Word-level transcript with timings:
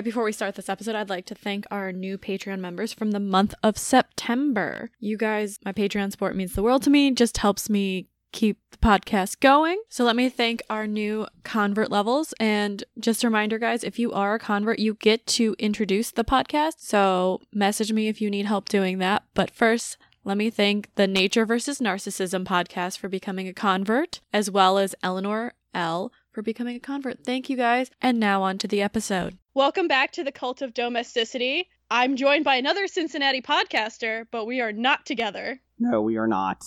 Right 0.00 0.04
before 0.06 0.24
we 0.24 0.32
start 0.32 0.54
this 0.54 0.70
episode, 0.70 0.94
I'd 0.94 1.10
like 1.10 1.26
to 1.26 1.34
thank 1.34 1.66
our 1.70 1.92
new 1.92 2.16
Patreon 2.16 2.58
members 2.58 2.90
from 2.90 3.10
the 3.10 3.20
month 3.20 3.52
of 3.62 3.76
September. 3.76 4.90
You 4.98 5.18
guys, 5.18 5.58
my 5.62 5.74
Patreon 5.74 6.10
support 6.10 6.34
means 6.34 6.54
the 6.54 6.62
world 6.62 6.82
to 6.84 6.90
me, 6.90 7.10
just 7.10 7.36
helps 7.36 7.68
me 7.68 8.08
keep 8.32 8.56
the 8.70 8.78
podcast 8.78 9.40
going. 9.40 9.78
So 9.90 10.04
let 10.04 10.16
me 10.16 10.30
thank 10.30 10.62
our 10.70 10.86
new 10.86 11.26
convert 11.44 11.90
levels. 11.90 12.32
And 12.40 12.82
just 12.98 13.22
a 13.22 13.26
reminder, 13.26 13.58
guys, 13.58 13.84
if 13.84 13.98
you 13.98 14.10
are 14.12 14.36
a 14.36 14.38
convert, 14.38 14.78
you 14.78 14.94
get 14.94 15.26
to 15.26 15.54
introduce 15.58 16.12
the 16.12 16.24
podcast. 16.24 16.76
So 16.78 17.42
message 17.52 17.92
me 17.92 18.08
if 18.08 18.22
you 18.22 18.30
need 18.30 18.46
help 18.46 18.70
doing 18.70 19.00
that. 19.00 19.24
But 19.34 19.50
first, 19.50 19.98
let 20.24 20.38
me 20.38 20.48
thank 20.48 20.94
the 20.94 21.06
Nature 21.06 21.44
versus 21.44 21.78
Narcissism 21.78 22.44
podcast 22.44 22.96
for 22.96 23.10
becoming 23.10 23.48
a 23.48 23.52
convert, 23.52 24.20
as 24.32 24.50
well 24.50 24.78
as 24.78 24.94
Eleanor 25.02 25.52
L 25.74 26.10
for 26.40 26.44
becoming 26.44 26.76
a 26.76 26.80
convert. 26.80 27.22
Thank 27.22 27.50
you 27.50 27.56
guys. 27.58 27.90
And 28.00 28.18
now 28.18 28.42
on 28.42 28.56
to 28.58 28.66
the 28.66 28.80
episode. 28.80 29.36
Welcome 29.52 29.88
back 29.88 30.12
to 30.12 30.24
the 30.24 30.32
Cult 30.32 30.62
of 30.62 30.72
Domesticity. 30.72 31.68
I'm 31.90 32.16
joined 32.16 32.46
by 32.46 32.54
another 32.54 32.86
Cincinnati 32.86 33.42
podcaster, 33.42 34.24
but 34.32 34.46
we 34.46 34.62
are 34.62 34.72
not 34.72 35.04
together. 35.04 35.60
No, 35.78 36.00
we 36.00 36.16
are 36.16 36.26
not. 36.26 36.64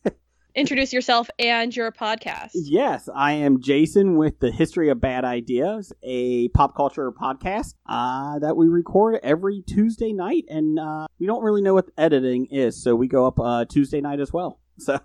Introduce 0.56 0.92
yourself 0.92 1.30
and 1.38 1.74
your 1.74 1.92
podcast. 1.92 2.50
Yes, 2.54 3.08
I 3.14 3.34
am 3.34 3.60
Jason 3.62 4.16
with 4.16 4.40
the 4.40 4.50
History 4.50 4.88
of 4.88 5.00
Bad 5.00 5.24
Ideas, 5.24 5.92
a 6.02 6.48
pop 6.48 6.74
culture 6.74 7.12
podcast 7.12 7.74
uh, 7.86 8.40
that 8.40 8.56
we 8.56 8.66
record 8.66 9.20
every 9.22 9.62
Tuesday 9.62 10.12
night, 10.12 10.46
and 10.48 10.80
uh, 10.80 11.06
we 11.20 11.28
don't 11.28 11.44
really 11.44 11.62
know 11.62 11.74
what 11.74 11.90
editing 11.96 12.46
is, 12.46 12.82
so 12.82 12.96
we 12.96 13.06
go 13.06 13.28
up 13.28 13.38
uh, 13.38 13.66
Tuesday 13.66 14.00
night 14.00 14.18
as 14.18 14.32
well. 14.32 14.58
So 14.78 14.98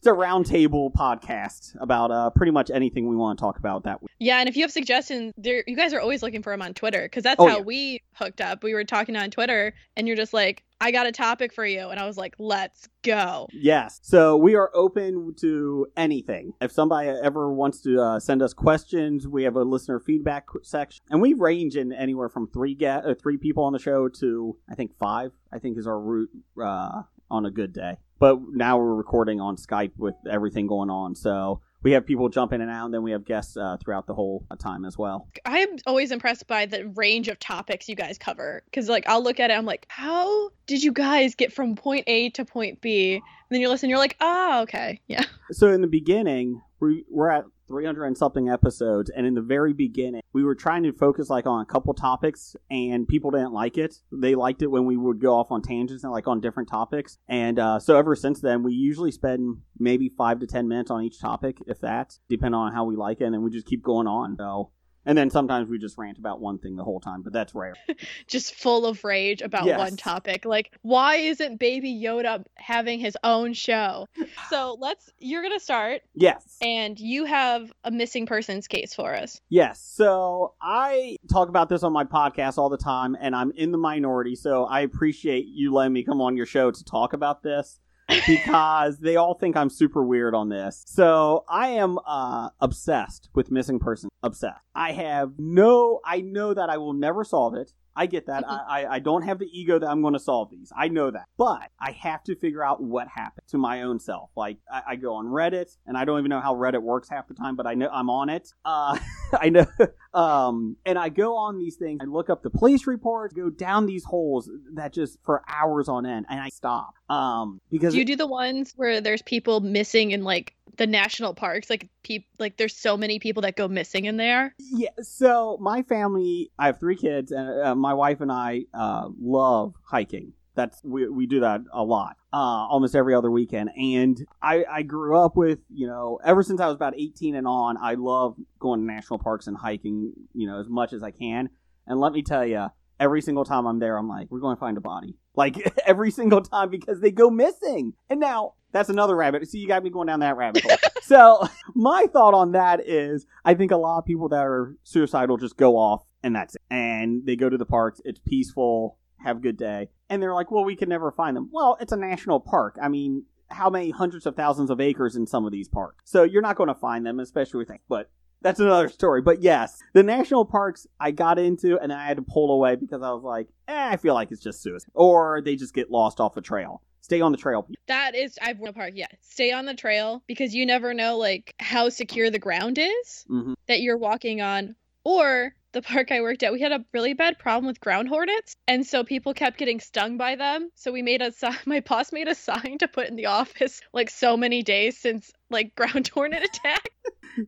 it's 0.00 0.06
a 0.06 0.10
roundtable 0.12 0.90
podcast 0.94 1.76
about 1.78 2.10
uh, 2.10 2.30
pretty 2.30 2.50
much 2.52 2.70
anything 2.70 3.06
we 3.06 3.16
want 3.16 3.38
to 3.38 3.42
talk 3.42 3.58
about 3.58 3.84
that 3.84 4.00
week. 4.00 4.10
Yeah, 4.18 4.38
and 4.38 4.48
if 4.48 4.56
you 4.56 4.62
have 4.62 4.70
suggestions, 4.72 5.34
there 5.36 5.62
you 5.66 5.76
guys 5.76 5.92
are 5.92 6.00
always 6.00 6.22
looking 6.22 6.42
for 6.42 6.54
them 6.54 6.62
on 6.62 6.72
Twitter 6.72 7.02
because 7.02 7.22
that's 7.22 7.38
Oh, 7.38 7.46
how 7.46 7.58
yeah. 7.58 7.62
we 7.64 8.00
hooked 8.14 8.40
up. 8.40 8.64
We 8.64 8.72
were 8.72 8.84
talking 8.84 9.14
on 9.14 9.30
Twitter, 9.30 9.74
and 9.96 10.08
you're 10.08 10.16
just 10.16 10.32
like, 10.32 10.64
"I 10.80 10.90
got 10.90 11.06
a 11.06 11.12
topic 11.12 11.52
for 11.52 11.66
you," 11.66 11.88
and 11.90 12.00
I 12.00 12.06
was 12.06 12.16
like, 12.16 12.34
"Let's 12.38 12.88
go." 13.02 13.46
Yes. 13.52 14.00
So 14.02 14.38
we 14.38 14.54
are 14.54 14.70
open 14.72 15.34
to 15.40 15.86
anything. 15.98 16.54
If 16.62 16.72
somebody 16.72 17.08
ever 17.10 17.52
wants 17.52 17.82
to 17.82 18.00
uh, 18.00 18.20
send 18.20 18.40
us 18.40 18.54
questions, 18.54 19.28
we 19.28 19.42
have 19.44 19.56
a 19.56 19.64
listener 19.64 20.00
feedback 20.00 20.46
section, 20.62 21.04
and 21.10 21.20
we 21.20 21.34
range 21.34 21.76
in 21.76 21.92
anywhere 21.92 22.30
from 22.30 22.48
three 22.48 22.74
ga- 22.74 23.02
uh, 23.04 23.14
three 23.20 23.36
people 23.36 23.64
on 23.64 23.74
the 23.74 23.78
show 23.78 24.08
to 24.08 24.56
I 24.70 24.74
think 24.76 24.96
five. 24.98 25.32
I 25.52 25.58
think 25.58 25.76
is 25.76 25.86
our 25.86 26.00
route 26.00 26.30
uh, 26.58 27.02
on 27.30 27.44
a 27.44 27.50
good 27.50 27.74
day. 27.74 27.98
But 28.20 28.38
now 28.52 28.78
we're 28.78 28.94
recording 28.94 29.40
on 29.40 29.56
Skype 29.56 29.92
with 29.96 30.14
everything 30.30 30.66
going 30.66 30.90
on, 30.90 31.14
so 31.16 31.62
we 31.82 31.92
have 31.92 32.04
people 32.04 32.28
jump 32.28 32.52
in 32.52 32.60
and 32.60 32.70
out, 32.70 32.84
and 32.84 32.94
then 32.94 33.02
we 33.02 33.12
have 33.12 33.24
guests 33.24 33.56
uh, 33.56 33.78
throughout 33.82 34.06
the 34.06 34.12
whole 34.12 34.44
time 34.58 34.84
as 34.84 34.98
well. 34.98 35.26
I 35.46 35.60
am 35.60 35.76
always 35.86 36.12
impressed 36.12 36.46
by 36.46 36.66
the 36.66 36.86
range 36.88 37.28
of 37.28 37.38
topics 37.38 37.88
you 37.88 37.94
guys 37.94 38.18
cover 38.18 38.62
because, 38.66 38.90
like, 38.90 39.08
I'll 39.08 39.22
look 39.22 39.40
at 39.40 39.50
it, 39.50 39.54
I'm 39.54 39.64
like, 39.64 39.86
"How 39.88 40.50
did 40.66 40.82
you 40.82 40.92
guys 40.92 41.34
get 41.34 41.50
from 41.50 41.76
point 41.76 42.04
A 42.08 42.28
to 42.30 42.44
point 42.44 42.82
B?" 42.82 43.14
And 43.14 43.22
then 43.48 43.62
you 43.62 43.70
listen, 43.70 43.88
you're 43.88 43.98
like, 43.98 44.16
"Oh, 44.20 44.60
okay, 44.64 45.00
yeah." 45.08 45.24
So 45.52 45.68
in 45.68 45.80
the 45.80 45.88
beginning, 45.88 46.60
we 46.78 47.06
we're 47.10 47.30
at 47.30 47.44
300 47.70 48.04
and 48.04 48.18
something 48.18 48.48
episodes, 48.48 49.10
and 49.10 49.26
in 49.26 49.34
the 49.34 49.40
very 49.40 49.72
beginning, 49.72 50.22
we 50.32 50.44
were 50.44 50.54
trying 50.54 50.82
to 50.82 50.92
focus 50.92 51.30
like 51.30 51.46
on 51.46 51.62
a 51.62 51.64
couple 51.64 51.94
topics, 51.94 52.56
and 52.70 53.08
people 53.08 53.30
didn't 53.30 53.52
like 53.52 53.78
it. 53.78 53.96
They 54.12 54.34
liked 54.34 54.62
it 54.62 54.66
when 54.66 54.84
we 54.84 54.96
would 54.96 55.20
go 55.20 55.36
off 55.36 55.50
on 55.50 55.62
tangents 55.62 56.04
and 56.04 56.12
like 56.12 56.26
on 56.26 56.40
different 56.40 56.68
topics, 56.68 57.18
and 57.28 57.58
uh, 57.58 57.78
so 57.78 57.96
ever 57.96 58.14
since 58.16 58.40
then, 58.40 58.62
we 58.62 58.74
usually 58.74 59.12
spend 59.12 59.58
maybe 59.78 60.10
five 60.18 60.40
to 60.40 60.46
ten 60.46 60.68
minutes 60.68 60.90
on 60.90 61.02
each 61.04 61.20
topic, 61.20 61.58
if 61.66 61.80
that, 61.80 62.18
depending 62.28 62.58
on 62.58 62.72
how 62.72 62.84
we 62.84 62.96
like 62.96 63.20
it, 63.20 63.24
and 63.24 63.34
then 63.34 63.42
we 63.42 63.50
just 63.50 63.66
keep 63.66 63.82
going 63.82 64.06
on. 64.06 64.36
So. 64.36 64.72
And 65.06 65.16
then 65.16 65.30
sometimes 65.30 65.68
we 65.68 65.78
just 65.78 65.96
rant 65.96 66.18
about 66.18 66.40
one 66.40 66.58
thing 66.58 66.76
the 66.76 66.84
whole 66.84 67.00
time, 67.00 67.22
but 67.22 67.32
that's 67.32 67.54
rare. 67.54 67.74
just 68.26 68.54
full 68.54 68.84
of 68.86 69.02
rage 69.02 69.40
about 69.40 69.64
Yes. 69.64 69.78
one 69.78 69.96
topic. 69.96 70.44
Like, 70.44 70.72
why 70.82 71.16
isn't 71.16 71.58
Baby 71.58 71.98
Yoda 72.04 72.44
having 72.56 73.00
his 73.00 73.16
own 73.24 73.52
show? 73.54 74.06
So 74.50 74.76
let's. 74.80 75.08
You're 75.20 75.42
gonna 75.42 75.60
start, 75.60 76.02
Yes. 76.14 76.56
and 76.60 76.98
you 76.98 77.24
have 77.24 77.72
a 77.84 77.90
missing 77.92 78.26
persons 78.26 78.66
case 78.66 78.92
for 78.94 79.14
us. 79.14 79.40
Yes. 79.48 79.80
So 79.80 80.54
I 80.60 81.16
talk 81.30 81.48
about 81.48 81.68
this 81.68 81.84
on 81.84 81.92
my 81.92 82.02
podcast 82.04 82.58
all 82.58 82.68
the 82.68 82.76
time, 82.76 83.16
and 83.20 83.34
I'm 83.36 83.52
in 83.52 83.70
the 83.70 83.78
minority. 83.78 84.34
So 84.34 84.64
I 84.64 84.80
appreciate 84.80 85.46
you 85.46 85.72
letting 85.72 85.92
me 85.92 86.02
come 86.02 86.20
on 86.20 86.36
your 86.36 86.46
show 86.46 86.70
to 86.72 86.84
talk 86.84 87.12
about 87.12 87.42
this 87.44 87.78
because 88.26 88.98
they 88.98 89.16
all 89.16 89.34
think 89.34 89.56
I'm 89.56 89.70
super 89.70 90.02
weird 90.02 90.34
on 90.34 90.48
this. 90.48 90.82
So 90.86 91.44
I 91.48 91.68
am 91.68 91.98
uh, 92.06 92.50
obsessed 92.60 93.30
with 93.34 93.50
missing 93.50 93.78
person. 93.78 94.10
Obsessed. 94.22 94.60
I 94.74 94.92
have 94.92 95.32
no. 95.38 96.00
I 96.04 96.20
know 96.20 96.54
that 96.54 96.70
I 96.70 96.76
will 96.76 96.92
never 96.92 97.24
solve 97.24 97.54
it. 97.54 97.72
I 98.00 98.06
get 98.06 98.26
that. 98.26 98.44
Mhm. 98.44 98.48
I, 98.48 98.84
I 98.84 98.94
I 98.94 98.98
don't 98.98 99.22
have 99.22 99.38
the 99.38 99.48
ego 99.52 99.78
that 99.78 99.86
I'm 99.86 100.00
going 100.00 100.14
to 100.14 100.20
solve 100.20 100.50
these. 100.50 100.72
I 100.76 100.88
know 100.88 101.10
that. 101.10 101.26
But 101.36 101.70
I 101.78 101.92
have 101.92 102.22
to 102.24 102.34
figure 102.36 102.64
out 102.64 102.82
what 102.82 103.08
happened 103.08 103.46
to 103.48 103.58
my 103.58 103.82
own 103.82 103.98
self. 104.00 104.30
Like 104.36 104.56
I, 104.72 104.82
I 104.92 104.96
go 104.96 105.14
on 105.14 105.26
Reddit, 105.26 105.76
and 105.86 105.96
I 105.98 106.04
don't 106.06 106.18
even 106.18 106.30
know 106.30 106.40
how 106.40 106.54
Reddit 106.54 106.82
works 106.82 107.08
half 107.10 107.28
the 107.28 107.34
time, 107.34 107.56
but 107.56 107.66
I 107.66 107.74
know 107.74 107.88
I'm 107.92 108.08
on 108.08 108.30
it. 108.30 108.48
Uh, 108.64 108.98
I 109.32 109.50
know. 109.50 109.66
Um, 110.14 110.76
and 110.84 110.98
I 110.98 111.08
go 111.08 111.36
on 111.36 111.58
these 111.58 111.76
things. 111.76 112.00
I 112.02 112.06
look 112.06 112.30
up 112.30 112.42
the 112.42 112.50
police 112.50 112.86
reports, 112.86 113.34
go 113.34 113.50
down 113.50 113.86
these 113.86 114.04
holes 114.04 114.50
that 114.74 114.92
just 114.92 115.18
for 115.22 115.42
hours 115.48 115.88
on 115.88 116.06
end, 116.06 116.26
and 116.28 116.40
I 116.40 116.48
stop. 116.48 116.94
Um, 117.08 117.60
because 117.70 117.92
Do 117.92 117.98
you 117.98 118.04
do 118.04 118.16
the 118.16 118.26
ones 118.26 118.72
where 118.76 119.00
there's 119.00 119.22
people 119.22 119.60
missing 119.60 120.12
in 120.12 120.24
like 120.24 120.54
the 120.76 120.86
national 120.86 121.34
parks? 121.34 121.70
Like, 121.70 121.88
peop 122.02 122.26
like 122.38 122.56
there's 122.56 122.76
so 122.76 122.96
many 122.96 123.18
people 123.18 123.42
that 123.42 123.56
go 123.56 123.68
missing 123.68 124.04
in 124.04 124.16
there. 124.16 124.54
Yeah. 124.58 124.90
So 125.02 125.58
my 125.60 125.82
family, 125.82 126.50
I 126.58 126.66
have 126.66 126.80
three 126.80 126.96
kids, 126.96 127.32
and 127.32 127.62
uh, 127.62 127.74
my 127.74 127.94
wife 127.94 128.20
and 128.20 128.30
I 128.32 128.64
uh, 128.74 129.08
love 129.20 129.74
hiking. 129.84 130.32
That's 130.54 130.82
we 130.84 131.08
we 131.08 131.26
do 131.26 131.40
that 131.40 131.60
a 131.72 131.82
lot, 131.82 132.16
uh, 132.32 132.36
almost 132.36 132.94
every 132.94 133.14
other 133.14 133.30
weekend. 133.30 133.70
And 133.76 134.26
I 134.42 134.64
I 134.70 134.82
grew 134.82 135.18
up 135.18 135.36
with 135.36 135.60
you 135.72 135.86
know 135.86 136.18
ever 136.24 136.42
since 136.42 136.60
I 136.60 136.66
was 136.66 136.74
about 136.74 136.94
eighteen 136.96 137.34
and 137.36 137.46
on, 137.46 137.76
I 137.76 137.94
love 137.94 138.36
going 138.58 138.80
to 138.80 138.86
national 138.86 139.20
parks 139.20 139.46
and 139.46 139.56
hiking 139.56 140.12
you 140.34 140.46
know 140.46 140.60
as 140.60 140.68
much 140.68 140.92
as 140.92 141.02
I 141.02 141.12
can. 141.12 141.50
And 141.86 141.98
let 142.00 142.12
me 142.12 142.22
tell 142.22 142.44
you, 142.46 142.66
every 142.98 143.22
single 143.22 143.44
time 143.44 143.66
I'm 143.66 143.78
there, 143.78 143.96
I'm 143.96 144.08
like, 144.08 144.28
we're 144.30 144.40
going 144.40 144.56
to 144.56 144.60
find 144.60 144.76
a 144.76 144.80
body. 144.80 145.16
Like 145.36 145.56
every 145.86 146.10
single 146.10 146.42
time 146.42 146.70
because 146.70 147.00
they 147.00 147.10
go 147.10 147.30
missing. 147.30 147.94
And 148.08 148.20
now 148.20 148.54
that's 148.72 148.88
another 148.88 149.16
rabbit. 149.16 149.46
See, 149.48 149.58
you 149.58 149.68
got 149.68 149.82
me 149.82 149.90
going 149.90 150.06
down 150.06 150.20
that 150.20 150.36
rabbit 150.36 150.64
hole. 150.64 150.76
so 151.02 151.46
my 151.74 152.06
thought 152.12 152.34
on 152.34 152.52
that 152.52 152.86
is, 152.86 153.26
I 153.44 153.54
think 153.54 153.70
a 153.70 153.76
lot 153.76 153.98
of 153.98 154.04
people 154.04 154.28
that 154.28 154.44
are 154.44 154.76
suicidal 154.84 155.36
just 155.36 155.56
go 155.56 155.76
off 155.76 156.04
and 156.22 156.34
that's 156.34 156.54
it. 156.54 156.62
And 156.70 157.26
they 157.26 157.36
go 157.36 157.48
to 157.48 157.58
the 157.58 157.66
parks. 157.66 158.00
It's 158.04 158.20
peaceful. 158.20 158.98
Have 159.24 159.38
a 159.38 159.40
good 159.40 159.56
day. 159.56 159.88
And 160.08 160.22
they're 160.22 160.34
like, 160.34 160.50
well, 160.50 160.64
we 160.64 160.76
can 160.76 160.88
never 160.88 161.10
find 161.10 161.36
them. 161.36 161.50
Well, 161.52 161.76
it's 161.80 161.92
a 161.92 161.96
national 161.96 162.40
park. 162.40 162.76
I 162.80 162.88
mean, 162.88 163.24
how 163.48 163.68
many 163.68 163.90
hundreds 163.90 164.26
of 164.26 164.36
thousands 164.36 164.70
of 164.70 164.80
acres 164.80 165.16
in 165.16 165.26
some 165.26 165.44
of 165.44 165.52
these 165.52 165.68
parks? 165.68 166.04
So 166.04 166.22
you're 166.22 166.42
not 166.42 166.56
going 166.56 166.68
to 166.68 166.74
find 166.74 167.04
them, 167.04 167.20
especially 167.20 167.58
with 167.58 167.70
but 167.88 168.10
that's 168.42 168.60
another 168.60 168.88
story. 168.88 169.22
But 169.22 169.42
yes, 169.42 169.78
the 169.92 170.02
national 170.02 170.44
parks 170.44 170.86
I 170.98 171.10
got 171.10 171.38
into 171.38 171.78
and 171.78 171.92
I 171.92 172.06
had 172.06 172.16
to 172.16 172.22
pull 172.22 172.52
away 172.52 172.76
because 172.76 173.02
I 173.02 173.10
was 173.12 173.22
like, 173.22 173.48
eh, 173.68 173.88
I 173.92 173.96
feel 173.96 174.14
like 174.14 174.30
it's 174.32 174.42
just 174.42 174.62
suicide. 174.62 174.90
Or 174.94 175.40
they 175.42 175.56
just 175.56 175.74
get 175.74 175.90
lost 175.90 176.20
off 176.20 176.36
a 176.36 176.40
trail. 176.40 176.82
Stay 177.02 177.20
on 177.20 177.32
the 177.32 177.38
trail. 177.38 177.66
That 177.88 178.14
is, 178.14 178.38
I've 178.42 178.60
a 178.62 178.72
park. 178.72 178.92
Yeah, 178.94 179.06
stay 179.20 179.52
on 179.52 179.64
the 179.64 179.74
trail 179.74 180.22
because 180.26 180.54
you 180.54 180.64
never 180.66 180.94
know 180.94 181.16
like 181.16 181.54
how 181.58 181.88
secure 181.88 182.30
the 182.30 182.38
ground 182.38 182.78
is 182.78 183.24
Mhm. 183.30 183.54
that 183.68 183.80
you're 183.80 183.96
walking 183.98 184.40
on, 184.40 184.76
or 185.04 185.54
the 185.72 185.82
park 185.82 186.10
I 186.10 186.20
worked 186.20 186.42
at, 186.42 186.52
we 186.52 186.60
had 186.60 186.72
a 186.72 186.84
really 186.92 187.14
bad 187.14 187.38
problem 187.38 187.66
with 187.66 187.80
ground 187.80 188.08
hornets, 188.08 188.56
and 188.66 188.86
so 188.86 189.04
people 189.04 189.34
kept 189.34 189.58
getting 189.58 189.80
stung 189.80 190.16
by 190.16 190.36
them. 190.36 190.70
So 190.74 190.92
we 190.92 191.02
made 191.02 191.22
a 191.22 191.32
si- 191.32 191.48
my 191.66 191.80
boss 191.80 192.12
made 192.12 192.28
a 192.28 192.34
sign 192.34 192.78
to 192.78 192.88
put 192.88 193.08
in 193.08 193.16
the 193.16 193.26
office 193.26 193.80
like 193.92 194.10
so 194.10 194.36
many 194.36 194.62
days 194.62 194.98
since 194.98 195.30
like 195.50 195.74
ground 195.76 196.08
hornet 196.08 196.44
attack. 196.44 196.88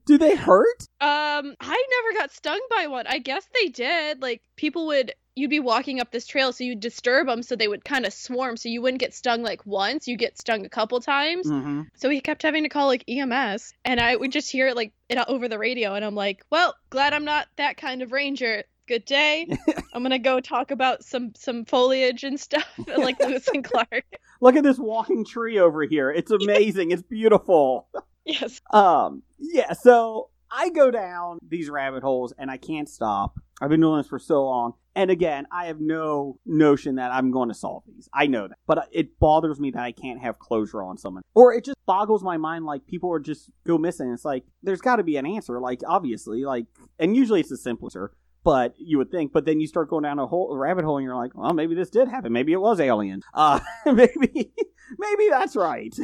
Do 0.06 0.16
they 0.16 0.36
hurt? 0.36 0.82
Um, 1.00 1.54
I 1.60 1.86
never 1.90 2.18
got 2.18 2.32
stung 2.32 2.60
by 2.70 2.86
one. 2.86 3.06
I 3.06 3.18
guess 3.18 3.46
they 3.54 3.68
did. 3.68 4.22
Like 4.22 4.42
people 4.56 4.86
would 4.88 5.12
you'd 5.34 5.50
be 5.50 5.60
walking 5.60 6.00
up 6.00 6.10
this 6.10 6.26
trail 6.26 6.52
so 6.52 6.64
you'd 6.64 6.80
disturb 6.80 7.26
them 7.26 7.42
so 7.42 7.56
they 7.56 7.68
would 7.68 7.84
kind 7.84 8.04
of 8.04 8.12
swarm 8.12 8.56
so 8.56 8.68
you 8.68 8.82
wouldn't 8.82 9.00
get 9.00 9.14
stung 9.14 9.42
like 9.42 9.64
once, 9.66 10.06
you 10.06 10.16
get 10.16 10.38
stung 10.38 10.64
a 10.64 10.68
couple 10.68 11.00
times. 11.00 11.46
Mm-hmm. 11.46 11.82
So 11.94 12.10
he 12.10 12.20
kept 12.20 12.42
having 12.42 12.64
to 12.64 12.68
call 12.68 12.86
like 12.86 13.04
EMS, 13.08 13.72
and 13.84 14.00
I 14.00 14.16
would 14.16 14.32
just 14.32 14.50
hear 14.50 14.68
it 14.68 14.76
like 14.76 14.92
it 15.08 15.18
over 15.28 15.48
the 15.48 15.58
radio, 15.58 15.94
and 15.94 16.04
I'm 16.04 16.14
like, 16.14 16.44
well, 16.50 16.74
glad 16.90 17.12
I'm 17.12 17.24
not 17.24 17.48
that 17.56 17.76
kind 17.76 18.02
of 18.02 18.12
ranger. 18.12 18.64
Good 18.88 19.04
day. 19.04 19.46
I'm 19.94 20.02
gonna 20.02 20.18
go 20.18 20.40
talk 20.40 20.70
about 20.70 21.04
some 21.04 21.32
some 21.36 21.64
foliage 21.64 22.24
and 22.24 22.38
stuff 22.38 22.68
like 22.96 23.18
Lewis 23.24 23.48
and 23.48 23.64
Clark. 23.64 24.04
Look 24.40 24.56
at 24.56 24.64
this 24.64 24.78
walking 24.78 25.24
tree 25.24 25.58
over 25.58 25.84
here. 25.84 26.10
It's 26.10 26.30
amazing. 26.30 26.90
it's 26.90 27.02
beautiful. 27.02 27.88
Yes. 28.24 28.60
Um, 28.72 29.22
yeah, 29.38 29.72
so 29.72 30.30
I 30.50 30.68
go 30.70 30.90
down 30.90 31.38
these 31.48 31.70
rabbit 31.70 32.02
holes 32.02 32.32
and 32.36 32.50
I 32.50 32.56
can't 32.56 32.88
stop. 32.88 33.38
I've 33.62 33.70
been 33.70 33.80
doing 33.80 33.98
this 33.98 34.08
for 34.08 34.18
so 34.18 34.44
long. 34.44 34.74
And 34.94 35.10
again, 35.10 35.46
I 35.52 35.66
have 35.66 35.80
no 35.80 36.38
notion 36.44 36.96
that 36.96 37.12
I'm 37.12 37.30
going 37.30 37.48
to 37.48 37.54
solve 37.54 37.84
these. 37.86 38.08
I 38.12 38.26
know 38.26 38.48
that. 38.48 38.58
But 38.66 38.88
it 38.92 39.18
bothers 39.20 39.60
me 39.60 39.70
that 39.70 39.82
I 39.82 39.92
can't 39.92 40.20
have 40.20 40.38
closure 40.38 40.82
on 40.82 40.98
someone. 40.98 41.22
Or 41.34 41.54
it 41.54 41.64
just 41.64 41.78
boggles 41.86 42.22
my 42.24 42.36
mind 42.36 42.66
like 42.66 42.86
people 42.86 43.10
are 43.12 43.20
just 43.20 43.50
go 43.66 43.78
missing. 43.78 44.12
It's 44.12 44.24
like, 44.24 44.44
there's 44.62 44.80
got 44.80 44.96
to 44.96 45.04
be 45.04 45.16
an 45.16 45.24
answer. 45.26 45.60
Like, 45.60 45.80
obviously, 45.86 46.44
like, 46.44 46.66
and 46.98 47.16
usually 47.16 47.40
it's 47.40 47.48
the 47.50 47.56
simplest 47.56 47.96
answer. 47.96 48.12
but 48.44 48.74
you 48.78 48.98
would 48.98 49.10
think. 49.12 49.32
But 49.32 49.44
then 49.46 49.60
you 49.60 49.66
start 49.68 49.88
going 49.88 50.02
down 50.02 50.18
a 50.18 50.26
whole 50.26 50.52
a 50.52 50.58
rabbit 50.58 50.84
hole, 50.84 50.98
and 50.98 51.04
you're 51.04 51.14
like, 51.16 51.34
well, 51.34 51.54
maybe 51.54 51.74
this 51.76 51.88
did 51.90 52.08
happen. 52.08 52.32
Maybe 52.32 52.52
it 52.52 52.60
was 52.60 52.80
aliens. 52.80 53.22
Uh, 53.32 53.60
maybe 53.86 54.52
maybe 54.98 55.28
that's 55.30 55.54
right. 55.56 55.94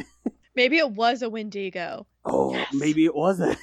Maybe 0.55 0.77
it 0.77 0.91
was 0.91 1.21
a 1.21 1.29
Wendigo. 1.29 2.07
Oh, 2.25 2.53
Yes. 2.53 2.73
maybe 2.73 3.05
it 3.05 3.13
was 3.13 3.39
a. 3.39 3.55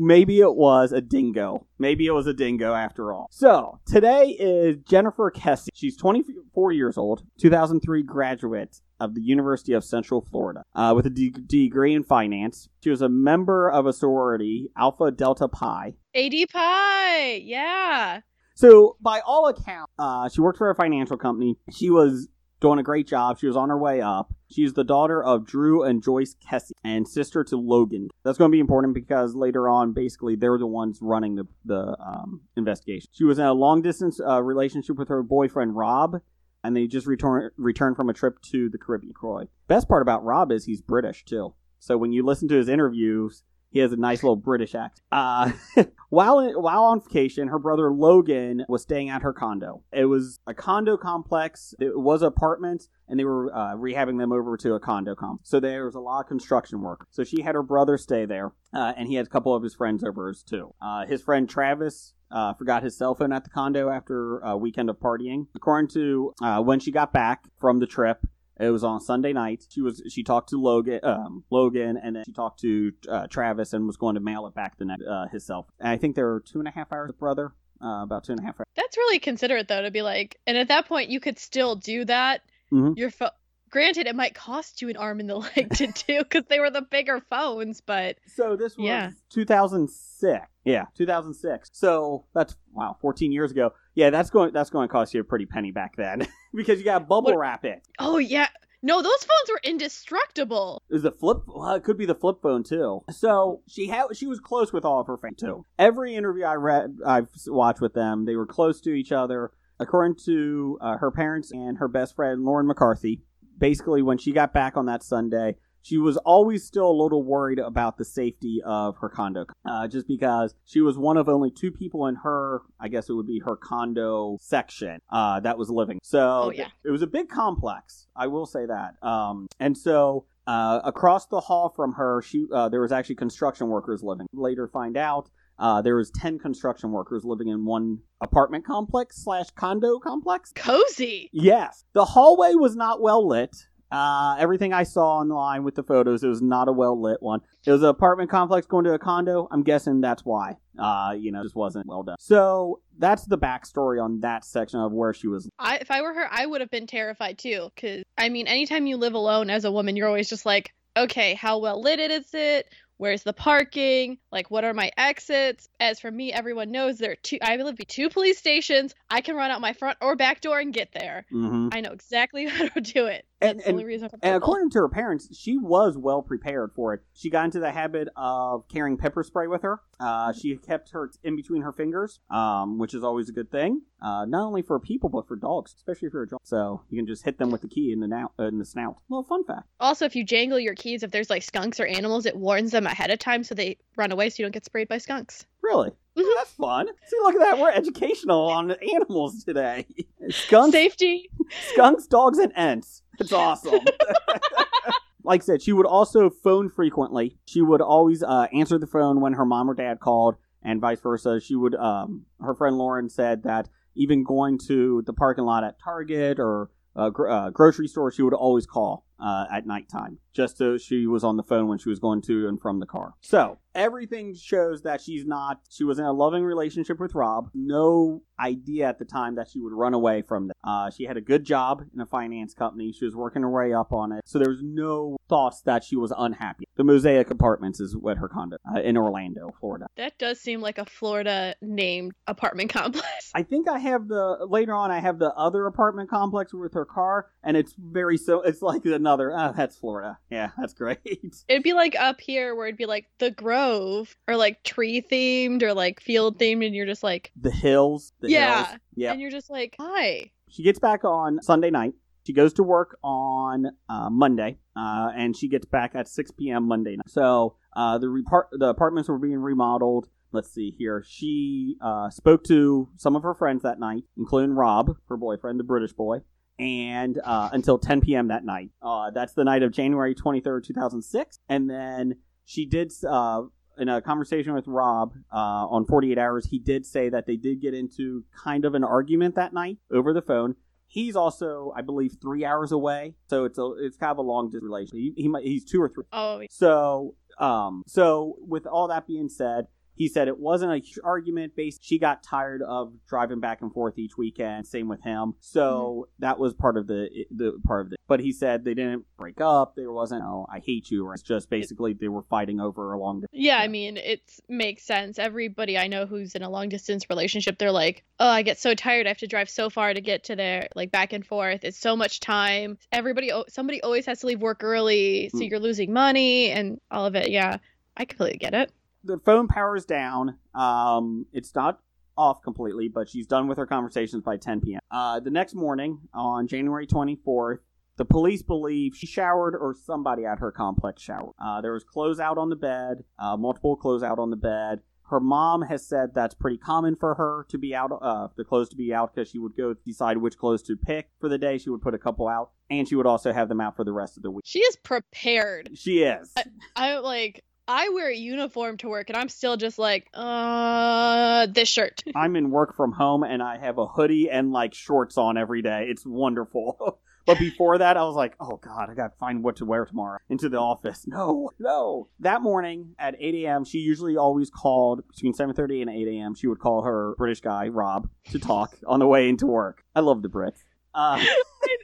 Maybe 0.00 0.38
it 0.38 0.54
was 0.54 0.92
a 0.92 1.00
dingo. 1.00 1.66
Maybe 1.80 2.06
it 2.06 2.12
was 2.12 2.28
a 2.28 2.32
dingo 2.32 2.72
after 2.72 3.12
all. 3.12 3.26
So, 3.32 3.80
today 3.84 4.36
is 4.38 4.76
Jennifer 4.88 5.28
Kesse. 5.34 5.66
She's 5.74 5.96
24 5.96 6.70
years 6.70 6.96
old, 6.96 7.24
2003 7.40 8.04
graduate 8.04 8.80
of 9.00 9.16
the 9.16 9.20
University 9.20 9.72
of 9.72 9.82
Central 9.82 10.24
Florida 10.30 10.62
uh, 10.76 10.92
with 10.94 11.06
a 11.06 11.10
de- 11.10 11.30
degree 11.30 11.94
in 11.94 12.04
finance. 12.04 12.68
She 12.82 12.90
was 12.90 13.02
a 13.02 13.08
member 13.08 13.68
of 13.68 13.86
a 13.86 13.92
sorority, 13.92 14.70
Alpha 14.76 15.10
Delta 15.10 15.48
Pi. 15.48 15.94
AD 16.14 16.32
Pi. 16.52 17.42
Yeah. 17.44 18.20
So, 18.54 18.96
by 19.00 19.20
all 19.26 19.48
accounts, 19.48 19.92
uh, 19.98 20.28
she 20.28 20.40
worked 20.40 20.58
for 20.58 20.70
a 20.70 20.76
financial 20.76 21.16
company. 21.16 21.56
She 21.72 21.90
was 21.90 22.28
doing 22.60 22.78
a 22.78 22.82
great 22.82 23.06
job. 23.06 23.38
She 23.38 23.46
was 23.46 23.56
on 23.56 23.68
her 23.68 23.78
way 23.78 24.00
up. 24.00 24.32
She's 24.50 24.72
the 24.72 24.84
daughter 24.84 25.22
of 25.22 25.46
Drew 25.46 25.82
and 25.82 26.02
Joyce 26.02 26.34
Kesse 26.34 26.72
and 26.82 27.06
sister 27.06 27.44
to 27.44 27.56
Logan. 27.56 28.08
That's 28.24 28.38
going 28.38 28.50
to 28.50 28.54
be 28.56 28.60
important 28.60 28.94
because 28.94 29.34
later 29.34 29.68
on, 29.68 29.92
basically, 29.92 30.36
they're 30.36 30.58
the 30.58 30.66
ones 30.66 30.98
running 31.02 31.36
the, 31.36 31.46
the 31.64 31.96
um, 32.00 32.42
investigation. 32.56 33.08
She 33.12 33.24
was 33.24 33.38
in 33.38 33.44
a 33.44 33.52
long 33.52 33.82
distance 33.82 34.20
uh, 34.20 34.42
relationship 34.42 34.96
with 34.96 35.08
her 35.08 35.22
boyfriend, 35.22 35.76
Rob, 35.76 36.20
and 36.64 36.76
they 36.76 36.86
just 36.86 37.06
return, 37.06 37.50
returned 37.56 37.96
from 37.96 38.08
a 38.08 38.14
trip 38.14 38.40
to 38.50 38.68
the 38.68 38.78
Caribbean. 38.78 39.12
Croy. 39.12 39.44
Best 39.66 39.88
part 39.88 40.02
about 40.02 40.24
Rob 40.24 40.50
is 40.50 40.64
he's 40.64 40.80
British, 40.80 41.24
too. 41.24 41.54
So 41.78 41.96
when 41.96 42.12
you 42.12 42.24
listen 42.24 42.48
to 42.48 42.56
his 42.56 42.68
interviews, 42.68 43.44
he 43.70 43.80
has 43.80 43.92
a 43.92 43.96
nice 43.96 44.22
little 44.22 44.36
British 44.36 44.74
accent. 44.74 45.04
Uh, 45.12 45.52
while 46.08 46.60
while 46.60 46.84
on 46.84 47.00
vacation, 47.00 47.48
her 47.48 47.58
brother 47.58 47.92
Logan 47.92 48.64
was 48.68 48.82
staying 48.82 49.10
at 49.10 49.22
her 49.22 49.32
condo. 49.32 49.82
It 49.92 50.06
was 50.06 50.38
a 50.46 50.54
condo 50.54 50.96
complex. 50.96 51.74
It 51.78 51.98
was 51.98 52.22
apartments, 52.22 52.88
and 53.08 53.18
they 53.18 53.24
were 53.24 53.54
uh, 53.54 53.74
rehabbing 53.74 54.18
them 54.18 54.32
over 54.32 54.56
to 54.58 54.74
a 54.74 54.80
condo 54.80 55.14
complex. 55.14 55.50
So 55.50 55.60
there 55.60 55.84
was 55.84 55.94
a 55.94 56.00
lot 56.00 56.20
of 56.20 56.26
construction 56.26 56.80
work. 56.80 57.06
So 57.10 57.24
she 57.24 57.42
had 57.42 57.54
her 57.54 57.62
brother 57.62 57.98
stay 57.98 58.24
there, 58.24 58.52
uh, 58.72 58.94
and 58.96 59.08
he 59.08 59.14
had 59.14 59.26
a 59.26 59.30
couple 59.30 59.54
of 59.54 59.62
his 59.62 59.74
friends 59.74 60.02
over 60.02 60.34
too. 60.46 60.74
Uh, 60.80 61.06
his 61.06 61.22
friend 61.22 61.48
Travis. 61.48 62.14
Uh, 62.30 62.52
forgot 62.52 62.82
his 62.82 62.94
cell 62.94 63.14
phone 63.14 63.32
at 63.32 63.42
the 63.42 63.48
condo 63.48 63.88
after 63.88 64.40
a 64.40 64.54
weekend 64.54 64.90
of 64.90 65.00
partying. 65.00 65.46
According 65.56 65.88
to 65.94 66.34
uh, 66.42 66.60
when 66.60 66.78
she 66.78 66.92
got 66.92 67.10
back 67.10 67.44
from 67.58 67.78
the 67.78 67.86
trip, 67.86 68.18
it 68.58 68.70
was 68.70 68.84
on 68.84 69.00
Sunday 69.00 69.32
night. 69.32 69.64
She 69.68 69.80
was 69.82 70.02
she 70.08 70.22
talked 70.22 70.50
to 70.50 70.60
Logan, 70.60 71.00
um, 71.02 71.44
Logan, 71.50 71.96
and 72.02 72.16
then 72.16 72.24
she 72.26 72.32
talked 72.32 72.60
to 72.60 72.92
uh, 73.08 73.26
Travis, 73.28 73.72
and 73.72 73.86
was 73.86 73.96
going 73.96 74.14
to 74.14 74.20
mail 74.20 74.46
it 74.46 74.54
back 74.54 74.78
the 74.78 74.84
next 74.84 75.04
uh, 75.04 75.26
himself. 75.28 75.66
And 75.80 75.88
I 75.88 75.96
think 75.96 76.16
there 76.16 76.26
were 76.26 76.40
two 76.40 76.58
and 76.58 76.68
a 76.68 76.70
half 76.72 76.92
hours 76.92 77.12
brother, 77.18 77.52
uh, 77.82 78.02
about 78.02 78.24
two 78.24 78.32
and 78.32 78.40
a 78.40 78.44
half 78.44 78.58
hours. 78.58 78.66
That's 78.76 78.96
really 78.96 79.18
considerate 79.18 79.68
though 79.68 79.82
to 79.82 79.90
be 79.90 80.02
like, 80.02 80.38
and 80.46 80.56
at 80.56 80.68
that 80.68 80.86
point 80.86 81.10
you 81.10 81.20
could 81.20 81.38
still 81.38 81.76
do 81.76 82.04
that. 82.06 82.42
Mhm. 82.72 82.96
Your 82.96 83.10
phone. 83.10 83.30
Granted, 83.70 84.06
it 84.06 84.16
might 84.16 84.34
cost 84.34 84.80
you 84.80 84.88
an 84.88 84.96
arm 84.96 85.20
and 85.20 85.28
the 85.28 85.36
leg 85.56 85.68
to 85.74 85.88
do 85.88 86.20
because 86.20 86.44
they 86.48 86.58
were 86.58 86.70
the 86.70 86.80
bigger 86.80 87.20
phones, 87.28 87.82
but 87.82 88.16
So 88.26 88.56
this 88.56 88.78
was 88.78 88.86
Yeah. 88.86 89.10
2006. 89.30 90.46
Yeah, 90.64 90.84
2006. 90.96 91.68
So 91.72 92.24
that's 92.34 92.56
wow, 92.72 92.96
14 93.00 93.30
years 93.32 93.50
ago. 93.50 93.72
Yeah, 93.98 94.10
that's 94.10 94.30
going 94.30 94.52
that's 94.52 94.70
going 94.70 94.86
to 94.86 94.92
cost 94.92 95.12
you 95.12 95.20
a 95.20 95.24
pretty 95.24 95.44
penny 95.46 95.72
back 95.72 95.96
then 95.96 96.24
because 96.54 96.78
you 96.78 96.84
got 96.84 97.00
to 97.00 97.04
bubble 97.04 97.32
What- 97.32 97.38
wrap 97.38 97.64
it. 97.64 97.82
oh 97.98 98.18
yeah, 98.18 98.46
no, 98.80 99.02
those 99.02 99.24
phones 99.24 99.50
were 99.50 99.60
indestructible. 99.64 100.82
Is 100.88 101.02
the 101.02 101.10
flip? 101.10 101.38
Well, 101.48 101.74
it 101.74 101.82
could 101.82 101.98
be 101.98 102.06
the 102.06 102.14
flip 102.14 102.36
phone 102.40 102.62
too. 102.62 103.02
So 103.10 103.62
she 103.66 103.88
had 103.88 104.04
she 104.14 104.28
was 104.28 104.38
close 104.38 104.72
with 104.72 104.84
all 104.84 105.00
of 105.00 105.08
her 105.08 105.16
fans 105.16 105.38
too. 105.40 105.66
Every 105.80 106.14
interview 106.14 106.44
I 106.44 106.54
read, 106.54 106.98
I've 107.04 107.28
watched 107.48 107.80
with 107.80 107.94
them, 107.94 108.24
they 108.24 108.36
were 108.36 108.46
close 108.46 108.80
to 108.82 108.90
each 108.90 109.10
other. 109.10 109.50
According 109.80 110.16
to 110.26 110.78
uh, 110.80 110.96
her 110.98 111.10
parents 111.10 111.50
and 111.50 111.78
her 111.78 111.88
best 111.88 112.14
friend 112.14 112.44
Lauren 112.44 112.68
McCarthy, 112.68 113.22
basically 113.58 114.02
when 114.02 114.18
she 114.18 114.30
got 114.30 114.52
back 114.52 114.76
on 114.76 114.86
that 114.86 115.02
Sunday, 115.02 115.56
she 115.88 115.96
was 115.96 116.18
always 116.18 116.64
still 116.64 116.90
a 116.90 116.92
little 117.02 117.22
worried 117.22 117.58
about 117.58 117.96
the 117.96 118.04
safety 118.04 118.60
of 118.64 118.98
her 118.98 119.08
condo, 119.08 119.46
uh, 119.64 119.88
just 119.88 120.06
because 120.06 120.54
she 120.66 120.82
was 120.82 120.98
one 120.98 121.16
of 121.16 121.30
only 121.30 121.50
two 121.50 121.70
people 121.70 122.06
in 122.06 122.14
her, 122.16 122.60
I 122.78 122.88
guess 122.88 123.08
it 123.08 123.14
would 123.14 123.26
be 123.26 123.40
her 123.46 123.56
condo 123.56 124.36
section, 124.38 125.00
uh, 125.10 125.40
that 125.40 125.56
was 125.56 125.70
living. 125.70 125.98
So 126.02 126.42
Oh, 126.44 126.50
yeah. 126.50 126.68
it 126.84 126.90
was 126.90 127.00
a 127.00 127.06
big 127.06 127.28
complex. 127.30 128.06
I 128.14 128.26
will 128.26 128.44
say 128.44 128.66
that. 128.66 129.02
Um, 129.02 129.46
and 129.58 129.76
so 129.78 130.26
uh, 130.46 130.80
across 130.84 131.26
the 131.26 131.40
hall 131.40 131.72
from 131.74 131.94
her, 131.94 132.20
she 132.20 132.46
uh, 132.52 132.68
there 132.68 132.82
was 132.82 132.92
actually 132.92 133.14
construction 133.14 133.68
workers 133.68 134.02
living. 134.02 134.26
Later, 134.34 134.68
find 134.68 134.96
out 134.96 135.30
uh, 135.58 135.80
there 135.82 135.96
was 135.96 136.10
ten 136.10 136.38
construction 136.38 136.90
workers 136.92 137.24
living 137.24 137.48
in 137.48 137.64
one 137.64 137.98
apartment 138.20 138.64
complex 138.66 139.16
slash 139.24 139.50
condo 139.52 139.98
complex. 139.98 140.52
Cozy. 140.54 141.30
Yes, 141.32 141.84
the 141.94 142.04
hallway 142.04 142.52
was 142.54 142.76
not 142.76 143.00
well 143.00 143.26
lit. 143.26 143.54
Uh, 143.90 144.36
everything 144.38 144.72
I 144.72 144.82
saw 144.82 145.18
online 145.18 145.64
with 145.64 145.74
the 145.74 145.82
photos, 145.82 146.22
it 146.22 146.28
was 146.28 146.42
not 146.42 146.68
a 146.68 146.72
well 146.72 147.00
lit 147.00 147.22
one. 147.22 147.40
It 147.64 147.70
was 147.70 147.82
an 147.82 147.88
apartment 147.88 148.30
complex 148.30 148.66
going 148.66 148.84
to 148.84 148.92
a 148.92 148.98
condo. 148.98 149.48
I'm 149.50 149.62
guessing 149.62 150.00
that's 150.00 150.24
why. 150.24 150.56
Uh, 150.78 151.14
you 151.18 151.32
know, 151.32 151.42
just 151.42 151.56
wasn't 151.56 151.86
well 151.86 152.02
done. 152.02 152.16
So 152.18 152.80
that's 152.98 153.24
the 153.24 153.38
backstory 153.38 154.02
on 154.02 154.20
that 154.20 154.44
section 154.44 154.80
of 154.80 154.92
where 154.92 155.14
she 155.14 155.26
was. 155.26 155.48
I, 155.58 155.76
if 155.78 155.90
I 155.90 156.02
were 156.02 156.12
her, 156.12 156.28
I 156.30 156.46
would 156.46 156.60
have 156.60 156.70
been 156.70 156.86
terrified 156.86 157.38
too. 157.38 157.70
Because 157.74 158.02
I 158.16 158.28
mean, 158.28 158.46
anytime 158.46 158.86
you 158.86 158.96
live 158.96 159.14
alone 159.14 159.50
as 159.50 159.64
a 159.64 159.72
woman, 159.72 159.96
you're 159.96 160.08
always 160.08 160.28
just 160.28 160.46
like, 160.46 160.74
okay, 160.96 161.34
how 161.34 161.58
well 161.58 161.80
lit 161.80 161.98
is 161.98 162.32
it? 162.34 162.72
Where's 162.98 163.22
the 163.22 163.32
parking? 163.32 164.18
Like, 164.30 164.50
what 164.50 164.64
are 164.64 164.74
my 164.74 164.90
exits? 164.96 165.68
As 165.80 166.00
for 166.00 166.10
me, 166.10 166.32
everyone 166.32 166.70
knows 166.70 166.98
there 166.98 167.12
are 167.12 167.16
two. 167.16 167.38
I 167.42 167.56
live 167.56 167.80
at 167.80 167.88
two 167.88 168.08
police 168.10 168.38
stations. 168.38 168.94
I 169.10 169.20
can 169.22 169.34
run 169.36 169.50
out 169.50 169.60
my 169.60 169.72
front 169.72 169.98
or 170.02 170.16
back 170.16 170.40
door 170.40 170.58
and 170.58 170.72
get 170.72 170.92
there. 170.92 171.24
Mm-hmm. 171.32 171.68
I 171.72 171.80
know 171.80 171.92
exactly 171.92 172.46
how 172.48 172.68
to 172.68 172.80
do 172.80 173.06
it. 173.06 173.24
And- 173.40 173.58
That's 173.60 173.66
the 173.66 173.72
only 173.72 173.84
reason. 173.84 174.10
And 174.22 174.34
according 174.34 174.70
to 174.70 174.78
her 174.80 174.88
parents, 174.88 175.28
she 175.38 175.56
was 175.58 175.96
well 175.96 176.22
prepared 176.22 176.72
for 176.74 176.92
it. 176.94 177.02
She 177.14 177.30
got 177.30 177.44
into 177.44 177.60
the 177.60 177.70
habit 177.70 178.08
of 178.16 178.66
carrying 178.68 178.96
pepper 178.98 179.22
spray 179.22 179.46
with 179.46 179.62
her. 179.62 179.80
Uh, 180.00 180.32
she 180.32 180.56
kept 180.56 180.90
her 180.90 181.08
in 181.22 181.36
between 181.36 181.62
her 181.62 181.72
fingers, 181.72 182.18
um, 182.30 182.78
which 182.78 182.94
is 182.94 183.04
always 183.04 183.28
a 183.28 183.32
good 183.32 183.50
thing. 183.50 183.82
Uh, 184.02 184.24
not 184.26 184.44
only 184.46 184.62
for 184.62 184.78
people 184.80 185.08
but 185.08 185.26
for 185.28 185.36
dogs, 185.36 185.72
especially 185.76 186.06
if 186.08 186.12
you're 186.14 186.22
a 186.24 186.28
dog. 186.28 186.40
So 186.42 186.82
you 186.90 186.98
can 186.98 187.06
just 187.06 187.24
hit 187.24 187.38
them 187.38 187.50
with 187.50 187.62
the 187.62 187.68
key 187.68 187.92
in 187.92 188.00
the 188.00 188.08
now 188.08 188.32
uh, 188.40 188.44
in 188.44 188.58
the 188.58 188.64
snout. 188.64 188.96
Little 189.08 189.22
fun 189.24 189.44
fact. 189.44 189.68
Also, 189.78 190.04
if 190.04 190.16
you 190.16 190.24
jangle 190.24 190.58
your 190.58 190.74
keys, 190.74 191.02
if 191.04 191.10
there's 191.12 191.30
like 191.30 191.42
skunks 191.44 191.78
or 191.78 191.86
animals, 191.86 192.26
it 192.26 192.36
warns 192.36 192.72
them 192.72 192.86
ahead 192.86 193.10
of 193.10 193.20
time 193.20 193.44
so 193.44 193.54
they 193.54 193.78
run 193.96 194.10
away 194.10 194.17
so 194.28 194.36
you 194.38 194.44
don't 194.44 194.52
get 194.52 194.64
sprayed 194.64 194.88
by 194.88 194.98
skunks. 194.98 195.46
Really, 195.62 195.90
Mhm. 196.16 196.24
that's 196.36 196.50
fun. 196.52 196.88
See, 197.06 197.16
look 197.22 197.34
at 197.34 197.40
that. 197.40 197.58
We're 197.58 197.70
educational 197.70 198.48
on 198.48 198.72
animals 198.94 199.44
today. 199.44 199.86
Skunks, 200.30 200.72
Safety. 200.72 201.30
skunks, 201.72 202.06
dogs, 202.06 202.38
and 202.38 202.52
ants. 202.56 203.02
It's 203.20 203.32
awesome. 203.32 203.80
like 205.24 205.42
I 205.42 205.44
said, 205.44 205.62
she 205.62 205.72
would 205.72 205.86
also 205.86 206.30
phone 206.30 206.68
frequently. 206.70 207.38
She 207.46 207.60
would 207.62 207.80
always 207.80 208.22
uh, 208.22 208.46
answer 208.52 208.78
the 208.78 208.86
phone 208.86 209.20
when 209.20 209.34
her 209.34 209.44
mom 209.44 209.70
or 209.70 209.74
dad 209.74 210.00
called, 210.00 210.36
and 210.62 210.80
vice 210.80 211.00
versa. 211.00 211.40
She 211.40 211.54
would. 211.54 211.74
Um, 211.74 212.26
her 212.40 212.54
friend 212.54 212.76
Lauren 212.78 213.08
said 213.08 213.42
that 213.44 213.68
even 213.94 214.24
going 214.24 214.58
to 214.68 215.02
the 215.06 215.12
parking 215.12 215.44
lot 215.44 215.64
at 215.64 215.78
Target 215.82 216.38
or 216.38 216.70
uh, 216.96 217.10
gr- 217.10 217.28
uh, 217.28 217.50
grocery 217.50 217.88
store, 217.88 218.10
she 218.12 218.22
would 218.22 218.34
always 218.34 218.66
call 218.66 219.04
uh, 219.20 219.46
at 219.52 219.66
nighttime, 219.66 220.18
just 220.32 220.58
so 220.58 220.78
she 220.78 221.06
was 221.06 221.24
on 221.24 221.36
the 221.36 221.42
phone 221.42 221.68
when 221.68 221.78
she 221.78 221.88
was 221.88 221.98
going 221.98 222.22
to 222.22 222.48
and 222.48 222.60
from 222.60 222.80
the 222.80 222.86
car. 222.86 223.14
So 223.20 223.58
everything 223.74 224.34
shows 224.34 224.82
that 224.82 225.00
she's 225.00 225.24
not. 225.24 225.60
She 225.70 225.84
was 225.84 225.98
in 225.98 226.04
a 226.04 226.12
loving 226.12 226.44
relationship 226.44 226.98
with 226.98 227.14
Rob. 227.14 227.50
No 227.54 228.22
idea 228.40 228.88
at 228.88 228.98
the 228.98 229.04
time 229.04 229.36
that 229.36 229.48
she 229.48 229.60
would 229.60 229.72
run 229.72 229.94
away 229.94 230.22
from 230.22 230.48
that. 230.48 230.56
Uh, 230.64 230.90
she 230.90 231.04
had 231.04 231.16
a 231.16 231.20
good 231.20 231.44
job 231.44 231.82
in 231.94 232.00
a 232.00 232.06
finance 232.06 232.54
company. 232.54 232.92
She 232.92 233.04
was 233.04 233.14
working 233.16 233.42
her 233.42 233.50
way 233.50 233.72
up 233.72 233.92
on 233.92 234.12
it, 234.12 234.22
so 234.26 234.38
there 234.38 234.50
was 234.50 234.62
no 234.62 235.16
thoughts 235.28 235.62
that 235.62 235.84
she 235.84 235.96
was 235.96 236.12
unhappy. 236.16 236.64
The 236.76 236.84
Mosaic 236.84 237.30
Apartments 237.30 237.80
is 237.80 237.96
what 237.96 238.18
her 238.18 238.28
condo 238.28 238.56
uh, 238.74 238.80
in 238.80 238.96
Orlando, 238.96 239.50
Florida. 239.60 239.86
That 239.96 240.18
does 240.18 240.40
seem 240.40 240.60
like 240.60 240.78
a 240.78 240.84
Florida 240.84 241.54
named 241.60 242.12
apartment 242.26 242.70
complex. 242.70 243.30
I 243.34 243.42
think 243.42 243.68
I 243.68 243.78
have 243.78 244.08
the 244.08 244.46
later 244.48 244.74
on. 244.74 244.90
I 244.90 245.00
have 245.00 245.18
the 245.18 245.32
other 245.34 245.66
apartment 245.66 246.10
complex 246.10 246.52
with 246.54 246.74
her 246.74 246.84
car, 246.84 247.26
and 247.42 247.56
it's 247.56 247.74
very 247.78 248.16
so. 248.16 248.42
It's 248.42 248.62
like 248.62 248.82
another. 249.08 249.32
Ah, 249.34 249.52
that's 249.52 249.76
Florida. 249.76 250.18
Yeah, 250.30 250.50
that's 250.58 250.74
great. 250.74 250.98
It'd 251.48 251.62
be 251.62 251.72
like 251.72 251.96
up 251.98 252.20
here 252.20 252.54
where 252.54 252.66
it'd 252.66 252.76
be 252.78 252.86
like 252.86 253.06
the 253.18 253.30
Grove 253.30 254.16
or 254.26 254.36
like 254.36 254.62
tree 254.64 255.00
themed 255.00 255.62
or 255.62 255.74
like 255.74 256.00
field 256.00 256.38
themed, 256.38 256.64
and 256.66 256.74
you're 256.74 256.86
just 256.86 257.02
like, 257.02 257.30
The 257.40 257.50
hills. 257.50 258.12
The 258.20 258.30
Yeah. 258.30 258.76
Yeah. 258.94 259.12
and 259.12 259.20
you're 259.20 259.30
just 259.30 259.50
like, 259.50 259.76
hi. 259.80 260.30
She 260.48 260.62
gets 260.62 260.78
back 260.78 261.04
on 261.04 261.40
Sunday 261.42 261.70
night. 261.70 261.94
She 262.26 262.32
goes 262.34 262.52
to 262.54 262.62
work 262.62 262.98
on 263.02 263.66
uh, 263.88 264.10
Monday, 264.10 264.58
uh, 264.76 265.10
and 265.16 265.34
she 265.34 265.48
gets 265.48 265.64
back 265.64 265.92
at 265.94 266.08
6 266.08 266.30
p.m. 266.32 266.68
Monday 266.68 266.96
night. 266.96 267.08
So 267.08 267.56
uh, 267.74 267.96
the 267.98 268.06
repart- 268.08 268.48
the 268.52 268.66
apartments 268.68 269.08
were 269.08 269.18
being 269.18 269.38
remodeled. 269.38 270.08
Let's 270.30 270.52
see 270.52 270.74
here. 270.76 271.02
She 271.06 271.76
uh, 271.82 272.10
spoke 272.10 272.44
to 272.44 272.90
some 272.96 273.16
of 273.16 273.22
her 273.22 273.32
friends 273.34 273.62
that 273.62 273.80
night, 273.80 274.04
including 274.18 274.54
Rob, 274.54 274.90
her 275.08 275.16
boyfriend, 275.16 275.58
the 275.58 275.64
British 275.64 275.94
boy, 275.94 276.18
and 276.58 277.20
uh, 277.24 277.50
until 277.52 277.78
10 277.78 278.00
p.m. 278.00 278.28
that 278.28 278.44
night. 278.44 278.70
Uh, 278.82 279.10
that's 279.10 279.32
the 279.34 279.44
night 279.44 279.62
of 279.62 279.72
January 279.72 280.14
23rd, 280.14 280.64
2006. 280.64 281.38
And 281.48 281.68
then 281.70 282.16
she 282.44 282.66
did. 282.66 282.92
Uh, 283.06 283.42
in 283.78 283.88
a 283.88 284.02
conversation 284.02 284.54
with 284.54 284.66
Rob 284.66 285.12
uh, 285.32 285.36
on 285.36 285.86
48 285.86 286.18
Hours, 286.18 286.46
he 286.46 286.58
did 286.58 286.84
say 286.84 287.08
that 287.10 287.26
they 287.26 287.36
did 287.36 287.60
get 287.60 287.74
into 287.74 288.24
kind 288.36 288.64
of 288.64 288.74
an 288.74 288.82
argument 288.82 289.36
that 289.36 289.52
night 289.52 289.78
over 289.92 290.12
the 290.12 290.20
phone. 290.22 290.56
He's 290.88 291.14
also, 291.14 291.72
I 291.76 291.82
believe, 291.82 292.16
three 292.20 292.44
hours 292.44 292.72
away, 292.72 293.14
so 293.28 293.44
it's 293.44 293.58
a 293.58 293.72
it's 293.78 293.96
kind 293.96 294.10
of 294.10 294.18
a 294.18 294.22
long 294.22 294.46
distance 294.46 294.64
relationship. 294.64 295.14
He, 295.16 295.22
he 295.22 295.28
might, 295.28 295.44
he's 295.44 295.64
two 295.64 295.82
or 295.82 295.88
three. 295.88 296.04
Oh, 296.12 296.42
So, 296.50 297.14
um, 297.38 297.82
so 297.86 298.36
with 298.40 298.66
all 298.66 298.88
that 298.88 299.06
being 299.06 299.28
said, 299.28 299.66
he 299.98 300.08
said 300.08 300.28
it 300.28 300.38
wasn't 300.38 300.72
a 300.72 300.76
huge 300.76 300.98
argument 301.04 301.54
based. 301.56 301.80
She 301.84 301.98
got 301.98 302.22
tired 302.22 302.62
of 302.62 302.92
driving 303.08 303.40
back 303.40 303.60
and 303.62 303.72
forth 303.72 303.98
each 303.98 304.16
weekend. 304.16 304.66
Same 304.66 304.88
with 304.88 305.02
him. 305.02 305.34
So 305.40 306.08
that 306.20 306.38
was 306.38 306.54
part 306.54 306.76
of 306.76 306.86
the 306.86 307.08
the 307.30 307.60
part 307.66 307.86
of 307.86 307.92
it. 307.92 307.98
But 308.06 308.20
he 308.20 308.32
said 308.32 308.64
they 308.64 308.74
didn't 308.74 309.04
break 309.18 309.40
up. 309.40 309.74
There 309.76 309.92
wasn't. 309.92 310.22
Oh, 310.24 310.46
I 310.50 310.60
hate 310.60 310.90
you. 310.90 311.06
Or 311.06 311.12
it's 311.14 311.22
just 311.22 311.50
basically 311.50 311.92
they 311.92 312.08
were 312.08 312.22
fighting 312.30 312.60
over 312.60 312.92
a 312.92 312.98
long. 312.98 313.20
Distance. 313.20 313.30
Yeah, 313.42 313.58
I 313.58 313.68
mean, 313.68 313.96
it 313.98 314.22
makes 314.48 314.84
sense. 314.84 315.18
Everybody 315.18 315.76
I 315.76 315.88
know 315.88 316.06
who's 316.06 316.34
in 316.34 316.42
a 316.42 316.48
long 316.48 316.68
distance 316.68 317.04
relationship, 317.10 317.58
they're 317.58 317.72
like, 317.72 318.04
oh, 318.20 318.28
I 318.28 318.42
get 318.42 318.58
so 318.58 318.74
tired. 318.74 319.06
I 319.06 319.10
have 319.10 319.18
to 319.18 319.26
drive 319.26 319.50
so 319.50 319.68
far 319.68 319.92
to 319.92 320.00
get 320.00 320.24
to 320.24 320.36
there, 320.36 320.68
like 320.74 320.90
back 320.90 321.12
and 321.12 321.26
forth. 321.26 321.64
It's 321.64 321.78
so 321.78 321.96
much 321.96 322.20
time. 322.20 322.78
Everybody, 322.92 323.30
somebody 323.48 323.82
always 323.82 324.06
has 324.06 324.20
to 324.20 324.26
leave 324.26 324.40
work 324.40 324.62
early, 324.62 325.28
so 325.30 325.38
Mm. 325.38 325.50
you're 325.50 325.58
losing 325.60 325.92
money 325.92 326.50
and 326.50 326.80
all 326.90 327.04
of 327.06 327.14
it. 327.14 327.30
Yeah, 327.30 327.58
I 327.96 328.04
completely 328.04 328.38
get 328.38 328.54
it. 328.54 328.70
The 329.04 329.18
phone 329.18 329.48
power's 329.48 329.84
down. 329.84 330.38
Um, 330.54 331.26
it's 331.32 331.54
not 331.54 331.80
off 332.16 332.42
completely, 332.42 332.88
but 332.88 333.08
she's 333.08 333.26
done 333.26 333.46
with 333.46 333.58
her 333.58 333.66
conversations 333.66 334.22
by 334.22 334.36
10 334.36 334.60
p.m. 334.60 334.80
Uh, 334.90 335.20
the 335.20 335.30
next 335.30 335.54
morning, 335.54 336.00
on 336.12 336.48
January 336.48 336.86
24th, 336.86 337.58
the 337.96 338.04
police 338.04 338.42
believe 338.42 338.94
she 338.96 339.06
showered 339.06 339.54
or 339.54 339.74
somebody 339.74 340.24
at 340.24 340.38
her 340.38 340.52
complex 340.52 341.02
showered. 341.02 341.34
Uh, 341.42 341.60
there 341.60 341.72
was 341.72 341.84
clothes 341.84 342.20
out 342.20 342.38
on 342.38 342.48
the 342.48 342.56
bed, 342.56 343.04
uh, 343.18 343.36
multiple 343.36 343.76
clothes 343.76 344.02
out 344.02 344.18
on 344.18 344.30
the 344.30 344.36
bed. 344.36 344.80
Her 345.10 345.20
mom 345.20 345.62
has 345.62 345.86
said 345.86 346.10
that's 346.14 346.34
pretty 346.34 346.58
common 346.58 346.94
for 346.94 347.14
her 347.14 347.46
to 347.48 347.56
be 347.56 347.74
out, 347.74 347.90
uh, 348.02 348.28
the 348.36 348.44
clothes 348.44 348.68
to 348.70 348.76
be 348.76 348.92
out 348.92 349.14
because 349.14 349.30
she 349.30 349.38
would 349.38 349.56
go 349.56 349.74
decide 349.86 350.18
which 350.18 350.36
clothes 350.36 350.62
to 350.64 350.76
pick 350.76 351.08
for 351.18 351.28
the 351.28 351.38
day. 351.38 351.56
She 351.56 351.70
would 351.70 351.80
put 351.80 351.94
a 351.94 351.98
couple 351.98 352.28
out, 352.28 352.50
and 352.68 352.86
she 352.86 352.94
would 352.94 353.06
also 353.06 353.32
have 353.32 353.48
them 353.48 353.60
out 353.60 353.74
for 353.74 353.84
the 353.84 353.92
rest 353.92 354.18
of 354.18 354.22
the 354.22 354.30
week. 354.30 354.42
She 354.44 354.60
is 354.60 354.76
prepared. 354.76 355.70
She 355.74 356.02
is. 356.02 356.34
I 356.76 356.98
like. 356.98 357.42
I 357.68 357.90
wear 357.90 358.08
a 358.08 358.16
uniform 358.16 358.78
to 358.78 358.88
work, 358.88 359.10
and 359.10 359.16
I'm 359.16 359.28
still 359.28 359.58
just 359.58 359.78
like, 359.78 360.08
uh, 360.14 361.46
this 361.46 361.68
shirt. 361.68 362.02
I'm 362.16 362.34
in 362.34 362.50
work 362.50 362.74
from 362.74 362.92
home 362.92 363.22
and 363.22 363.42
I 363.42 363.58
have 363.58 363.76
a 363.76 363.86
hoodie 363.86 364.30
and 364.30 364.52
like 364.52 364.72
shorts 364.72 365.18
on 365.18 365.36
every 365.36 365.60
day. 365.60 365.86
It's 365.90 366.06
wonderful. 366.06 366.98
but 367.26 367.38
before 367.38 367.76
that, 367.76 367.98
I 367.98 368.04
was 368.04 368.16
like, 368.16 368.34
oh 368.40 368.56
God, 368.56 368.88
I 368.88 368.94
got 368.94 369.08
to 369.08 369.18
find 369.20 369.44
what 369.44 369.56
to 369.56 369.66
wear 369.66 369.84
tomorrow 369.84 370.18
into 370.30 370.48
the 370.48 370.56
office. 370.56 371.04
No, 371.06 371.50
no. 371.58 372.08
That 372.20 372.40
morning 372.40 372.94
at 372.98 373.16
8 373.20 373.44
a.m., 373.44 373.66
she 373.66 373.78
usually 373.78 374.16
always 374.16 374.48
called 374.48 375.06
between 375.06 375.34
7.30 375.34 375.82
and 375.82 375.90
8 375.90 376.08
a.m. 376.08 376.34
She 376.34 376.46
would 376.46 376.60
call 376.60 376.84
her 376.84 377.14
British 377.18 377.40
guy, 377.40 377.68
Rob, 377.68 378.08
to 378.30 378.38
talk 378.38 378.76
on 378.86 379.00
the 379.00 379.06
way 379.06 379.28
into 379.28 379.46
work. 379.46 379.84
I 379.94 380.00
love 380.00 380.22
the 380.22 380.30
Brits. 380.30 380.64
Uh, 380.94 381.22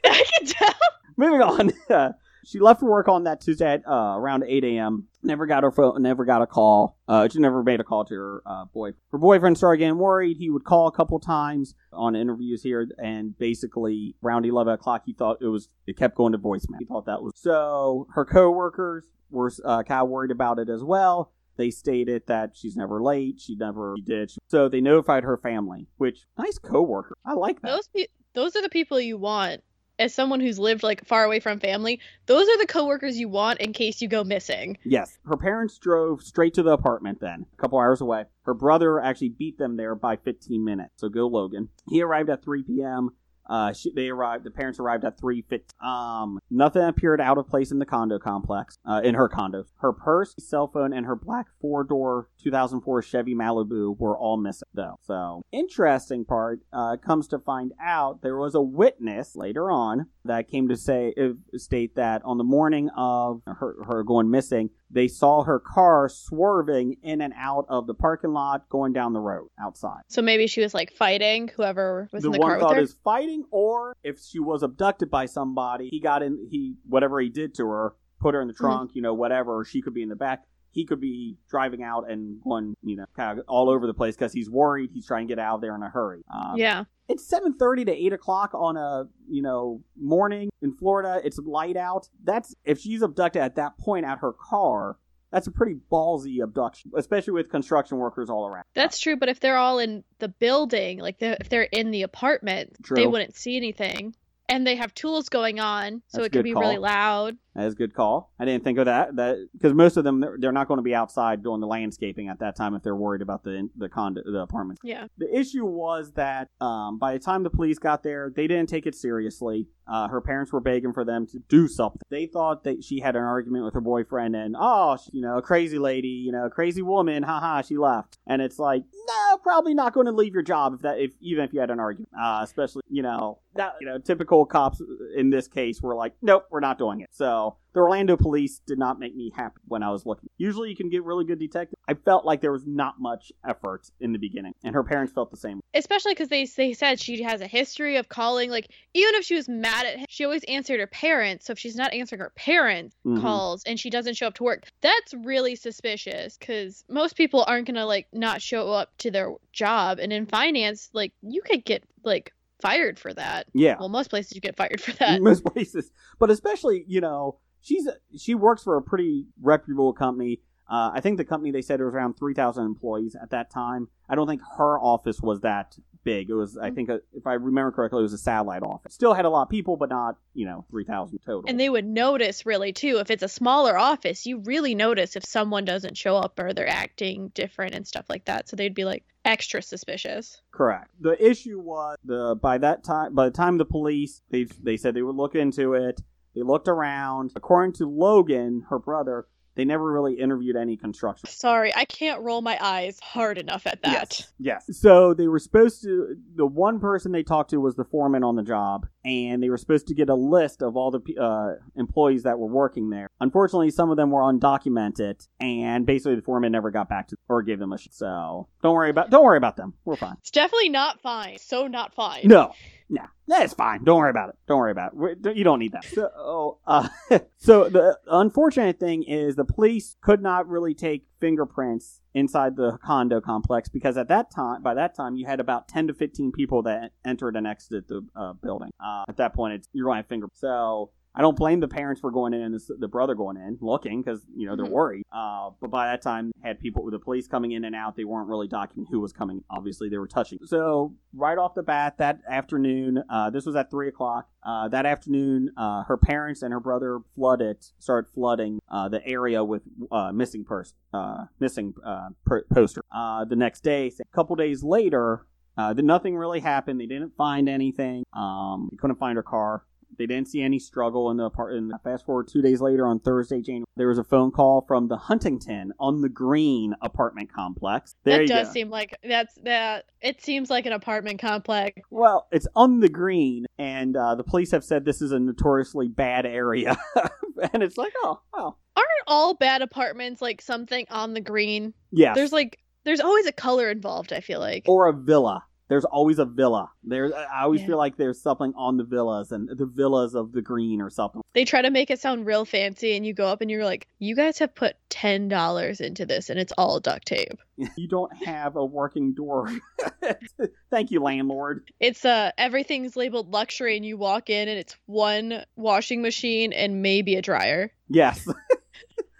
I 0.03 0.23
can 0.33 0.47
tell. 0.47 0.73
moving 1.15 1.41
on. 1.41 2.15
She 2.45 2.59
left 2.59 2.79
for 2.79 2.89
work 2.89 3.07
on 3.07 3.23
that 3.23 3.41
Tuesday 3.41 3.73
at 3.73 3.87
uh, 3.87 4.15
around 4.15 4.43
8 4.47 4.63
a.m. 4.63 5.07
Never 5.23 5.45
got 5.45 5.63
her 5.63 5.71
phone. 5.71 6.01
Never 6.01 6.25
got 6.25 6.41
a 6.41 6.47
call. 6.47 6.97
Uh, 7.07 7.27
she 7.27 7.39
never 7.39 7.63
made 7.63 7.79
a 7.79 7.83
call 7.83 8.05
to 8.05 8.13
her 8.13 8.43
uh, 8.45 8.65
boy. 8.65 8.91
Her 9.11 9.17
boyfriend 9.17 9.57
started 9.57 9.79
getting 9.79 9.97
worried. 9.97 10.37
He 10.37 10.49
would 10.49 10.63
call 10.63 10.87
a 10.87 10.91
couple 10.91 11.19
times 11.19 11.75
on 11.91 12.15
interviews 12.15 12.61
here, 12.61 12.87
and 12.97 13.37
basically 13.37 14.15
around 14.23 14.45
11 14.45 14.73
o'clock, 14.73 15.03
he 15.05 15.13
thought 15.13 15.37
it 15.41 15.47
was. 15.47 15.69
It 15.87 15.97
kept 15.97 16.15
going 16.15 16.31
to 16.33 16.37
voicemail. 16.37 16.79
He 16.79 16.85
thought 16.85 17.05
that 17.05 17.21
was 17.21 17.33
so. 17.35 18.07
Her 18.13 18.25
coworkers 18.25 19.05
were 19.29 19.51
uh, 19.63 19.83
kind 19.83 20.01
of 20.03 20.09
worried 20.09 20.31
about 20.31 20.59
it 20.59 20.69
as 20.69 20.83
well. 20.83 21.31
They 21.57 21.71
stated 21.71 22.23
that 22.27 22.51
she's 22.53 22.75
never 22.75 23.01
late. 23.01 23.39
She 23.39 23.55
never 23.55 23.95
did. 24.03 24.31
So 24.47 24.67
they 24.67 24.81
notified 24.81 25.23
her 25.23 25.37
family, 25.37 25.87
which 25.97 26.25
nice 26.37 26.57
coworker. 26.57 27.15
I 27.25 27.33
like 27.33 27.61
that. 27.61 27.69
Those 27.69 27.87
pe- 27.87 28.07
those 28.33 28.55
are 28.55 28.61
the 28.61 28.69
people 28.69 28.99
you 28.99 29.17
want 29.17 29.61
as 29.99 30.13
someone 30.13 30.39
who's 30.39 30.59
lived 30.59 30.83
like 30.83 31.05
far 31.05 31.23
away 31.23 31.39
from 31.39 31.59
family. 31.59 31.99
Those 32.25 32.47
are 32.47 32.57
the 32.57 32.67
coworkers 32.67 33.17
you 33.17 33.29
want 33.29 33.59
in 33.59 33.73
case 33.73 34.01
you 34.01 34.07
go 34.07 34.23
missing. 34.23 34.77
Yes. 34.83 35.17
Her 35.27 35.37
parents 35.37 35.77
drove 35.77 36.21
straight 36.21 36.53
to 36.55 36.63
the 36.63 36.71
apartment 36.71 37.19
then, 37.21 37.45
a 37.53 37.61
couple 37.61 37.79
hours 37.79 38.01
away. 38.01 38.25
Her 38.43 38.53
brother 38.53 38.99
actually 38.99 39.29
beat 39.29 39.57
them 39.57 39.77
there 39.77 39.95
by 39.95 40.17
15 40.17 40.63
minutes. 40.63 40.93
So 40.97 41.09
go 41.09 41.27
Logan. 41.27 41.69
He 41.89 42.01
arrived 42.01 42.29
at 42.29 42.43
3 42.43 42.63
p.m. 42.63 43.11
Uh, 43.47 43.73
she, 43.73 43.91
they 43.91 44.09
arrived. 44.09 44.43
The 44.43 44.51
parents 44.51 44.79
arrived 44.79 45.05
at 45.05 45.19
3:50. 45.19 45.73
Um, 45.85 46.39
nothing 46.49 46.83
appeared 46.83 47.21
out 47.21 47.37
of 47.37 47.47
place 47.47 47.71
in 47.71 47.79
the 47.79 47.85
condo 47.85 48.19
complex. 48.19 48.77
Uh, 48.85 49.01
in 49.03 49.15
her 49.15 49.29
condo, 49.29 49.65
her 49.79 49.93
purse, 49.93 50.33
cell 50.39 50.67
phone, 50.67 50.93
and 50.93 51.05
her 51.05 51.15
black 51.15 51.47
four-door 51.61 52.29
2004 52.43 53.01
Chevy 53.01 53.35
Malibu 53.35 53.97
were 53.97 54.17
all 54.17 54.37
missing. 54.37 54.67
Though, 54.73 54.97
so 55.01 55.43
interesting 55.51 56.25
part 56.25 56.61
uh, 56.73 56.97
comes 56.97 57.27
to 57.29 57.39
find 57.39 57.73
out 57.81 58.21
there 58.21 58.37
was 58.37 58.55
a 58.55 58.61
witness 58.61 59.35
later 59.35 59.71
on 59.71 60.07
that 60.25 60.49
came 60.49 60.67
to 60.69 60.75
say 60.77 61.13
uh, 61.19 61.29
state 61.57 61.95
that 61.95 62.21
on 62.25 62.37
the 62.37 62.43
morning 62.43 62.89
of 62.95 63.41
her, 63.45 63.75
her 63.85 64.03
going 64.03 64.29
missing, 64.29 64.69
they 64.89 65.07
saw 65.07 65.43
her 65.43 65.59
car 65.59 66.09
swerving 66.09 66.97
in 67.03 67.21
and 67.21 67.33
out 67.37 67.65
of 67.69 67.87
the 67.87 67.93
parking 67.93 68.31
lot, 68.33 68.67
going 68.69 68.93
down 68.93 69.13
the 69.13 69.19
road 69.19 69.47
outside. 69.59 70.01
So 70.09 70.21
maybe 70.21 70.47
she 70.47 70.61
was 70.61 70.73
like 70.73 70.91
fighting 70.93 71.47
whoever 71.47 72.09
was 72.11 72.23
the 72.23 72.29
in 72.29 72.33
the 72.33 72.39
one 72.39 72.49
car 72.49 72.57
with 72.57 72.67
thought 72.67 72.75
her. 72.77 72.81
is 72.81 72.95
fighting, 73.03 73.45
or 73.51 73.95
if 74.03 74.19
she 74.19 74.39
was 74.39 74.63
abducted 74.63 75.09
by 75.09 75.25
somebody, 75.25 75.89
he 75.89 75.99
got 75.99 76.21
in. 76.23 76.47
He 76.49 76.75
whatever 76.87 77.19
he 77.19 77.29
did 77.29 77.55
to 77.55 77.67
her, 77.67 77.95
put 78.19 78.33
her 78.35 78.41
in 78.41 78.47
the 78.47 78.53
Mm-hmm. 78.53 78.63
trunk, 78.63 78.91
you 78.93 79.01
know, 79.01 79.13
whatever. 79.13 79.63
She 79.65 79.81
could 79.81 79.93
be 79.93 80.03
in 80.03 80.09
the 80.09 80.15
back. 80.15 80.43
He 80.75 80.85
could 80.85 80.99
be 80.99 81.37
driving 81.49 81.81
out 81.81 82.11
and 82.11 82.39
going, 82.43 82.75
you 82.83 82.97
know, 82.97 83.05
kind 83.15 83.39
of 83.39 83.45
all 83.47 83.69
over 83.69 83.87
the 83.87 83.93
place 83.93 84.15
because 84.15 84.33
he's 84.33 84.49
worried. 84.49 84.91
He's 84.93 85.07
trying 85.07 85.27
to 85.27 85.31
get 85.31 85.39
out 85.39 85.55
of 85.55 85.61
there 85.61 85.73
in 85.73 85.81
a 85.81 85.89
hurry. 85.89 86.21
Um, 86.31 86.53
yeah. 86.57 86.83
it's 87.07 87.27
7.30 87.31 87.85
to 87.87 87.91
8 87.91 88.13
o'clock 88.13 88.51
on 88.53 88.77
a 88.77 89.05
you 89.29 89.41
know 89.41 89.81
morning 89.99 90.49
in 90.61 90.73
florida 90.75 91.21
it's 91.23 91.39
light 91.39 91.77
out 91.77 92.09
that's 92.23 92.53
if 92.63 92.79
she's 92.79 93.01
abducted 93.01 93.41
at 93.41 93.55
that 93.55 93.77
point 93.77 94.05
at 94.05 94.19
her 94.19 94.33
car 94.33 94.97
that's 95.31 95.47
a 95.47 95.51
pretty 95.51 95.77
ballsy 95.91 96.43
abduction 96.43 96.91
especially 96.95 97.33
with 97.33 97.49
construction 97.49 97.97
workers 97.97 98.29
all 98.29 98.47
around 98.47 98.63
That's 98.73 98.99
true, 98.99 99.15
but 99.17 99.29
if 99.29 99.39
they're 99.39 99.57
all 99.57 99.79
in 99.79 100.03
the 100.19 100.27
building, 100.27 100.99
like 100.99 101.19
the, 101.19 101.37
if 101.39 101.49
they're 101.49 101.63
in 101.63 101.91
the 101.91 102.03
apartment, 102.03 102.75
they 102.93 103.07
wouldn't 103.07 103.35
see 103.35 103.55
anything. 103.57 104.15
And 104.47 104.65
they 104.67 104.75
have 104.75 104.93
tools 104.93 105.29
going 105.29 105.59
on, 105.59 106.03
so 106.07 106.17
That's 106.19 106.27
it 106.27 106.31
could 106.33 106.43
be 106.43 106.53
call. 106.53 106.61
really 106.61 106.77
loud. 106.77 107.37
That 107.55 107.65
is 107.65 107.73
a 107.73 107.75
good 107.77 107.93
call 107.93 108.31
i 108.39 108.45
didn't 108.45 108.63
think 108.63 108.77
of 108.77 108.85
that 108.85 109.15
that 109.15 109.37
because 109.53 109.73
most 109.73 109.97
of 109.97 110.03
them 110.03 110.19
they're, 110.19 110.35
they're 110.39 110.51
not 110.51 110.67
going 110.67 110.77
to 110.77 110.83
be 110.83 110.95
outside 110.95 111.43
doing 111.43 111.61
the 111.61 111.67
landscaping 111.67 112.27
at 112.29 112.39
that 112.39 112.55
time 112.55 112.75
if 112.75 112.83
they're 112.83 112.95
worried 112.95 113.21
about 113.21 113.43
the 113.43 113.69
the 113.77 113.89
condo 113.89 114.21
the 114.25 114.39
apartment 114.39 114.79
Yeah. 114.83 115.07
The 115.17 115.33
issue 115.37 115.65
was 115.65 116.11
that 116.13 116.49
um, 116.61 116.99
by 116.99 117.13
the 117.13 117.19
time 117.19 117.43
the 117.43 117.49
police 117.49 117.79
got 117.79 118.03
there, 118.03 118.31
they 118.35 118.47
didn't 118.47 118.69
take 118.69 118.85
it 118.85 118.95
seriously. 118.95 119.67
Uh, 119.87 120.07
her 120.07 120.19
parents 120.21 120.51
were 120.51 120.59
begging 120.59 120.93
for 120.93 121.05
them 121.05 121.27
to 121.27 121.39
do 121.47 121.67
something. 121.67 122.01
They 122.09 122.25
thought 122.25 122.63
that 122.63 122.83
she 122.83 122.99
had 122.99 123.15
an 123.15 123.23
argument 123.23 123.65
with 123.65 123.73
her 123.75 123.81
boyfriend, 123.81 124.35
and 124.35 124.55
oh, 124.57 124.97
she- 124.97 125.11
you 125.13 125.21
know, 125.21 125.37
a 125.37 125.41
crazy 125.41 125.77
lady, 125.77 126.07
you 126.07 126.31
know, 126.31 126.45
a 126.45 126.49
crazy 126.49 126.81
woman, 126.81 127.23
haha, 127.23 127.61
she 127.61 127.77
left. 127.77 128.17
And 128.27 128.41
it's 128.41 128.57
like, 128.57 128.83
no, 129.07 129.37
probably 129.43 129.73
not 129.75 129.93
going 129.93 130.07
to 130.07 130.11
leave 130.11 130.33
your 130.33 130.43
job 130.43 130.73
if 130.73 130.81
that, 130.81 130.99
if 130.99 131.11
even 131.21 131.43
if 131.43 131.53
you 131.53 131.59
had 131.59 131.69
an 131.69 131.79
argument. 131.79 132.09
Uh, 132.19 132.39
especially, 132.43 132.81
you 132.89 133.03
know, 133.03 133.39
that, 133.55 133.75
you 133.79 133.85
know, 133.85 133.99
typical 133.99 134.45
cops 134.45 134.81
in 135.15 135.29
this 135.29 135.47
case 135.47 135.81
were 135.81 135.95
like, 135.95 136.13
nope, 136.21 136.45
we're 136.49 136.59
not 136.59 136.77
doing 136.79 137.01
it. 137.01 137.09
So 137.11 137.44
the 137.73 137.79
Orlando 137.81 138.15
police 138.15 138.61
did 138.65 138.79
not 138.79 138.99
make 138.99 139.15
me 139.15 139.31
happy 139.35 139.59
when 139.67 139.83
I 139.83 139.91
was 139.91 140.05
looking. 140.05 140.29
Usually, 140.37 140.69
you 140.69 140.75
can 140.75 140.89
get 140.89 141.03
really 141.03 141.25
good 141.25 141.39
detectives. 141.39 141.75
I 141.87 141.93
felt 141.93 142.25
like 142.25 142.41
there 142.41 142.51
was 142.51 142.65
not 142.65 142.95
much 142.99 143.31
effort 143.47 143.89
in 143.99 144.13
the 144.13 144.17
beginning, 144.19 144.53
and 144.63 144.73
her 144.73 144.83
parents 144.83 145.11
felt 145.13 145.29
the 145.31 145.37
same. 145.37 145.59
Especially 145.73 146.13
because 146.13 146.29
they, 146.29 146.45
they 146.45 146.73
said 146.73 146.99
she 146.99 147.21
has 147.23 147.41
a 147.41 147.47
history 147.47 147.97
of 147.97 148.07
calling, 148.07 148.49
like, 148.49 148.69
even 148.93 149.15
if 149.15 149.25
she 149.25 149.35
was 149.35 149.49
mad 149.49 149.85
at 149.85 149.99
him, 149.99 150.05
she 150.09 150.23
always 150.23 150.43
answered 150.45 150.79
her 150.79 150.87
parents. 150.87 151.45
So 151.45 151.51
if 151.51 151.59
she's 151.59 151.75
not 151.75 151.93
answering 151.93 152.21
her 152.21 152.31
parents' 152.35 152.95
Mhm. 153.05 153.21
calls 153.21 153.63
and 153.65 153.79
she 153.79 153.89
doesn't 153.89 154.15
show 154.15 154.27
up 154.27 154.35
to 154.35 154.43
work, 154.43 154.63
that's 154.81 155.13
really 155.13 155.55
suspicious 155.55 156.37
because 156.37 156.83
most 156.89 157.15
people 157.17 157.43
aren't 157.45 157.67
going 157.67 157.75
to, 157.75 157.85
like, 157.85 158.07
not 158.13 158.41
show 158.41 158.71
up 158.71 158.97
to 158.99 159.11
their 159.11 159.33
job. 159.51 159.99
And 159.99 160.13
in 160.13 160.25
finance, 160.25 160.89
like, 160.93 161.11
you 161.21 161.41
could 161.41 161.65
get, 161.65 161.83
like, 162.03 162.31
fired 162.61 162.99
for 162.99 163.13
that. 163.13 163.47
Yeah. 163.53 163.75
Well, 163.79 163.89
most 163.89 164.09
places 164.09 164.33
you 164.33 164.41
get 164.41 164.55
fired 164.55 164.81
for 164.81 164.93
that. 164.93 165.21
most 165.21 165.45
places, 165.45 165.91
but 166.19 166.29
especially 166.29 166.85
you 166.87 167.01
know 167.01 167.39
she's 167.61 167.87
she 168.17 168.35
works 168.35 168.63
for 168.63 168.77
a 168.77 168.81
pretty 168.81 169.27
reputable 169.41 169.93
company. 169.93 170.41
Uh, 170.69 170.91
I 170.93 171.01
think 171.01 171.17
the 171.17 171.25
company 171.25 171.51
they 171.51 171.61
said 171.61 171.79
it 171.79 171.85
was 171.85 171.93
around 171.93 172.15
three 172.15 172.33
thousand 172.33 172.65
employees 172.65 173.15
at 173.21 173.29
that 173.31 173.51
time. 173.51 173.87
I 174.09 174.15
don't 174.15 174.27
think 174.27 174.41
her 174.57 174.79
office 174.79 175.21
was 175.21 175.41
that 175.41 175.75
big. 176.05 176.29
It 176.29 176.33
was 176.33 176.57
I 176.57 176.69
Mhm. 176.69 176.75
think 176.75 176.89
uh 176.89 176.97
if 177.11 177.27
I 177.27 177.33
remember 177.33 177.71
correctly, 177.73 177.99
it 177.99 178.03
was 178.03 178.13
a 178.13 178.17
satellite 178.17 178.63
office. 178.63 178.93
Still 178.93 179.13
had 179.13 179.25
a 179.25 179.29
lot 179.29 179.41
of 179.43 179.49
people, 179.49 179.75
but 179.75 179.89
not 179.89 180.15
you 180.33 180.45
know 180.45 180.63
three 180.69 180.85
thousand 180.85 181.19
total. 181.19 181.43
And 181.49 181.59
they 181.59 181.69
would 181.69 181.85
notice 181.85 182.45
really 182.45 182.71
too 182.71 182.99
if 182.99 183.11
it's 183.11 183.23
a 183.23 183.27
smaller 183.27 183.77
office, 183.77 184.25
you 184.25 184.39
really 184.39 184.73
notice 184.75 185.17
if 185.17 185.25
someone 185.25 185.65
doesn't 185.65 185.97
show 185.97 186.15
up 186.15 186.39
or 186.39 186.53
they're 186.53 186.69
acting 186.69 187.29
different 187.33 187.75
and 187.75 187.85
stuff 187.85 188.05
like 188.07 188.23
that. 188.25 188.47
So 188.47 188.55
they'd 188.55 188.73
be 188.73 188.85
like 188.85 189.03
extra 189.25 189.61
suspicious. 189.61 190.39
Correct. 190.51 190.89
The 191.01 191.21
issue 191.21 191.59
was 191.59 191.97
the 192.05 192.35
by 192.41 192.59
that 192.59 192.83
time 192.85 193.13
by 193.13 193.25
the 193.25 193.31
time 193.35 193.57
the 193.57 193.65
police 193.65 194.21
they 194.29 194.45
they 194.63 194.77
said 194.77 194.93
they 194.93 195.01
would 195.01 195.15
look 195.17 195.35
into 195.35 195.73
it. 195.73 195.99
They 196.35 196.43
looked 196.43 196.67
around. 196.67 197.31
According 197.35 197.73
to 197.73 197.89
Logan, 197.89 198.65
her 198.69 198.77
brother, 198.77 199.25
They 199.55 199.65
never 199.65 199.91
really 199.91 200.15
interviewed 200.15 200.55
any 200.55 200.75
construction. 200.77 201.29
Sorry, 201.29 201.73
I 201.75 201.85
can't 201.85 202.21
roll 202.21 202.41
my 202.41 202.57
eyes 202.61 202.99
hard 202.99 203.37
enough 203.37 203.65
at 203.65 203.81
that. 203.83 204.19
Yes. 204.37 204.65
Yes. 204.67 204.79
So 204.79 205.13
they 205.13 205.27
were 205.27 205.39
supposed 205.39 205.81
to. 205.83 206.15
The 206.35 206.45
one 206.45 206.79
person 206.79 207.11
they 207.11 207.23
talked 207.23 207.51
to 207.51 207.57
was 207.61 207.75
the 207.75 207.85
foreman 207.85 208.23
on 208.23 208.35
the 208.35 208.43
job, 208.43 208.87
and 209.05 209.41
they 209.41 209.49
were 209.49 209.57
supposed 209.57 209.87
to 209.87 209.95
get 209.95 210.09
a 210.09 210.15
list 210.15 210.61
of 210.61 210.75
all 210.75 210.91
the 210.91 211.01
uh, 211.19 211.63
employees 211.75 212.23
that 212.23 212.37
were 212.37 212.47
working 212.47 212.89
there. 212.89 213.09
Unfortunately, 213.21 213.69
some 213.69 213.89
of 213.89 213.97
them 213.97 214.11
were 214.11 214.21
undocumented, 214.21 215.27
and 215.39 215.85
basically 215.85 216.15
the 216.15 216.21
foreman 216.21 216.51
never 216.51 216.71
got 216.71 216.89
back 216.89 217.07
to 217.09 217.17
or 217.29 217.41
gave 217.41 217.59
them 217.59 217.71
a. 217.71 217.77
Sh- 217.77 217.87
so 217.91 218.47
don't 218.61 218.73
worry 218.73 218.89
about 218.89 219.09
don't 219.09 219.23
worry 219.23 219.37
about 219.37 219.55
them. 219.55 219.73
We're 219.85 219.95
fine. 219.95 220.17
It's 220.19 220.31
definitely 220.31 220.69
not 220.69 221.01
fine. 221.01 221.37
So 221.39 221.67
not 221.67 221.93
fine. 221.93 222.21
No. 222.25 222.51
No, 222.87 223.01
that's 223.27 223.53
fine. 223.53 223.83
Don't 223.83 223.97
worry 223.97 224.11
about 224.11 224.29
it. 224.29 224.35
Don't 224.47 224.59
worry 224.59 224.71
about 224.71 224.93
it. 224.95 225.35
You 225.35 225.43
don't 225.43 225.59
need 225.59 225.71
that. 225.71 225.85
So, 225.85 226.59
uh, 226.67 226.87
so 227.37 227.67
the 227.67 227.97
unfortunate 228.07 228.79
thing 228.79 229.03
is 229.03 229.35
the 229.35 229.45
police 229.45 229.95
could 230.01 230.21
not 230.21 230.47
really 230.47 230.75
take 230.75 231.07
fingerprints 231.19 232.01
inside 232.13 232.55
the 232.55 232.77
condo 232.83 233.19
complex 233.21 233.69
because 233.69 233.97
at 233.97 234.07
that 234.09 234.29
time, 234.29 234.61
by 234.61 234.75
that 234.75 234.95
time, 234.95 235.15
you 235.15 235.25
had 235.25 235.39
about 235.39 235.67
ten 235.67 235.87
to 235.87 235.93
fifteen 235.93 236.31
people 236.31 236.61
that 236.63 236.91
entered 237.03 237.35
and 237.35 237.47
exited 237.47 237.87
the 237.87 238.05
uh, 238.15 238.33
building. 238.33 238.69
Uh, 238.79 239.05
at 239.09 239.17
that 239.17 239.33
point, 239.33 239.55
it's 239.55 239.67
you're 239.73 239.85
going 239.85 239.95
to 239.95 240.03
have 240.03 240.07
fingerprints. 240.07 240.41
So. 240.41 240.91
I 241.17 241.21
don't 241.21 241.37
blame 241.37 241.61
the 241.61 241.67
parents 241.67 242.01
for 242.01 242.11
going 242.11 242.33
in 242.33 242.41
and 242.41 242.53
the, 242.53 242.75
the 242.77 242.87
brother 242.87 243.15
going 243.15 243.37
in 243.37 243.57
looking 243.61 244.01
because 244.01 244.25
you 244.35 244.45
know 244.47 244.55
they're 244.55 244.65
Mhm. 244.65 244.71
worried. 244.71 245.03
Uh, 245.11 245.51
but 245.61 245.69
by 245.71 245.85
that 245.87 246.01
time, 246.01 246.31
had 246.43 246.59
people 246.59 246.83
with 246.83 246.91
the 246.91 246.99
police 246.99 247.27
coming 247.27 247.53
in 247.53 247.63
and 247.63 247.73
out. 247.75 247.95
They 247.95 248.03
weren't 248.03 248.27
really 248.27 248.47
documenting 248.47 248.87
who 248.91 248.99
was 248.99 249.13
coming. 249.13 249.43
Obviously, 249.49 249.87
they 249.89 249.97
were 249.97 250.07
touching. 250.07 250.39
So 250.43 250.93
right 251.13 251.37
off 251.37 251.53
the 251.55 251.63
bat 251.63 251.97
that 251.99 252.19
afternoon, 252.29 253.03
uh, 253.09 253.29
this 253.29 253.45
was 253.45 253.55
at 253.55 253.71
three 253.71 253.87
o'clock. 253.87 254.27
Uh, 254.43 254.67
that 254.67 254.85
afternoon, 254.85 255.51
uh, 255.57 255.83
her 255.83 255.97
parents 255.97 256.41
and 256.43 256.51
her 256.53 256.59
brother 256.59 256.99
flooded, 257.15 257.63
started 257.79 258.07
flooding 258.11 258.59
uh, 258.69 258.89
the 258.89 259.05
area 259.07 259.43
with 259.43 259.63
uh, 259.91 260.11
missing 260.11 260.43
person, 260.43 260.75
uh, 260.93 261.25
missing 261.39 261.73
uh, 261.85 262.09
per- 262.25 262.43
poster. 262.53 262.81
Uh, 262.93 263.25
the 263.25 263.35
next 263.35 263.61
day, 263.63 263.87
a 263.99 264.15
couple 264.15 264.35
days 264.35 264.63
later, 264.63 265.25
uh, 265.57 265.73
then 265.73 265.85
nothing 265.85 266.15
really 266.17 266.41
happened. 266.41 266.79
They 266.79 266.85
didn't 266.85 267.15
find 267.15 267.47
anything. 267.47 268.03
Um, 268.13 268.67
they 268.71 268.77
couldn't 268.77 268.97
find 268.97 269.15
her 269.15 269.23
car. 269.23 269.63
They 269.97 270.05
didn't 270.05 270.27
see 270.27 270.41
any 270.41 270.59
struggle 270.59 271.11
in 271.11 271.17
the 271.17 271.25
apartment. 271.25 271.73
Fast 271.83 272.05
forward 272.05 272.27
two 272.27 272.41
days 272.41 272.61
later, 272.61 272.85
on 272.85 272.99
Thursday, 272.99 273.41
January, 273.41 273.65
there 273.75 273.87
was 273.87 273.97
a 273.97 274.03
phone 274.03 274.31
call 274.31 274.65
from 274.67 274.87
the 274.87 274.97
Huntington 274.97 275.73
on 275.79 276.01
the 276.01 276.09
Green 276.09 276.73
apartment 276.81 277.31
complex. 277.33 277.95
There 278.03 278.19
that 278.19 278.27
does 278.27 278.47
go. 278.47 278.53
seem 278.53 278.69
like 278.69 278.97
that's 279.03 279.35
that. 279.43 279.85
It 280.01 280.21
seems 280.21 280.49
like 280.49 280.65
an 280.65 280.73
apartment 280.73 281.19
complex. 281.19 281.81
Well, 281.89 282.27
it's 282.31 282.47
on 282.55 282.79
the 282.79 282.89
green, 282.89 283.45
and 283.57 283.95
uh, 283.97 284.15
the 284.15 284.23
police 284.23 284.51
have 284.51 284.63
said 284.63 284.85
this 284.85 285.01
is 285.01 285.11
a 285.11 285.19
notoriously 285.19 285.87
bad 285.87 286.25
area. 286.25 286.77
and 287.53 287.63
it's 287.63 287.77
like, 287.77 287.93
oh, 288.03 288.19
well, 288.33 288.59
Aren't 288.75 288.87
all 289.07 289.33
bad 289.35 289.61
apartments 289.61 290.21
like 290.21 290.41
something 290.41 290.85
on 290.89 291.13
the 291.13 291.21
green? 291.21 291.73
Yeah. 291.91 292.13
There's 292.13 292.33
like 292.33 292.59
there's 292.83 292.99
always 292.99 293.25
a 293.25 293.31
color 293.31 293.69
involved. 293.69 294.11
I 294.11 294.19
feel 294.19 294.39
like. 294.39 294.65
or 294.67 294.87
a 294.87 294.93
villa. 294.93 295.43
There's 295.67 295.85
always 295.85 296.19
a 296.19 296.25
villa. 296.25 296.69
There, 296.83 297.11
I 297.31 297.43
always 297.43 297.61
Yeah. 297.61 297.67
feel 297.67 297.77
like 297.77 297.97
there's 297.97 298.21
something 298.21 298.53
on 298.55 298.77
the 298.77 298.83
villas 298.83 299.31
and 299.31 299.49
the 299.49 299.65
villas 299.65 300.13
of 300.13 300.31
the 300.31 300.41
green 300.41 300.79
or 300.79 300.89
something. 300.91 301.21
They 301.33 301.43
try 301.43 301.61
to 301.63 301.71
make 301.71 301.89
it 301.89 301.99
sound 301.99 302.25
real 302.27 302.45
fancy, 302.45 302.95
and 302.95 303.05
you 303.05 303.13
go 303.13 303.25
up 303.27 303.41
and 303.41 303.49
you're 303.49 303.65
like, 303.65 303.87
"You 303.97 304.15
guys 304.15 304.37
have 304.39 304.53
put 304.53 304.75
ten 304.89 305.27
dollars 305.27 305.81
into 305.81 306.05
this, 306.05 306.29
and 306.29 306.39
it's 306.39 306.53
all 306.57 306.79
duct 306.79 307.07
tape." 307.07 307.39
You 307.77 307.87
don't 307.87 308.13
have 308.25 308.55
a 308.57 308.65
working 308.65 309.13
door. 309.13 309.49
Thank 310.69 310.91
you, 310.91 310.99
landlord. 311.01 311.69
It's 311.79 312.05
uh 312.05 312.31
everything's 312.37 312.95
labeled 312.95 313.31
luxury, 313.31 313.75
and 313.77 313.85
you 313.85 313.97
walk 313.97 314.29
in 314.29 314.47
and 314.47 314.59
it's 314.59 314.75
one 314.85 315.43
washing 315.55 316.01
machine 316.01 316.53
and 316.53 316.81
maybe 316.81 317.15
a 317.15 317.21
dryer, 317.21 317.71
Yes. 317.89 318.25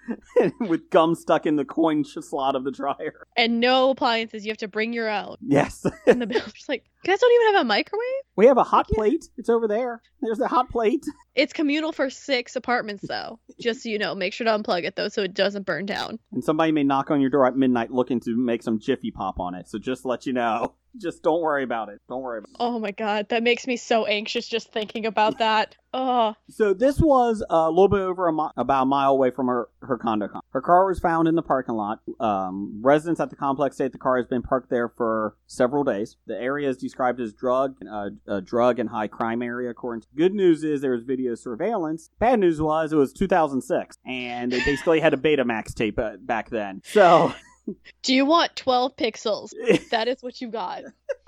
With 0.60 0.90
gum 0.90 1.16
stuck 1.16 1.46
in 1.46 1.56
the 1.56 1.66
coin 1.66 2.04
slot 2.04 2.56
of 2.56 2.64
the 2.64 2.72
dryer. 2.72 3.28
and 3.38 3.60
no 3.60 3.90
appliances. 3.92 4.46
You 4.46 4.52
have 4.52 4.58
to 4.58 4.68
bring 4.68 4.94
your 4.94 5.10
own. 5.10 5.36
Yes. 5.42 5.86
And 6.08 6.22
the 6.22 6.28
builder's 6.34 6.66
like, 6.68 6.84
"You 6.86 6.95
guys 7.06 7.20
don't 7.20 7.34
even 7.34 7.56
have 7.56 7.66
a 7.66 7.68
microwave." 7.68 8.02
We 8.36 8.48
have 8.48 8.58
a 8.58 8.64
hot 8.64 8.88
Yeah. 8.90 8.96
plate. 8.98 9.26
It's 9.38 9.50
over 9.50 9.68
there. 9.68 10.02
There's 10.22 10.40
a 10.42 10.48
hot 10.48 10.70
plate. 10.70 11.06
It's 11.36 11.52
communal 11.52 11.92
for 11.92 12.10
six 12.10 12.56
apartments, 12.56 13.04
though. 13.10 13.40
Just 13.60 13.84
so 13.84 13.90
you 13.90 14.00
know, 14.00 14.16
make 14.16 14.32
sure 14.32 14.46
to 14.46 14.52
unplug 14.58 14.86
it 14.86 14.96
though, 14.96 15.10
so 15.10 15.22
it 15.22 15.34
doesn't 15.34 15.66
burn 15.66 15.86
down. 15.86 16.18
And 16.32 16.42
somebody 16.42 16.72
may 16.72 16.84
knock 16.86 17.12
on 17.12 17.20
your 17.20 17.30
door 17.30 17.46
at 17.46 17.58
midnight 17.58 17.92
looking 17.92 18.22
to 18.22 18.38
make 18.38 18.64
some 18.64 18.80
Jiffy 18.80 19.12
Pop 19.12 19.38
on 19.42 19.54
it. 19.54 19.68
So 19.68 19.78
just 19.78 20.04
to 20.04 20.08
let 20.08 20.26
you 20.26 20.32
know. 20.32 20.76
Just 20.98 21.24
don't 21.24 21.42
worry 21.42 21.64
about 21.66 21.90
it. 21.90 22.00
Don't 22.08 22.22
worry 22.22 22.38
about 22.38 22.52
it. 22.52 22.56
Oh 22.58 22.80
my 22.80 22.92
god, 22.92 23.28
that 23.28 23.44
makes 23.44 23.68
me 23.68 23.76
so 23.76 24.06
anxious 24.06 24.48
just 24.48 24.72
thinking 24.72 25.06
about 25.06 25.40
that. 25.40 25.76
Oh, 25.94 26.36
So 26.50 26.74
this 26.74 27.02
was 27.02 27.44
a 27.50 27.70
little 27.70 27.90
bit 27.90 28.00
over 28.00 28.30
a 28.30 28.34
mi- 28.34 28.48
about 28.56 28.84
a 28.84 28.86
mile 28.86 29.12
away 29.12 29.30
from 29.32 29.48
her, 29.48 29.68
her 29.82 29.98
condo. 29.98 30.30
com- 30.30 30.40
Her 30.52 30.62
car 30.62 30.86
was 30.86 31.00
found 31.02 31.28
in 31.28 31.36
the 31.36 31.42
parking 31.42 31.76
lot. 31.76 32.00
Um, 32.22 32.80
residents 32.82 33.20
at 33.20 33.30
the 33.30 33.36
complex 33.36 33.76
say 33.76 33.90
the 33.90 33.98
car 33.98 34.16
has 34.16 34.26
been 34.28 34.42
parked 34.42 34.70
there 34.70 34.88
for 34.88 35.36
several 35.48 35.84
days. 35.84 36.16
The 36.28 36.40
area 36.40 36.70
is 36.70 36.78
described 36.78 36.95
as 37.00 37.34
drug, 37.34 37.76
uh, 37.90 38.10
a 38.28 38.42
drug 38.42 38.80
and 38.80 38.90
high 38.90 39.08
crime 39.08 39.42
area. 39.42 39.70
According 39.70 40.02
to 40.02 40.08
good 40.16 40.34
news 40.34 40.64
is 40.64 40.82
there 40.82 40.92
was 40.92 41.04
video 41.04 41.36
surveillance. 41.36 42.10
Bad 42.20 42.40
news 42.40 42.62
was 42.62 42.94
it 42.94 42.96
was 42.96 43.14
2006, 43.14 43.98
and 44.06 44.52
they 44.52 44.60
basically 44.64 45.00
had 45.00 45.14
a 45.14 45.18
Betamax 45.18 45.74
tape 45.74 46.00
uh, 46.00 46.18
back 46.20 46.50
then. 46.50 46.82
So, 46.86 47.34
do 48.04 48.14
you 48.14 48.26
want 48.26 48.56
12 48.56 48.96
pixels? 48.96 49.50
That 49.92 50.08
is 50.08 50.22
what 50.22 50.40
you 50.42 50.50
got. 50.50 50.84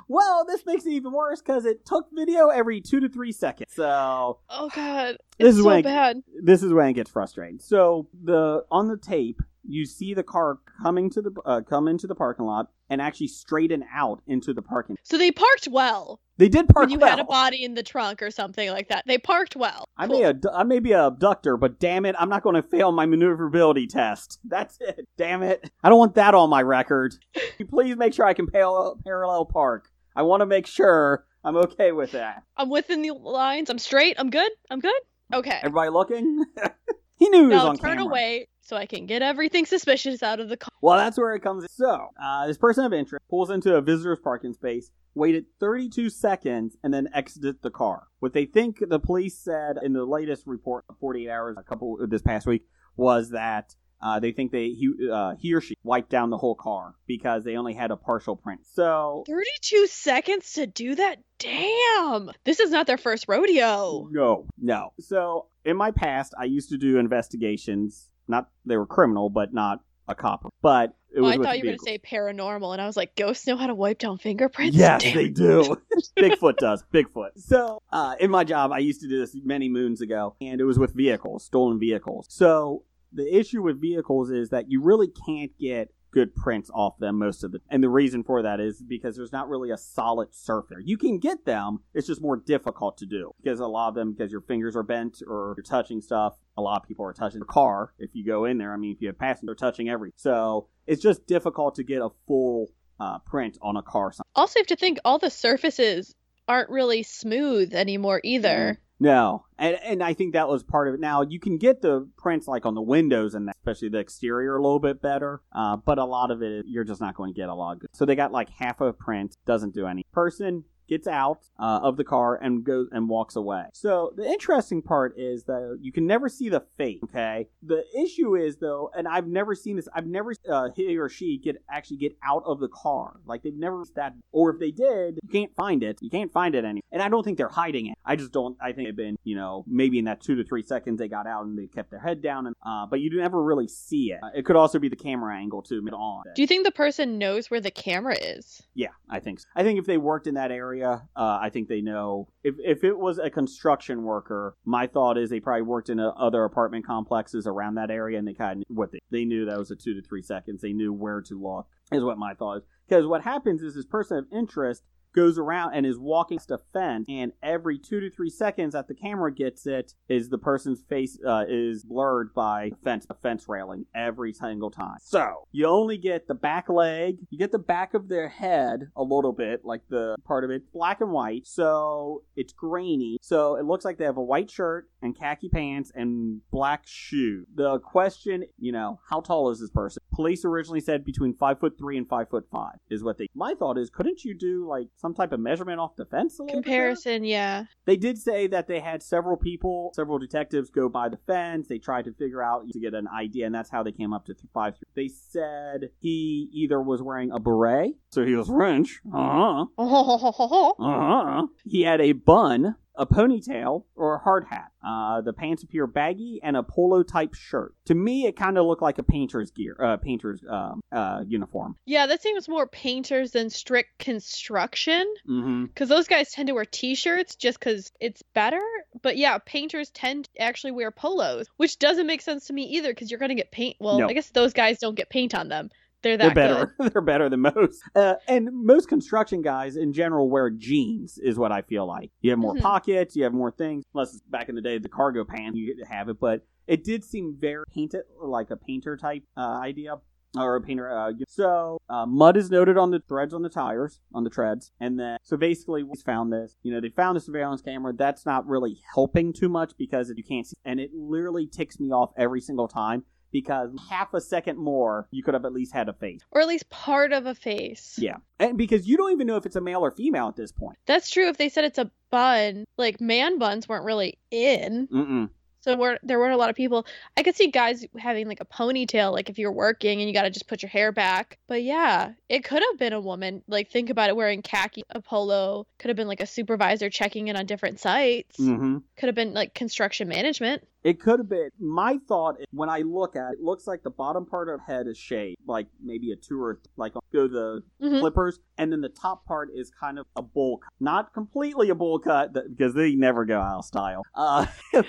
well, 0.07 0.45
this 0.45 0.65
makes 0.65 0.85
it 0.85 0.91
even 0.91 1.11
worse 1.11 1.41
because 1.41 1.65
it 1.65 1.85
took 1.85 2.07
video 2.13 2.47
every 2.49 2.81
two 2.81 2.99
to 3.01 3.09
three 3.09 3.31
seconds. 3.31 3.71
So 3.73 4.39
Oh 4.49 4.69
god, 4.73 5.17
This 5.37 5.55
is 5.55 5.61
so 5.61 5.67
when 5.67 5.79
it- 5.79 5.83
bad. 5.83 6.17
this 6.43 6.63
is 6.63 6.71
when 6.73 6.87
it 6.89 6.93
gets 6.93 7.11
frustrating. 7.11 7.59
So 7.59 8.07
the 8.23 8.63
on 8.71 8.87
the 8.87 8.97
tape, 8.97 9.41
you 9.67 9.85
see 9.85 10.13
the 10.13 10.23
car 10.23 10.59
coming 10.81 11.09
to 11.11 11.21
the 11.21 11.31
uh, 11.45 11.61
come 11.61 11.87
into 11.87 12.07
the 12.07 12.15
parking 12.15 12.45
lot 12.45 12.67
and 12.89 13.01
actually 13.01 13.27
straighten 13.27 13.83
out 13.93 14.21
into 14.27 14.53
the 14.53 14.61
parking. 14.61 14.95
So 15.03 15.17
they 15.17 15.31
parked 15.31 15.67
well. 15.69 16.19
They 16.37 16.49
did 16.49 16.69
park 16.69 16.83
when 16.85 16.91
you 16.91 16.99
well. 16.99 17.09
had 17.09 17.19
a 17.19 17.23
body 17.25 17.63
in 17.63 17.73
the 17.73 17.83
trunk 17.83 18.21
or 18.21 18.31
something 18.31 18.69
like 18.69 18.89
that. 18.89 19.03
They 19.07 19.17
parked 19.17 19.55
well. 19.55 19.85
I 19.97 20.07
Cool. 20.07 20.19
may 20.19 20.23
a, 20.25 20.35
I 20.53 20.63
may 20.63 20.79
be 20.79 20.91
a 20.93 21.07
abductor, 21.07 21.57
but 21.57 21.79
damn 21.79 22.05
it, 22.05 22.15
I'm 22.17 22.29
not 22.29 22.43
going 22.43 22.55
to 22.55 22.61
fail 22.63 22.91
my 22.91 23.05
maneuverability 23.05 23.87
test. 23.87 24.39
That's 24.45 24.77
it. 24.79 25.07
Damn 25.17 25.43
it, 25.43 25.69
I 25.83 25.89
don't 25.89 25.99
want 25.99 26.15
that 26.15 26.33
on 26.33 26.49
my 26.49 26.61
record. 26.61 27.15
Please 27.69 27.95
make 27.97 28.13
sure 28.13 28.25
I 28.25 28.33
can 28.33 28.47
parallel 28.47 28.99
parallel 29.03 29.45
park. 29.45 29.89
I 30.15 30.21
want 30.23 30.41
to 30.41 30.45
make 30.45 30.65
sure 30.67 31.25
I'm 31.43 31.55
okay 31.57 31.91
with 31.91 32.11
that. 32.13 32.43
I'm 32.55 32.69
within 32.69 33.01
the 33.01 33.11
lines. 33.11 33.69
I'm 33.69 33.79
straight. 33.79 34.15
I'm 34.19 34.29
good. 34.29 34.51
I'm 34.69 34.79
good. 34.79 34.99
Okay. 35.33 35.59
Everybody 35.61 35.89
looking? 35.89 36.45
he 37.17 37.29
knew 37.29 37.49
he 37.49 37.55
on 37.55 37.77
turn 37.77 37.97
camera. 37.97 38.05
away 38.05 38.47
so 38.67 38.75
I 38.75 38.85
can 38.85 39.05
get 39.05 39.21
everything 39.21 39.65
suspicious 39.65 40.21
out 40.21 40.41
of 40.41 40.49
the 40.49 40.57
car. 40.57 40.69
Well, 40.81 40.97
that's 40.97 41.17
where 41.17 41.33
it 41.33 41.41
comes 41.41 41.63
in. 41.63 41.69
So, 41.69 42.09
uh, 42.21 42.47
this 42.47 42.57
person 42.57 42.83
of 42.83 42.91
interest 42.91 43.23
pulls 43.29 43.49
into 43.49 43.75
a 43.75 43.81
visitor's 43.81 44.19
parking 44.19 44.53
space, 44.53 44.91
waited 45.15 45.45
32 45.59 46.09
seconds, 46.09 46.75
and 46.83 46.93
then 46.93 47.07
exited 47.13 47.61
the 47.61 47.71
car. 47.71 48.07
What 48.19 48.33
they 48.33 48.45
think 48.45 48.83
the 48.87 48.99
police 48.99 49.37
said 49.37 49.77
in 49.81 49.93
the 49.93 50.05
latest 50.05 50.43
report, 50.45 50.83
48 50.99 51.29
hours, 51.29 51.57
a 51.57 51.63
couple 51.63 51.97
this 52.09 52.21
past 52.21 52.45
week, 52.45 52.63
was 52.97 53.29
that 53.29 53.73
uh, 54.01 54.19
they 54.19 54.31
think 54.31 54.51
they 54.51 54.69
he, 54.69 54.91
uh, 55.11 55.35
he 55.39 55.53
or 55.53 55.61
she 55.61 55.75
wiped 55.83 56.09
down 56.09 56.29
the 56.29 56.37
whole 56.37 56.55
car 56.55 56.95
because 57.07 57.43
they 57.43 57.55
only 57.55 57.73
had 57.73 57.89
a 57.89 57.97
partial 57.97 58.35
print. 58.35 58.61
So, 58.73 59.23
32 59.27 59.87
seconds 59.87 60.53
to 60.53 60.67
do 60.67 60.95
that? 60.95 61.19
Damn. 61.39 62.31
This 62.43 62.59
is 62.59 62.69
not 62.69 62.85
their 62.85 62.97
first 62.97 63.25
rodeo. 63.29 64.09
no, 64.11 64.45
no. 64.57 64.89
So, 64.99 65.47
in 65.63 65.77
my 65.77 65.91
past, 65.91 66.33
I 66.37 66.43
used 66.43 66.69
to 66.69 66.77
do 66.77 66.97
investigations. 66.97 68.09
Not 68.27 68.49
they 68.65 68.77
were 68.77 68.85
criminal, 68.85 69.29
but 69.29 69.53
not 69.53 69.81
a 70.07 70.15
cop. 70.15 70.51
But 70.61 70.93
it 71.13 71.19
Oh, 71.19 71.23
was 71.23 71.33
I 71.33 71.37
thought 71.37 71.57
you 71.57 71.63
were 71.63 71.67
going 71.67 71.77
to 71.77 71.83
say 71.83 71.99
paranormal, 71.99 72.73
and 72.73 72.81
I 72.81 72.85
was 72.85 72.97
like, 72.97 73.15
ghosts 73.15 73.47
know 73.47 73.57
how 73.57 73.67
to 73.67 73.75
wipe 73.75 73.97
down 73.99 74.17
fingerprints? 74.17 74.75
Yes, 74.77 75.03
Damn. 75.03 75.15
they 75.15 75.29
do. 75.29 75.77
Bigfoot 76.17 76.57
does. 76.57 76.83
Bigfoot. 76.93 77.29
So, 77.37 77.81
uh, 77.91 78.15
in 78.19 78.29
my 78.29 78.43
job, 78.43 78.71
I 78.71 78.79
used 78.79 79.01
to 79.01 79.07
do 79.07 79.19
this 79.19 79.35
many 79.43 79.69
moons 79.69 80.01
ago, 80.01 80.35
and 80.41 80.61
it 80.61 80.65
was 80.65 80.77
with 80.77 80.93
vehicles, 80.93 81.45
stolen 81.45 81.79
vehicles. 81.79 82.27
So, 82.29 82.83
the 83.13 83.35
issue 83.35 83.61
with 83.63 83.79
vehicles 83.81 84.29
is 84.29 84.49
that 84.49 84.69
you 84.69 84.81
really 84.81 85.07
can't 85.25 85.57
get 85.57 85.89
good 86.17 86.35
prints 86.35 86.71
off 86.73 86.97
them 86.97 87.19
most 87.19 87.43
of 87.43 87.51
the 87.51 87.59
and 87.69 87.83
the 87.83 87.89
reason 87.89 88.23
for 88.23 88.41
that 88.41 88.59
is 88.59 88.81
because 88.81 89.15
there's 89.15 89.31
not 89.31 89.47
really 89.47 89.69
a 89.69 89.77
solid 89.77 90.33
surface. 90.33 90.79
You 90.83 90.97
can 90.97 91.19
get 91.19 91.45
them 91.45 91.77
it's 91.93 92.07
just 92.07 92.23
more 92.23 92.37
difficult 92.37 92.97
to 92.97 93.05
do 93.05 93.35
because 93.39 93.59
a 93.59 93.67
lot 93.67 93.89
of 93.89 93.93
them 93.93 94.13
because 94.13 94.31
your 94.31 94.41
fingers 94.41 94.75
are 94.75 94.81
bent 94.81 95.21
or 95.27 95.53
you're 95.55 95.63
touching 95.63 96.01
stuff 96.01 96.33
a 96.57 96.61
lot 96.63 96.81
of 96.81 96.87
people 96.87 97.05
are 97.05 97.13
touching 97.13 97.39
the 97.39 97.45
car 97.45 97.93
if 97.99 98.09
you 98.15 98.25
go 98.25 98.45
in 98.45 98.57
there. 98.57 98.73
I 98.73 98.77
mean 98.77 98.93
if 98.95 98.99
you 98.99 99.09
have 99.09 99.19
passengers 99.19 99.45
they're 99.45 99.69
touching 99.69 99.89
everything 99.89 100.13
so 100.15 100.69
it's 100.87 101.03
just 101.03 101.27
difficult 101.27 101.75
to 101.75 101.83
get 101.83 102.01
a 102.01 102.09
full 102.25 102.69
uh, 102.99 103.19
print 103.19 103.59
on 103.61 103.77
a 103.77 103.83
car. 103.83 104.11
Also, 104.33 104.57
you 104.57 104.61
have 104.61 104.67
to 104.67 104.75
think 104.75 104.97
all 105.05 105.19
the 105.19 105.29
surfaces 105.29 106.15
aren't 106.47 106.71
really 106.71 107.03
smooth 107.03 107.75
anymore 107.75 108.21
either. 108.23 108.79
No, 108.99 109.45
and 109.59 109.77
and 109.83 110.03
I 110.03 110.13
think 110.13 110.33
that 110.33 110.49
was 110.49 110.63
part 110.63 110.87
of 110.87 110.95
it. 110.95 110.99
Now 110.99 111.21
you 111.21 111.39
can 111.39 111.57
get 111.57 111.81
the 111.81 112.09
prints 112.17 112.47
like 112.47 112.65
on 112.65 112.73
the 112.73 112.81
windows 112.81 113.35
and 113.35 113.47
that, 113.47 113.55
especially 113.59 113.89
the 113.89 113.99
exterior 113.99 114.55
a 114.55 114.61
little 114.61 114.79
bit 114.79 115.01
better, 115.01 115.41
uh, 115.51 115.77
but 115.77 115.99
a 115.99 116.05
lot 116.05 116.31
of 116.31 116.41
it 116.41 116.65
you're 116.67 116.83
just 116.83 117.01
not 117.01 117.15
going 117.15 117.33
to 117.33 117.39
get 117.39 117.49
a 117.49 117.53
lot 117.53 117.79
good. 117.79 117.89
So 117.93 118.05
they 118.05 118.15
got 118.15 118.31
like 118.31 118.49
half 118.49 118.81
a 118.81 118.93
print, 118.93 119.37
doesn't 119.45 119.75
do 119.75 119.85
any. 119.85 120.03
Person 120.11 120.63
gets 120.87 121.07
out 121.07 121.49
uh, 121.59 121.79
of 121.83 121.97
the 121.97 122.03
car 122.03 122.35
and 122.35 122.63
goes 122.63 122.87
and 122.91 123.09
walks 123.09 123.35
away. 123.35 123.65
So 123.73 124.13
the 124.15 124.25
interesting 124.25 124.81
part 124.81 125.17
is 125.17 125.43
that 125.45 125.79
you 125.81 125.91
can 125.91 126.07
never 126.07 126.29
see 126.29 126.49
the 126.49 126.63
face. 126.77 126.99
Okay. 127.03 127.47
The 127.63 127.83
issue 127.97 128.35
is 128.35 128.57
though, 128.57 128.91
and 128.95 129.07
I've 129.07 129.27
never 129.27 129.55
seen 129.55 129.75
this. 129.75 129.87
I've 129.93 130.07
never 130.07 130.33
uh, 130.49 130.69
he 130.75 130.97
or 130.97 131.09
she 131.09 131.37
get 131.37 131.57
actually 131.69 131.97
get 131.97 132.17
out 132.23 132.43
of 132.45 132.59
the 132.59 132.69
car. 132.69 133.19
Like 133.25 133.43
they've 133.43 133.53
never 133.53 133.83
that, 133.95 134.13
or 134.31 134.51
if 134.51 134.59
they 134.59 134.71
did, 134.71 135.19
you 135.21 135.29
can't 135.29 135.55
find 135.55 135.83
it. 135.83 135.99
You 136.01 136.09
can't 136.09 136.31
find 136.31 136.55
it 136.55 136.65
any. 136.65 136.81
And 136.91 137.01
I 137.01 137.09
don't 137.09 137.23
think 137.23 137.37
they're 137.37 137.47
hiding 137.47 137.87
it. 137.87 137.95
I 138.05 138.15
just 138.15 138.31
don't. 138.31 138.57
I 138.61 138.71
think 138.71 138.87
they've 138.87 138.95
been, 138.95 139.17
you 139.23 139.35
know, 139.35 139.63
maybe 139.67 139.99
in 139.99 140.05
that 140.05 140.21
two 140.21 140.35
to 140.35 140.43
three 140.43 140.63
seconds 140.63 140.99
they 140.99 141.07
got 141.07 141.27
out 141.27 141.45
and 141.45 141.57
they 141.57 141.67
kept 141.67 141.91
their 141.91 141.99
head 141.99 142.21
down, 142.21 142.47
and 142.47 142.55
uh, 142.65 142.85
but 142.85 142.99
you 142.99 143.15
never 143.17 143.41
really 143.41 143.67
see 143.67 144.11
it. 144.11 144.19
Uh, 144.21 144.29
it 144.35 144.45
could 144.45 144.55
also 144.55 144.79
be 144.79 144.89
the 144.89 144.95
camera 144.95 145.35
angle 145.35 145.61
too, 145.61 145.81
mid 145.81 145.93
on. 145.93 146.23
Do 146.35 146.41
you 146.41 146.47
think 146.47 146.65
the 146.65 146.71
person 146.71 147.17
knows 147.17 147.49
where 147.49 147.61
the 147.61 147.71
camera 147.71 148.15
is? 148.19 148.61
Yeah, 148.73 148.89
I 149.09 149.19
think 149.19 149.39
so. 149.39 149.45
I 149.55 149.63
think 149.63 149.79
if 149.79 149.85
they 149.85 149.97
worked 149.97 150.27
in 150.27 150.35
that 150.35 150.51
area, 150.51 150.76
uh, 150.83 150.99
I 151.15 151.49
think 151.49 151.67
they 151.67 151.81
know. 151.81 152.27
If 152.43 152.55
if 152.63 152.83
it 152.83 152.97
was 152.97 153.19
a 153.19 153.29
construction 153.29 154.03
worker, 154.03 154.55
my 154.65 154.87
thought 154.87 155.17
is 155.17 155.29
they 155.29 155.39
probably 155.39 155.63
worked 155.63 155.89
in 155.89 155.99
a, 155.99 156.09
other 156.09 156.43
apartment 156.43 156.85
complexes 156.85 157.47
around 157.47 157.75
that 157.75 157.91
area, 157.91 158.17
and 158.17 158.27
they 158.27 158.33
kind 158.33 158.61
of 158.61 158.75
what 158.75 158.91
they, 158.91 158.99
they 159.11 159.25
knew 159.25 159.45
that 159.45 159.57
was 159.57 159.71
a 159.71 159.75
two 159.75 159.93
to 159.93 160.01
three 160.01 160.21
seconds. 160.21 160.61
They 160.61 160.73
knew 160.73 160.93
where 160.93 161.21
to 161.21 161.41
look. 161.41 161.67
Is 161.91 162.03
what 162.03 162.17
my 162.17 162.33
thought 162.33 162.57
is. 162.57 162.63
Because 162.87 163.05
what 163.05 163.23
happens 163.23 163.61
is 163.61 163.75
this 163.75 163.85
person 163.85 164.17
of 164.17 164.25
interest 164.31 164.83
goes 165.17 165.39
around 165.39 165.73
and 165.73 165.83
is 165.85 165.97
walking 165.97 166.37
to 166.37 166.59
fence, 166.71 167.07
and 167.09 167.31
every 167.41 167.79
two 167.79 167.99
to 167.99 168.09
three 168.09 168.29
seconds 168.29 168.73
that 168.73 168.87
the 168.87 168.93
camera 168.93 169.33
gets 169.33 169.65
it, 169.65 169.95
is 170.07 170.29
the 170.29 170.37
person's 170.37 170.83
face 170.87 171.17
uh, 171.27 171.43
is 171.49 171.83
blurred 171.83 172.33
by 172.35 172.69
fence 172.83 173.07
fence 173.23 173.45
railing 173.49 173.85
every 173.95 174.31
single 174.31 174.69
time. 174.69 174.97
So 175.01 175.47
you 175.51 175.65
only 175.65 175.97
get 175.97 176.27
the 176.27 176.35
back 176.35 176.69
leg, 176.69 177.17
you 177.31 177.39
get 177.39 177.51
the 177.51 177.57
back 177.57 177.95
of 177.95 178.09
their 178.09 178.29
head 178.29 178.91
a 178.95 179.01
little 179.01 179.33
bit, 179.33 179.65
like 179.65 179.81
the 179.89 180.15
part 180.23 180.43
of 180.43 180.51
it 180.51 180.71
black 180.71 181.01
and 181.01 181.11
white, 181.11 181.47
so 181.47 182.23
it's 182.35 182.53
grainy. 182.53 183.17
So 183.21 183.55
it 183.55 183.65
looks 183.65 183.83
like 183.83 183.97
they 183.97 184.05
have 184.05 184.17
a 184.17 184.23
white 184.23 184.51
shirt 184.51 184.87
and 185.01 185.17
khaki 185.17 185.49
pants 185.49 185.91
and 185.95 186.41
black 186.51 186.83
shoe. 186.85 187.45
The 187.55 187.79
question, 187.79 188.45
you 188.59 188.71
know, 188.71 188.99
how 189.09 189.21
tall 189.21 189.49
is 189.49 189.59
this 189.59 189.71
person? 189.71 190.01
Police 190.13 190.45
originally 190.45 190.81
said 190.81 191.03
between 191.03 191.33
five 191.33 191.59
foot 191.59 191.75
three 191.77 191.97
and 191.97 192.07
five 192.07 192.29
foot 192.29 192.45
five 192.51 192.75
is 192.89 193.03
what 193.03 193.17
they. 193.17 193.27
My 193.33 193.55
thought 193.57 193.77
is, 193.79 193.89
couldn't 193.89 194.23
you 194.23 194.35
do 194.37 194.67
like 194.67 194.87
type 195.13 195.31
of 195.31 195.39
measurement 195.39 195.79
off 195.79 195.95
the 195.95 196.05
fence? 196.05 196.39
A 196.39 196.43
little 196.43 196.57
bit? 196.57 196.63
Comparison, 196.63 197.23
yeah. 197.23 197.65
They 197.85 197.97
did 197.97 198.17
say 198.17 198.47
that 198.47 198.67
they 198.67 198.79
had 198.79 199.01
several 199.03 199.37
people, 199.37 199.91
several 199.95 200.19
detectives 200.19 200.69
go 200.69 200.89
by 200.89 201.09
the 201.09 201.17
fence. 201.27 201.67
They 201.67 201.77
tried 201.79 202.05
to 202.05 202.13
figure 202.13 202.41
out 202.43 202.69
to 202.71 202.79
get 202.79 202.93
an 202.93 203.07
idea, 203.07 203.45
and 203.45 203.55
that's 203.55 203.69
how 203.69 203.83
they 203.83 203.91
came 203.91 204.13
up 204.13 204.25
to 204.25 204.35
five. 204.53 204.75
They 204.95 205.07
said 205.07 205.89
he 205.99 206.49
either 206.53 206.81
was 206.81 207.01
wearing 207.01 207.31
a 207.31 207.39
beret, 207.39 207.95
so 208.11 208.25
he 208.25 208.35
was 208.35 208.47
French. 208.47 208.99
Uh 209.13 209.65
huh. 209.77 209.77
Uh 209.77 210.73
huh. 210.79 211.47
He 211.65 211.81
had 211.83 212.01
a 212.01 212.11
bun, 212.13 212.75
a 212.97 213.05
ponytail, 213.05 213.83
or 213.95 214.15
a 214.15 214.19
hard 214.19 214.45
hat. 214.49 214.71
Uh, 214.85 215.21
the 215.21 215.33
pants 215.33 215.63
appear 215.63 215.85
baggy 215.87 216.39
and 216.43 216.55
a 216.57 216.63
polo 216.63 217.03
type 217.03 217.33
shirt. 217.33 217.73
To 217.85 217.95
me, 217.95 218.25
it 218.25 218.35
kind 218.35 218.57
of 218.57 218.65
looked 218.65 218.81
like 218.81 218.97
a 218.97 219.03
painter's 219.03 219.51
gear, 219.51 219.75
uh, 219.81 219.97
painter's 219.97 220.41
um, 220.49 220.81
uh, 220.91 221.23
uniform. 221.27 221.75
yeah, 221.85 222.07
that 222.07 222.21
seems 222.21 222.47
more 222.49 222.67
painters 222.67 223.31
than 223.31 223.49
strict 223.49 223.99
construction. 223.99 225.03
Mm-hmm. 225.29 225.65
Because 225.65 225.89
those 225.89 226.07
guys 226.07 226.31
tend 226.31 226.47
to 226.47 226.53
wear 226.53 226.65
t-shirts 226.65 227.35
just 227.35 227.59
because 227.59 227.91
it's 227.99 228.23
better. 228.33 228.61
But 229.01 229.17
yeah, 229.17 229.37
painters 229.45 229.89
tend 229.89 230.25
to 230.35 230.41
actually 230.41 230.71
wear 230.71 230.91
polos, 230.91 231.47
which 231.57 231.79
doesn't 231.79 232.07
make 232.07 232.21
sense 232.21 232.47
to 232.47 232.53
me 232.53 232.63
either. 232.63 232.89
Because 232.89 233.11
you're 233.11 233.19
gonna 233.19 233.35
get 233.35 233.51
paint. 233.51 233.77
Well, 233.79 233.99
No. 233.99 234.07
I 234.07 234.13
guess 234.13 234.29
those 234.29 234.53
guys 234.53 234.79
don't 234.79 234.95
get 234.95 235.09
paint 235.09 235.35
on 235.35 235.49
them. 235.49 235.69
They're 236.03 236.17
that 236.17 236.33
They're 236.33 236.33
better. 236.33 236.75
They're 236.91 237.01
better 237.01 237.29
than 237.29 237.41
most. 237.41 237.81
Uh, 237.95 238.15
and 238.27 238.49
most 238.51 238.87
construction 238.87 239.41
guys 239.41 239.75
in 239.75 239.93
general 239.93 240.29
wear 240.29 240.49
jeans, 240.49 241.17
is 241.17 241.37
what 241.37 241.51
I 241.51 241.61
feel 241.63 241.87
like. 241.87 242.11
You 242.21 242.29
have 242.31 242.39
more 242.39 242.53
Mhm. 242.55 242.61
pockets, 242.61 243.15
you 243.15 243.23
have 243.23 243.33
more 243.33 243.51
things. 243.51 243.83
Unless 243.93 244.13
it's 244.13 244.21
back 244.29 244.49
in 244.49 244.55
the 244.55 244.61
day, 244.61 244.77
the 244.77 244.89
cargo 244.89 245.25
pants, 245.25 245.57
you 245.57 245.65
get 245.65 245.83
to 245.83 245.91
have 245.91 246.09
it. 246.09 246.19
But 246.19 246.45
it 246.67 246.83
did 246.83 247.03
seem 247.03 247.35
very 247.39 247.63
painted, 247.73 248.03
like 248.21 248.51
a 248.51 248.57
painter 248.57 248.95
type 248.97 249.23
uh, 249.35 249.41
idea. 249.59 249.95
Or 250.37 250.57
a 250.57 250.61
painter. 250.61 250.91
Uh, 250.91 251.13
so 251.29 251.79
uh, 251.89 252.05
mud 252.05 252.35
is 252.37 252.51
noted 252.51 252.77
on 252.77 252.91
the 252.91 252.99
threads 253.07 253.33
on 253.33 253.41
the 253.41 253.49
tires, 253.49 254.01
on 254.13 254.23
the 254.25 254.29
treads, 254.29 254.71
and 254.79 254.99
then 254.99 255.17
so 255.23 255.35
basically 255.37 255.81
we 255.83 255.93
found 256.05 256.31
this. 256.31 256.57
You 256.61 256.73
know, 256.73 256.81
they 256.81 256.89
found 256.89 257.15
the 257.15 257.21
surveillance 257.21 257.61
camera. 257.61 257.93
That's 257.93 258.23
not 258.25 258.45
really 258.45 258.77
helping 258.93 259.31
too 259.33 259.47
much 259.49 259.71
because 259.79 260.11
you 260.15 260.23
can't 260.23 260.45
see, 260.45 260.57
and 260.65 260.79
it 260.81 260.91
literally 260.93 261.47
ticks 261.47 261.79
me 261.79 261.91
off 261.91 262.11
every 262.17 262.41
single 262.41 262.67
time 262.67 263.03
because 263.31 263.71
half 263.89 264.13
a 264.13 264.21
second 264.21 264.57
more, 264.57 265.07
you 265.11 265.23
could 265.23 265.33
have 265.33 265.45
at 265.45 265.53
least 265.53 265.73
had 265.73 265.89
a 265.89 265.93
face. 265.93 266.21
Or 266.31 266.41
at 266.41 266.47
least 266.47 266.69
part 266.69 267.13
of 267.13 267.25
a 267.25 267.35
face. 267.35 267.95
Yeah, 267.97 268.17
and 268.39 268.57
because 268.57 268.87
you 268.87 268.97
don't 268.97 269.11
even 269.11 269.27
know 269.27 269.35
if 269.37 269.45
it's 269.45 269.55
a 269.55 269.61
male 269.61 269.81
or 269.81 269.91
female 269.91 270.27
at 270.27 270.35
this 270.35 270.51
point. 270.51 270.77
That's 270.85 271.09
true 271.09 271.27
if 271.29 271.37
they 271.37 271.49
said 271.49 271.65
it's 271.65 271.77
a 271.77 271.91
bun. 272.09 272.65
Like 272.77 273.01
man 273.01 273.37
buns 273.39 273.67
weren't 273.67 273.85
really 273.85 274.17
in. 274.31 274.87
Mm-mm. 274.87 275.29
So 275.67 275.75
were, 275.75 275.99
there 276.01 276.17
weren't 276.17 276.33
a 276.33 276.37
lot 276.37 276.49
of 276.49 276.55
people. 276.55 276.85
I 277.17 277.23
could 277.23 277.35
see 277.35 277.47
guys 277.47 277.85
having 277.97 278.29
like 278.29 278.39
a 278.39 278.45
ponytail, 278.45 279.11
like 279.11 279.29
if 279.29 279.37
you're 279.37 279.51
working 279.51 279.99
and 279.99 280.07
you 280.07 280.13
got 280.13 280.21
to 280.21 280.29
just 280.29 280.47
put 280.47 280.61
your 280.61 280.69
hair 280.69 280.93
back. 280.93 281.39
But 281.47 281.61
yeah, 281.61 282.13
it 282.29 282.45
could 282.45 282.63
have 282.63 282.79
been 282.79 282.93
a 282.93 283.01
woman. 283.01 283.43
Like 283.49 283.69
think 283.69 283.89
about 283.89 284.09
it, 284.09 284.15
wearing 284.15 284.41
khaki, 284.41 284.83
a 284.91 285.01
polo. 285.01 285.67
Could 285.77 285.89
have 285.89 285.97
been 285.97 286.07
like 286.07 286.21
a 286.21 286.25
supervisor 286.25 286.89
checking 286.89 287.27
in 287.27 287.35
on 287.35 287.45
different 287.45 287.81
sites. 287.81 288.37
Mm-hmm. 288.37 288.77
Could 288.95 289.07
have 289.07 289.15
been 289.15 289.33
like 289.33 289.53
construction 289.53 290.07
management. 290.07 290.65
It 290.87 291.01
could 291.01 291.19
have 291.19 291.27
been. 291.27 291.49
My 291.59 291.97
thought, 292.07 292.35
when 292.51 292.69
I 292.69 292.79
look 292.79 293.17
at 293.17 293.31
it, 293.33 293.39
it 293.39 293.43
looks 293.43 293.67
like 293.67 293.83
the 293.83 293.89
bottom 293.89 294.25
part 294.25 294.47
of 294.47 294.61
head 294.61 294.87
is 294.87 294.97
shaved, 294.97 295.37
like 295.45 295.67
maybe 295.83 296.11
a 296.11 296.15
two 296.15 296.41
or 296.41 296.61
like 296.77 296.93
go 297.11 297.27
the 297.27 297.61
Mhm. 297.81 297.99
clippers, 297.99 298.39
and 298.57 298.71
then 298.71 298.79
the 298.79 298.87
top 298.89 299.25
part 299.25 299.49
is 299.53 299.69
kind 299.69 299.99
of 299.99 300.05
a 300.15 300.21
bowl 300.21 300.59
cut. 300.59 300.71
Not 300.79 301.13
completely 301.13 301.69
a 301.69 301.75
bowl 301.75 301.99
cut 301.99 302.31
because 302.33 302.73
they 302.73 302.95
never 302.95 303.25
go 303.25 303.39
out 303.41 303.59
of 303.59 303.65
style. 303.65 304.03
Uh, 304.15 304.45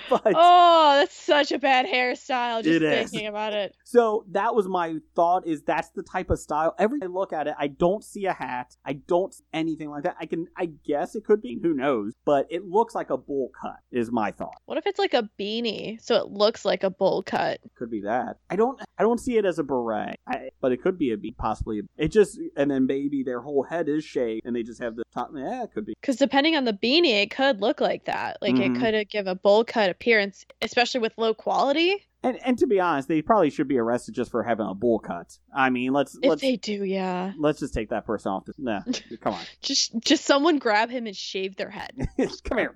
but 0.09 0.33
Oh, 0.35 0.95
that's 0.99 1.15
such 1.15 1.51
a 1.51 1.59
bad 1.59 1.85
hairstyle. 1.85 2.63
Just 2.63 2.77
It 2.77 2.83
is. 2.83 3.09
thinking 3.11 3.27
about 3.27 3.53
it. 3.53 3.75
So 3.83 4.23
that 4.31 4.55
was 4.55 4.67
my 4.67 4.95
thought 5.15 5.45
is 5.45 5.61
that's 5.63 5.89
the 5.89 6.03
type 6.03 6.29
of 6.29 6.39
style. 6.39 6.73
Every 6.79 6.99
time 6.99 7.11
I 7.15 7.19
look 7.19 7.33
at 7.33 7.47
it, 7.47 7.55
I 7.59 7.67
don't 7.67 8.03
see 8.03 8.25
a 8.25 8.33
hat. 8.33 8.75
I 8.85 8.93
don't 8.93 9.33
see 9.33 9.43
anything 9.53 9.89
like 9.89 10.03
that. 10.03 10.15
I 10.19 10.25
can 10.27 10.47
I 10.55 10.67
guess 10.85 11.15
it 11.15 11.25
could 11.25 11.41
be, 11.41 11.59
who 11.61 11.73
knows, 11.73 12.13
but 12.25 12.47
it 12.49 12.65
looks 12.65 12.95
like 12.95 13.09
a 13.09 13.17
bowl 13.17 13.51
cut 13.61 13.77
is 13.91 14.11
my 14.11 14.31
thought. 14.31 14.55
What 14.65 14.77
if 14.77 14.85
it's 14.87 14.99
like 14.99 15.13
a 15.13 15.29
beanie, 15.39 15.88
so 16.01 16.15
it 16.15 16.27
looks 16.27 16.65
like 16.65 16.83
a 16.83 16.89
bowl 16.89 17.23
cut? 17.23 17.59
Could 17.75 17.89
be 17.89 18.01
that. 18.01 18.37
I 18.49 18.55
don't 18.55 18.79
I 18.97 19.03
don't 19.03 19.19
see 19.19 19.37
it 19.37 19.45
as 19.45 19.59
a 19.59 19.63
beret. 19.63 20.19
I, 20.27 20.49
but 20.61 20.71
it 20.71 20.81
could 20.81 20.97
be 20.97 21.11
a 21.11 21.17
be 21.17 21.31
possibly 21.31 21.81
it 21.97 22.09
just 22.09 22.39
and 22.55 22.69
then 22.69 22.85
maybe 22.85 23.23
their 23.23 23.41
whole 23.41 23.63
head 23.63 23.89
is 23.89 24.03
shaved 24.03 24.45
and 24.45 24.55
they 24.55 24.63
just 24.63 24.81
have 24.81 24.95
the 24.95 25.03
top 25.13 25.31
yeah, 25.35 25.63
it 25.63 25.71
could 25.73 25.85
be. 25.85 25.93
Because 26.01 26.17
depending 26.17 26.55
on 26.55 26.65
the 26.65 26.73
beanie, 26.73 27.21
it 27.23 27.31
could 27.31 27.61
look 27.61 27.79
like 27.81 28.05
that. 28.05 28.37
Like 28.41 28.55
Mhm. 28.55 28.75
it 28.75 28.79
could 28.79 29.09
give 29.09 29.27
a 29.27 29.35
bowl 29.35 29.63
cut 29.63 29.89
appearance, 29.89 30.45
especially 30.61 31.01
with 31.01 31.13
low 31.17 31.33
quality. 31.33 32.05
And 32.21 32.37
and 32.43 32.57
to 32.57 32.67
be 32.67 32.79
honest, 32.79 33.07
they 33.07 33.21
probably 33.21 33.49
should 33.49 33.67
be 33.67 33.77
arrested 33.77 34.13
just 34.13 34.31
for 34.31 34.43
having 34.43 34.65
a 34.67 34.73
bowl 34.73 34.99
cut. 34.99 35.37
I 35.55 35.69
mean, 35.69 35.93
let's 35.93 36.15
If 36.21 36.29
let's 36.29 36.41
they 36.41 36.57
do, 36.57 36.83
yeah. 36.83 37.31
let's 37.37 37.59
just 37.59 37.73
take 37.73 37.89
that 37.89 38.05
person 38.05 38.31
off 38.31 38.45
the 38.45 38.53
nah, 38.57 38.81
come 39.21 39.33
on. 39.33 39.43
Just 39.61 39.97
just 40.01 40.25
someone 40.25 40.57
grab 40.57 40.89
him 40.89 41.07
and 41.07 41.15
shave 41.15 41.55
their 41.55 41.69
head. 41.69 41.91
Come 42.43 42.57
here. 42.57 42.75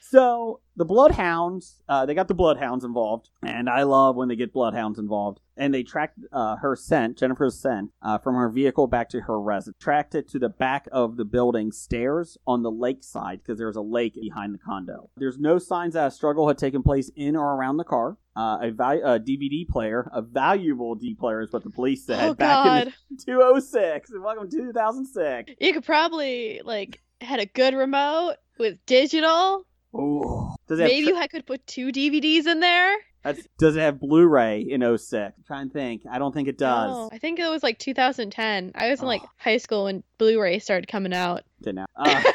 So 0.00 0.60
the 0.76 0.84
bloodhounds, 0.84 1.82
uh, 1.88 2.06
they 2.06 2.14
got 2.14 2.28
the 2.28 2.34
bloodhounds 2.34 2.84
involved, 2.84 3.28
and 3.42 3.68
I 3.68 3.82
love 3.82 4.16
when 4.16 4.28
they 4.28 4.36
get 4.36 4.52
bloodhounds 4.52 4.98
involved. 4.98 5.40
And 5.54 5.72
they 5.72 5.82
tracked 5.82 6.18
uh, 6.32 6.56
her 6.56 6.74
scent, 6.74 7.18
Jennifer's 7.18 7.60
scent, 7.60 7.90
uh, 8.00 8.16
from 8.18 8.36
her 8.36 8.48
vehicle 8.48 8.86
back 8.86 9.10
to 9.10 9.20
her 9.20 9.38
residence. 9.38 9.76
Tracked 9.82 10.14
it 10.14 10.28
to 10.30 10.38
the 10.38 10.48
back 10.48 10.88
of 10.90 11.16
the 11.16 11.26
building 11.26 11.72
stairs 11.72 12.38
on 12.46 12.62
the 12.62 12.70
lake 12.70 13.04
side 13.04 13.40
because 13.42 13.58
there 13.58 13.66
was 13.66 13.76
a 13.76 13.82
lake 13.82 14.14
behind 14.14 14.54
the 14.54 14.58
condo. 14.58 15.10
There's 15.16 15.38
no 15.38 15.58
signs 15.58 15.92
that 15.94 16.06
a 16.06 16.10
struggle 16.10 16.48
had 16.48 16.56
taken 16.56 16.82
place 16.82 17.10
in 17.14 17.36
or 17.36 17.54
around 17.54 17.76
the 17.76 17.84
car. 17.84 18.16
Uh, 18.34 18.58
a, 18.62 18.72
DVD 19.20 19.68
player, 19.68 20.08
a 20.12 20.22
valuable 20.22 20.94
D 20.94 21.14
player, 21.14 21.42
is 21.42 21.52
what 21.52 21.62
the 21.64 21.70
police 21.70 22.06
said 22.06 22.22
oh 22.30 22.34
back 22.34 22.64
god. 22.64 22.94
in 23.10 23.16
206. 23.18 24.10
Welcome 24.18 24.48
to 24.50 24.56
2006. 24.56 25.52
You 25.60 25.72
could 25.74 25.84
probably 25.84 26.62
like 26.64 27.00
had 27.20 27.40
a 27.40 27.46
good 27.46 27.74
remote 27.74 28.36
with 28.58 28.78
digital. 28.86 29.66
Ooh. 29.94 30.48
Does 30.66 30.80
it 30.80 30.84
Maybe 30.84 31.08
tri- 31.10 31.22
you 31.22 31.28
could 31.28 31.46
put 31.46 31.66
two 31.66 31.88
DVDs 31.88 32.46
in 32.46 32.60
there. 32.60 32.96
That's, 33.22 33.46
does 33.58 33.76
it 33.76 33.80
have 33.80 34.00
Blu-ray 34.00 34.62
in 34.62 34.80
06? 34.80 35.12
I'm 35.14 35.32
trying 35.46 35.68
to 35.68 35.72
think. 35.72 36.02
I 36.10 36.18
don't 36.18 36.32
think 36.34 36.48
it 36.48 36.58
does. 36.58 36.90
No, 36.90 37.08
I 37.12 37.18
think 37.18 37.38
it 37.38 37.48
was 37.48 37.62
like 37.62 37.78
2010. 37.78 38.72
I 38.74 38.88
was 38.90 39.00
in 39.00 39.06
like 39.06 39.20
Oh. 39.22 39.28
high 39.36 39.58
school 39.58 39.84
when 39.84 40.02
Blu-ray 40.18 40.58
started 40.58 40.88
coming 40.88 41.12
out. 41.12 41.44
Didn't 41.62 41.76
know. 41.76 41.86
Uh, 41.94 42.22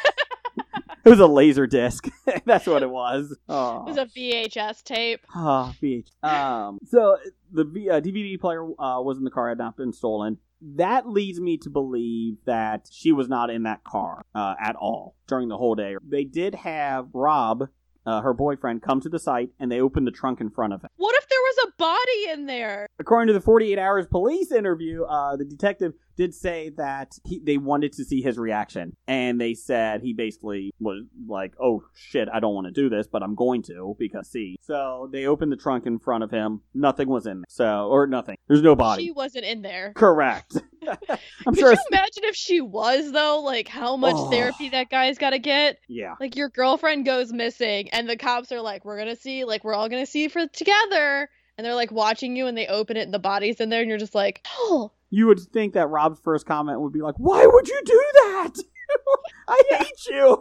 it 1.08 1.10
was 1.10 1.20
a 1.20 1.28
laser 1.28 1.66
disc. 1.68 2.08
That's 2.46 2.68
what 2.68 2.84
it 2.84 2.90
was. 2.90 3.36
Oh, 3.48 3.84
It 3.88 3.88
was 3.88 3.98
a 3.98 4.06
VHS 4.06 4.84
tape. 4.84 5.22
Ah, 5.34 5.74
VH. 5.82 6.10
Um, 6.24 6.80
so 6.86 7.18
the 7.52 7.64
v- 7.64 7.90
uh, 7.90 8.02
DVD 8.02 8.40
player 8.40 8.64
uh, 8.64 9.02
was 9.02 9.18
in 9.18 9.24
the 9.24 9.32
car, 9.32 9.50
had 9.50 9.58
not 9.58 9.78
been 9.78 9.94
stolen. 9.94 10.38
That 10.62 11.08
leads 11.08 11.40
me 11.40 11.58
to 11.60 11.70
believe 11.70 12.38
that 12.46 12.88
she 12.92 13.12
was 13.12 13.30
not 13.30 13.50
in 13.50 13.64
that 13.64 13.84
car 13.84 14.24
uh, 14.36 14.56
at 14.60 14.76
all 14.76 15.16
during 15.28 15.48
the 15.50 15.58
whole 15.58 15.76
day. 15.76 15.96
They 16.08 16.24
did 16.24 16.56
have 16.56 17.08
Rob 17.14 17.70
uh, 18.08 18.22
her 18.22 18.34
boyfriend, 18.34 18.82
come 18.82 19.02
to 19.02 19.10
the 19.10 19.20
site 19.20 19.50
and 19.60 19.70
they 19.72 19.82
opened 19.82 20.08
the 20.08 20.12
trunk 20.12 20.40
in 20.40 20.50
front 20.50 20.72
of 20.74 20.82
him. 20.82 20.90
What 20.96 21.14
if 21.18 21.28
there 21.28 21.40
was 21.40 21.68
a 21.68 21.72
body 21.78 22.32
in 22.40 22.46
there? 22.46 22.88
According 23.00 23.28
to 23.28 23.34
the 23.34 23.42
48 23.42 23.78
Hours 23.78 24.08
police 24.08 24.52
interview, 24.52 25.04
uh, 25.04 25.36
the 25.36 25.44
detective 25.44 25.92
did 26.18 26.34
say 26.34 26.70
that 26.78 27.14
he, 27.26 27.40
they 27.40 27.58
wanted 27.58 27.94
to 27.94 28.04
see 28.04 28.22
his 28.22 28.38
reaction. 28.38 28.96
And 29.08 29.40
they 29.40 29.54
said 29.54 30.02
he 30.02 30.14
basically 30.14 30.72
was 30.80 31.06
like, 31.28 31.54
oh 31.62 31.84
shit, 31.94 32.28
I 32.34 32.40
don't 32.40 32.54
want 32.56 32.68
to 32.68 32.74
do 32.74 32.90
this, 32.90 33.08
but 33.08 33.24
I'm 33.24 33.36
going 33.36 33.62
to 33.64 33.96
because 34.00 34.28
see. 34.30 34.58
So 34.62 35.10
they 35.12 35.26
opened 35.28 35.52
the 35.52 35.58
trunk 35.58 35.86
in 35.86 36.00
front 36.00 36.24
of 36.24 36.32
him. 36.32 36.62
Nothing 36.74 37.08
was 37.08 37.26
in 37.28 37.38
there. 37.42 37.46
So, 37.50 37.88
or 37.88 38.08
nothing. 38.08 38.36
There's 38.48 38.62
no 38.62 38.76
body. 38.76 39.06
She 39.06 39.12
wasn't 39.12 39.46
in 39.46 39.62
there. 39.62 39.94
Correct. 39.96 40.58
I'm 40.88 41.54
Could 41.54 41.60
sure. 41.60 41.72
you 41.74 41.78
imagine 41.92 42.24
if 42.24 42.36
she 42.36 42.62
was 42.62 43.12
though? 43.12 43.42
Like 43.42 43.68
how 43.68 43.96
much 43.98 44.16
Oh. 44.18 44.30
therapy 44.30 44.70
that 44.70 44.90
guy's 44.90 45.18
got 45.18 45.32
to 45.32 45.40
get? 45.40 45.78
yeah. 45.88 46.16
Like 46.20 46.36
your 46.36 46.50
girlfriend 46.50 47.06
goes 47.06 47.32
missing, 47.32 47.90
and 47.92 48.10
the 48.10 48.18
cops 48.18 48.52
are 48.52 48.62
like, 48.62 48.86
"We're 48.86 48.98
gonna 48.98 49.16
see, 49.16 49.44
like 49.44 49.64
we're 49.64 49.74
all 49.76 49.90
gonna 49.90 50.06
see 50.06 50.28
for 50.30 50.48
together," 50.48 51.30
and 51.58 51.66
they're 51.66 51.76
like 51.76 51.92
watching 51.92 52.36
you, 52.36 52.48
and 52.48 52.58
they 52.58 52.68
open 52.68 52.98
it, 52.98 53.02
and 53.02 53.14
the 53.14 53.20
body's 53.20 53.60
in 53.60 53.70
there, 53.70 53.82
and 53.82 53.90
you're 53.90 53.98
just 54.00 54.16
like, 54.16 54.46
"Oh, 54.58 54.92
You 55.10 55.28
would 55.28 55.40
think 55.40 55.74
that 55.74 55.90
Rob's 55.90 56.20
first 56.20 56.46
comment 56.46 56.82
would 56.82 56.94
be 56.94 57.02
like, 57.02 57.16
"Why 57.18 57.46
would 57.46 57.68
you 57.68 57.82
do 57.86 58.04
that? 58.14 58.54
I 59.48 59.62
hate 59.70 60.06
you. 60.10 60.38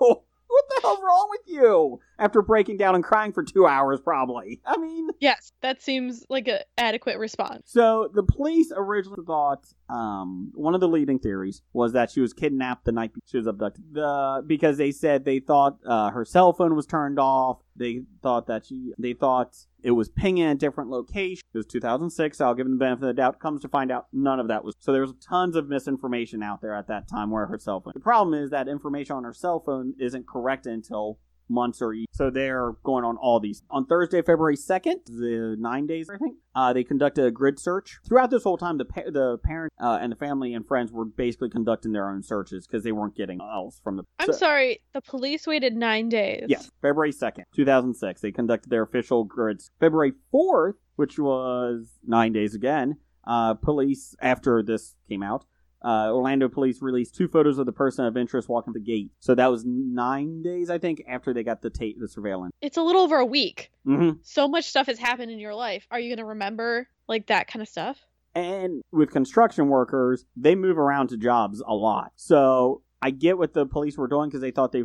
What 0.48 0.64
the 0.68 0.80
hell's 0.82 1.00
wrong 1.02 1.28
with 1.30 1.42
you?" 1.46 2.00
After 2.18 2.42
breaking 2.42 2.78
down 2.78 2.94
and 2.94 3.04
crying 3.04 3.32
for 3.32 3.42
two 3.42 3.66
hours, 3.66 4.00
probably. 4.00 4.60
I 4.64 4.76
mean, 4.78 5.08
yes, 5.20 5.52
that 5.60 5.82
seems 5.82 6.24
like 6.28 6.48
an 6.48 6.60
adequate 6.78 7.18
response." 7.18 7.62
so 7.66 8.10
the 8.12 8.22
police 8.22 8.72
originally 8.74 9.22
thought 9.26 9.66
um, 9.88 10.50
one 10.54 10.74
of 10.74 10.80
the 10.80 10.88
leading 10.88 11.18
theories 11.18 11.62
was 11.72 11.92
that 11.92 12.10
she 12.10 12.20
was 12.20 12.32
kidnapped 12.32 12.84
the 12.84 12.92
night 12.92 13.12
she 13.24 13.36
was 13.36 13.46
abducted. 13.46 13.84
The 13.92 14.42
because 14.46 14.78
they 14.78 14.90
said 14.90 15.24
they 15.24 15.38
thought 15.40 15.78
uh, 15.86 16.10
her 16.10 16.24
cell 16.24 16.52
phone 16.52 16.74
was 16.74 16.86
turned 16.86 17.18
off. 17.18 17.58
They 17.76 18.02
thought 18.22 18.46
that 18.46 18.66
she. 18.66 18.92
They 18.98 19.12
thought 19.12 19.56
it 19.82 19.92
was 19.92 20.08
pinging 20.08 20.46
a 20.46 20.54
different 20.54 20.90
location. 20.90 21.42
It 21.54 21.58
was 21.58 21.66
2006. 21.66 22.40
I'll 22.40 22.54
give 22.54 22.66
them 22.66 22.78
the 22.78 22.84
benefit 22.84 23.04
of 23.04 23.08
the 23.08 23.14
doubt. 23.14 23.38
Comes 23.38 23.62
to 23.62 23.68
find 23.68 23.92
out, 23.92 24.06
none 24.12 24.40
of 24.40 24.48
that 24.48 24.64
was. 24.64 24.74
So 24.80 24.92
there 24.92 25.02
was 25.02 25.14
tons 25.20 25.56
of 25.56 25.68
misinformation 25.68 26.42
out 26.42 26.62
there 26.62 26.74
at 26.74 26.88
that 26.88 27.08
time 27.08 27.30
where 27.30 27.46
her 27.46 27.58
cell 27.58 27.80
phone. 27.80 27.92
The 27.94 28.00
problem 28.00 28.34
is 28.34 28.50
that 28.50 28.68
information 28.68 29.16
on 29.16 29.24
her 29.24 29.34
cell 29.34 29.60
phone 29.64 29.94
isn't 30.00 30.26
correct 30.26 30.66
until 30.66 31.18
months 31.48 31.80
or 31.82 31.92
years. 31.92 32.06
So 32.12 32.30
they're 32.30 32.72
going 32.82 33.04
on 33.04 33.16
all 33.16 33.40
these. 33.40 33.62
On 33.70 33.86
Thursday, 33.86 34.22
February 34.22 34.56
2nd, 34.56 35.04
the 35.06 35.56
nine 35.58 35.86
days, 35.86 36.08
I 36.10 36.16
think, 36.16 36.36
uh, 36.54 36.72
they 36.72 36.84
conducted 36.84 37.24
a 37.24 37.30
grid 37.30 37.58
search. 37.58 37.98
Throughout 38.06 38.30
this 38.30 38.44
whole 38.44 38.56
time, 38.58 38.78
the, 38.78 38.84
pa- 38.84 39.10
the 39.10 39.38
parent 39.38 39.72
uh, 39.80 39.98
and 40.00 40.12
the 40.12 40.16
family 40.16 40.54
and 40.54 40.66
friends 40.66 40.92
were 40.92 41.04
basically 41.04 41.50
conducting 41.50 41.92
their 41.92 42.08
own 42.08 42.22
searches 42.22 42.66
because 42.66 42.84
they 42.84 42.92
weren't 42.92 43.16
getting 43.16 43.40
else 43.40 43.80
from 43.82 43.96
the. 43.96 44.04
I'm 44.18 44.26
so- 44.26 44.32
sorry, 44.32 44.80
the 44.92 45.00
police 45.02 45.46
waited 45.46 45.76
nine 45.76 46.08
days. 46.08 46.46
Yes, 46.48 46.70
February 46.82 47.12
2nd, 47.12 47.44
2006. 47.54 48.20
They 48.20 48.32
conducted 48.32 48.70
their 48.70 48.82
official 48.82 49.24
grids. 49.24 49.70
February 49.80 50.12
4th, 50.32 50.74
which 50.96 51.18
was 51.18 51.98
nine 52.06 52.32
days 52.32 52.54
again, 52.54 52.96
uh, 53.26 53.54
police, 53.54 54.14
after 54.20 54.62
this 54.62 54.94
came 55.08 55.22
out, 55.22 55.44
uh, 55.86 56.10
Orlando 56.10 56.48
police 56.48 56.82
released 56.82 57.14
two 57.14 57.28
photos 57.28 57.58
of 57.58 57.66
the 57.66 57.72
person 57.72 58.04
of 58.04 58.16
interest 58.16 58.48
walking 58.48 58.72
the 58.72 58.80
gate. 58.80 59.12
So 59.20 59.36
that 59.36 59.50
was 59.50 59.64
nine 59.64 60.42
days, 60.42 60.68
I 60.68 60.78
think, 60.78 61.02
after 61.08 61.32
they 61.32 61.44
got 61.44 61.62
the 61.62 61.70
tape, 61.70 61.96
the 62.00 62.08
surveillance. 62.08 62.52
It's 62.60 62.76
a 62.76 62.82
little 62.82 63.02
over 63.02 63.18
a 63.18 63.24
week. 63.24 63.70
Mm-hmm. 63.86 64.18
So 64.22 64.48
much 64.48 64.64
stuff 64.64 64.88
has 64.88 64.98
happened 64.98 65.30
in 65.30 65.38
your 65.38 65.54
life. 65.54 65.86
Are 65.90 66.00
you 66.00 66.14
gonna 66.14 66.26
remember 66.26 66.88
like 67.08 67.28
that 67.28 67.46
kind 67.46 67.62
of 67.62 67.68
stuff? 67.68 67.98
And 68.34 68.82
with 68.90 69.12
construction 69.12 69.68
workers, 69.68 70.26
they 70.36 70.56
move 70.56 70.76
around 70.76 71.08
to 71.08 71.16
jobs 71.16 71.62
a 71.66 71.72
lot. 71.72 72.12
So 72.16 72.82
I 73.00 73.10
get 73.10 73.38
what 73.38 73.54
the 73.54 73.64
police 73.64 73.96
were 73.96 74.08
doing 74.08 74.28
because 74.28 74.40
they 74.40 74.50
thought 74.50 74.72
they 74.72 74.82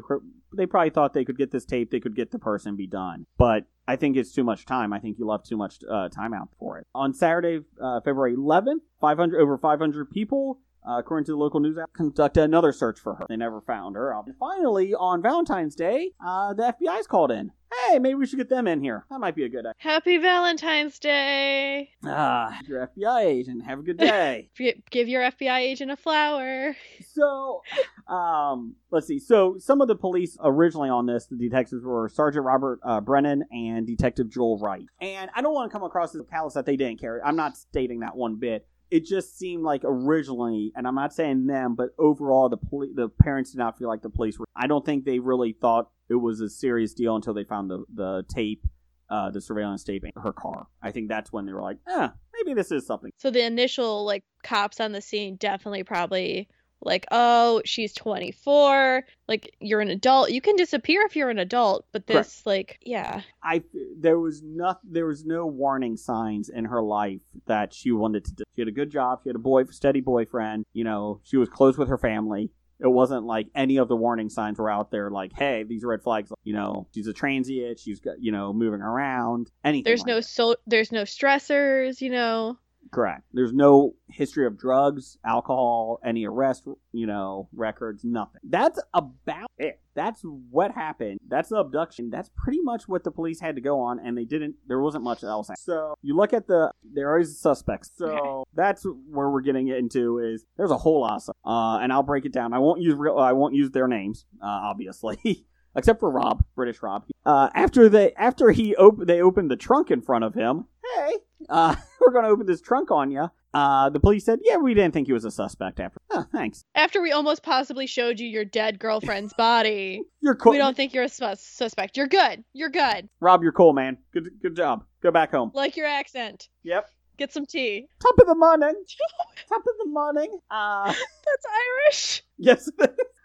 they 0.55 0.67
probably 0.67 0.91
thought 0.91 1.13
they 1.13 1.25
could 1.25 1.37
get 1.37 1.49
this 1.49 1.65
tape, 1.65 1.89
they 1.89 1.99
could 1.99 2.15
get 2.15 2.29
the 2.29 2.39
person, 2.39 2.75
be 2.75 2.87
done. 2.87 3.25
But 3.37 3.65
I 3.87 3.95
think 3.95 4.17
it's 4.17 4.33
too 4.33 4.43
much 4.43 4.65
time. 4.65 4.93
I 4.93 4.99
think 4.99 5.17
you 5.17 5.25
left 5.25 5.47
too 5.47 5.57
much 5.57 5.79
uh, 5.89 6.09
time 6.09 6.33
out 6.33 6.49
for 6.59 6.77
it. 6.77 6.87
On 6.93 7.13
Saturday, 7.13 7.61
uh, 7.81 8.01
February 8.01 8.35
11th, 8.35 8.81
500 8.99 9.41
over 9.41 9.57
500 9.57 10.11
people. 10.11 10.59
Uh, 10.87 10.97
according 10.97 11.25
to 11.25 11.31
the 11.31 11.37
local 11.37 11.59
news 11.59 11.77
app, 11.77 11.93
conducted 11.93 12.41
another 12.43 12.71
search 12.71 12.99
for 12.99 13.15
her. 13.15 13.25
They 13.29 13.37
never 13.37 13.61
found 13.61 13.95
her. 13.95 14.11
And 14.11 14.35
finally, 14.39 14.95
on 14.95 15.21
Valentine's 15.21 15.75
Day, 15.75 16.11
uh, 16.25 16.53
the 16.53 16.75
FBI's 16.81 17.07
called 17.07 17.31
in. 17.31 17.51
Hey, 17.87 17.99
maybe 17.99 18.15
we 18.15 18.25
should 18.25 18.37
get 18.37 18.49
them 18.49 18.67
in 18.67 18.81
here. 18.81 19.05
That 19.09 19.19
might 19.19 19.35
be 19.35 19.45
a 19.45 19.49
good 19.49 19.59
idea. 19.59 19.73
Happy 19.77 20.17
Valentine's 20.17 20.99
Day. 20.99 21.91
Ah, 22.05 22.59
your 22.67 22.85
FBI 22.87 23.23
agent. 23.25 23.63
Have 23.63 23.79
a 23.79 23.81
good 23.81 23.97
day. 23.97 24.49
Give 24.89 25.07
your 25.07 25.21
FBI 25.21 25.59
agent 25.59 25.89
a 25.89 25.95
flower. 25.95 26.75
So, 27.13 27.61
um, 28.07 28.75
let's 28.89 29.07
see. 29.07 29.19
So, 29.19 29.55
some 29.57 29.79
of 29.81 29.87
the 29.87 29.95
police 29.95 30.37
originally 30.43 30.89
on 30.89 31.05
this, 31.05 31.27
the 31.27 31.37
detectives 31.37 31.83
were 31.83 32.09
Sergeant 32.09 32.45
Robert 32.45 32.79
uh, 32.83 32.99
Brennan 32.99 33.45
and 33.51 33.87
Detective 33.87 34.29
Joel 34.29 34.57
Wright. 34.57 34.85
And 34.99 35.29
I 35.33 35.41
don't 35.41 35.53
want 35.53 35.71
to 35.71 35.73
come 35.73 35.83
across 35.83 36.13
as 36.13 36.21
callous 36.29 36.55
that 36.55 36.65
they 36.65 36.75
didn't 36.75 36.99
care. 36.99 37.21
I'm 37.25 37.37
not 37.37 37.55
stating 37.55 38.01
that 38.01 38.15
one 38.15 38.35
bit. 38.35 38.67
It 38.91 39.05
just 39.05 39.39
seemed 39.39 39.63
like 39.63 39.81
originally, 39.85 40.73
and 40.75 40.85
I'm 40.85 40.95
not 40.95 41.13
saying 41.13 41.47
them, 41.47 41.75
but 41.75 41.91
overall, 41.97 42.49
the 42.49 42.57
poli- 42.57 42.91
the 42.93 43.07
parents 43.07 43.51
did 43.51 43.57
not 43.57 43.77
feel 43.77 43.87
like 43.87 44.01
the 44.01 44.09
police 44.09 44.37
were. 44.37 44.45
I 44.55 44.67
don't 44.67 44.85
think 44.85 45.05
they 45.05 45.19
really 45.19 45.53
thought 45.53 45.89
it 46.09 46.15
was 46.15 46.41
a 46.41 46.49
serious 46.49 46.93
deal 46.93 47.15
until 47.15 47.33
they 47.33 47.45
found 47.45 47.71
the 47.71 47.85
the 47.93 48.25
tape, 48.27 48.65
uh, 49.09 49.31
the 49.31 49.39
surveillance 49.39 49.83
tape 49.85 50.03
in 50.03 50.11
her 50.21 50.33
car. 50.33 50.67
I 50.83 50.91
think 50.91 51.07
that's 51.07 51.31
when 51.31 51.45
they 51.45 51.53
were 51.53 51.61
like, 51.61 51.77
ah, 51.87 52.13
maybe 52.33 52.53
this 52.53 52.69
is 52.69 52.85
something. 52.85 53.11
So 53.17 53.31
the 53.31 53.45
initial 53.45 54.05
like 54.05 54.25
cops 54.43 54.81
on 54.81 54.91
the 54.91 55.01
scene 55.01 55.37
definitely 55.37 55.83
probably 55.83 56.49
like, 56.81 57.05
oh, 57.11 57.61
she's 57.65 57.93
24. 57.93 59.03
Like 59.27 59.55
you're 59.59 59.81
an 59.81 59.89
adult. 59.89 60.31
You 60.31 60.41
can 60.41 60.55
disappear 60.55 61.03
if 61.03 61.15
you're 61.15 61.29
an 61.29 61.39
adult, 61.39 61.85
but 61.91 62.05
Correct. 62.07 62.27
this 62.27 62.45
like, 62.45 62.79
yeah. 62.81 63.21
I 63.43 63.63
there 63.97 64.19
was 64.19 64.41
not 64.43 64.79
there 64.83 65.05
was 65.05 65.25
no 65.25 65.45
warning 65.45 65.97
signs 65.97 66.49
in 66.49 66.65
her 66.65 66.81
life 66.81 67.21
that 67.45 67.73
she 67.73 67.91
wanted 67.91 68.25
to. 68.25 68.43
She 68.55 68.61
had 68.61 68.67
a 68.67 68.71
good 68.71 68.89
job. 68.89 69.21
She 69.23 69.29
had 69.29 69.35
a 69.35 69.39
boy 69.39 69.65
steady 69.65 70.01
boyfriend. 70.01 70.65
You 70.73 70.83
know, 70.83 71.21
she 71.23 71.37
was 71.37 71.49
close 71.49 71.77
with 71.77 71.87
her 71.89 71.97
family. 71.97 72.51
It 72.79 72.87
wasn't 72.87 73.25
like 73.25 73.47
any 73.53 73.77
of 73.77 73.87
the 73.87 73.95
warning 73.95 74.29
signs 74.29 74.57
were 74.57 74.69
out 74.69 74.89
there. 74.89 75.11
Like, 75.11 75.33
hey, 75.37 75.63
these 75.63 75.83
red 75.83 76.01
flags. 76.01 76.31
You 76.43 76.53
know, 76.53 76.87
she's 76.93 77.05
a 77.05 77.13
transient. 77.13 77.79
She's 77.79 77.99
got 77.99 78.15
you 78.19 78.31
know 78.31 78.53
moving 78.53 78.81
around. 78.81 79.51
Anything. 79.63 79.83
There's 79.83 80.01
like 80.01 80.07
no 80.07 80.15
that. 80.15 80.23
so 80.23 80.55
there's 80.65 80.91
no 80.91 81.03
stressors, 81.03 82.01
you 82.01 82.09
know. 82.09 82.57
Correct. 82.91 83.23
There's 83.33 83.53
no 83.53 83.93
history 84.09 84.45
of 84.45 84.57
drugs, 84.57 85.17
alcohol, 85.25 85.99
any 86.05 86.25
arrest. 86.25 86.65
You 86.91 87.07
know, 87.07 87.49
records, 87.53 88.03
nothing. 88.03 88.41
That's 88.43 88.79
about 88.93 89.49
it. 89.57 89.79
That's 89.93 90.21
what 90.23 90.71
happened. 90.71 91.19
That's 91.27 91.49
the 91.49 91.57
abduction. 91.57 92.09
That's 92.09 92.29
pretty 92.35 92.59
much 92.63 92.87
what 92.87 93.03
the 93.03 93.11
police 93.11 93.39
had 93.41 93.55
to 93.55 93.61
go 93.61 93.79
on, 93.81 93.99
and 93.99 94.17
they 94.17 94.25
didn't. 94.25 94.55
There 94.67 94.79
wasn't 94.79 95.03
much 95.03 95.23
else. 95.23 95.49
So 95.57 95.95
you 96.01 96.15
look 96.15 96.33
at 96.33 96.47
the. 96.47 96.71
There 96.93 97.09
are 97.09 97.13
always 97.13 97.37
suspects. 97.39 97.91
So 97.95 98.07
Okay. 98.07 98.49
that's 98.55 98.83
where 99.09 99.29
we're 99.29 99.41
getting 99.41 99.67
into. 99.69 100.19
Is 100.19 100.45
there's 100.57 100.71
a 100.71 100.77
whole 100.77 101.01
lot 101.01 101.15
of 101.15 101.21
stuff. 101.23 101.35
Uh, 101.45 101.79
and 101.81 101.91
I'll 101.93 102.03
break 102.03 102.25
it 102.25 102.33
down. 102.33 102.53
I 102.53 102.59
won't 102.59 102.81
use 102.81 102.95
real. 102.95 103.17
I 103.17 103.33
won't 103.33 103.53
use 103.55 103.71
their 103.71 103.87
names. 103.87 104.25
Uh, 104.41 104.47
obviously. 104.47 105.45
Except 105.75 106.01
for 106.01 106.11
Rob, 106.11 106.43
British 106.53 106.83
Rob. 106.83 107.05
Uh, 107.25 107.49
after 107.55 107.87
they 107.87 108.11
after 108.15 108.51
he 108.51 108.75
op- 108.75 109.05
they 109.07 109.21
opened 109.21 109.49
the 109.49 109.55
trunk 109.55 109.89
in 109.89 110.01
front 110.01 110.25
of 110.25 110.33
him. 110.33 110.65
Hey, 110.97 111.13
uh, 111.47 111.75
we're 112.01 112.11
going 112.13 112.25
to 112.25 112.29
open 112.31 112.45
this 112.47 112.61
trunk 112.61 112.91
on 112.91 113.11
you. 113.11 113.29
Uh, 113.53 113.89
the 113.89 113.99
police 113.99 114.23
said, 114.25 114.39
yeah, 114.43 114.55
we 114.57 114.73
didn't 114.73 114.93
think 114.93 115.07
he 115.07 115.13
was 115.13 115.25
a 115.25 115.31
suspect 115.31 115.79
after. 115.79 115.99
Oh, 116.09 116.25
thanks. 116.31 116.63
After 116.73 117.01
we 117.01 117.11
almost 117.11 117.43
possibly 117.43 117.85
showed 117.85 118.19
you 118.19 118.27
your 118.27 118.45
dead 118.45 118.79
girlfriend's 118.79 119.33
body, 119.33 120.01
You're 120.21 120.35
cool. 120.35 120.53
we 120.53 120.57
don't 120.57 120.75
think 120.77 120.93
you're 120.93 121.03
a 121.03 121.09
sus- 121.09 121.41
suspect. 121.43 121.97
You're 121.97 122.07
good. 122.07 122.43
You're 122.53 122.69
good. 122.69 123.09
Rob, 123.19 123.43
you're 123.43 123.51
cool, 123.51 123.73
man. 123.73 123.97
Good, 124.13 124.29
good 124.41 124.55
job. 124.55 124.85
Go 125.03 125.11
back 125.11 125.31
home. 125.31 125.51
Like 125.53 125.75
your 125.75 125.87
accent. 125.87 126.47
Yep. 126.63 126.87
Get 127.17 127.33
some 127.33 127.45
tea. 127.45 127.87
Top 128.01 128.17
of 128.19 128.27
the 128.27 128.35
morning. 128.35 128.73
Top 129.49 129.61
of 129.61 129.73
the 129.83 129.89
morning. 129.89 130.39
Uh, 130.49 130.85
That's 131.25 131.45
Irish. 131.87 132.23
yes, 132.37 132.69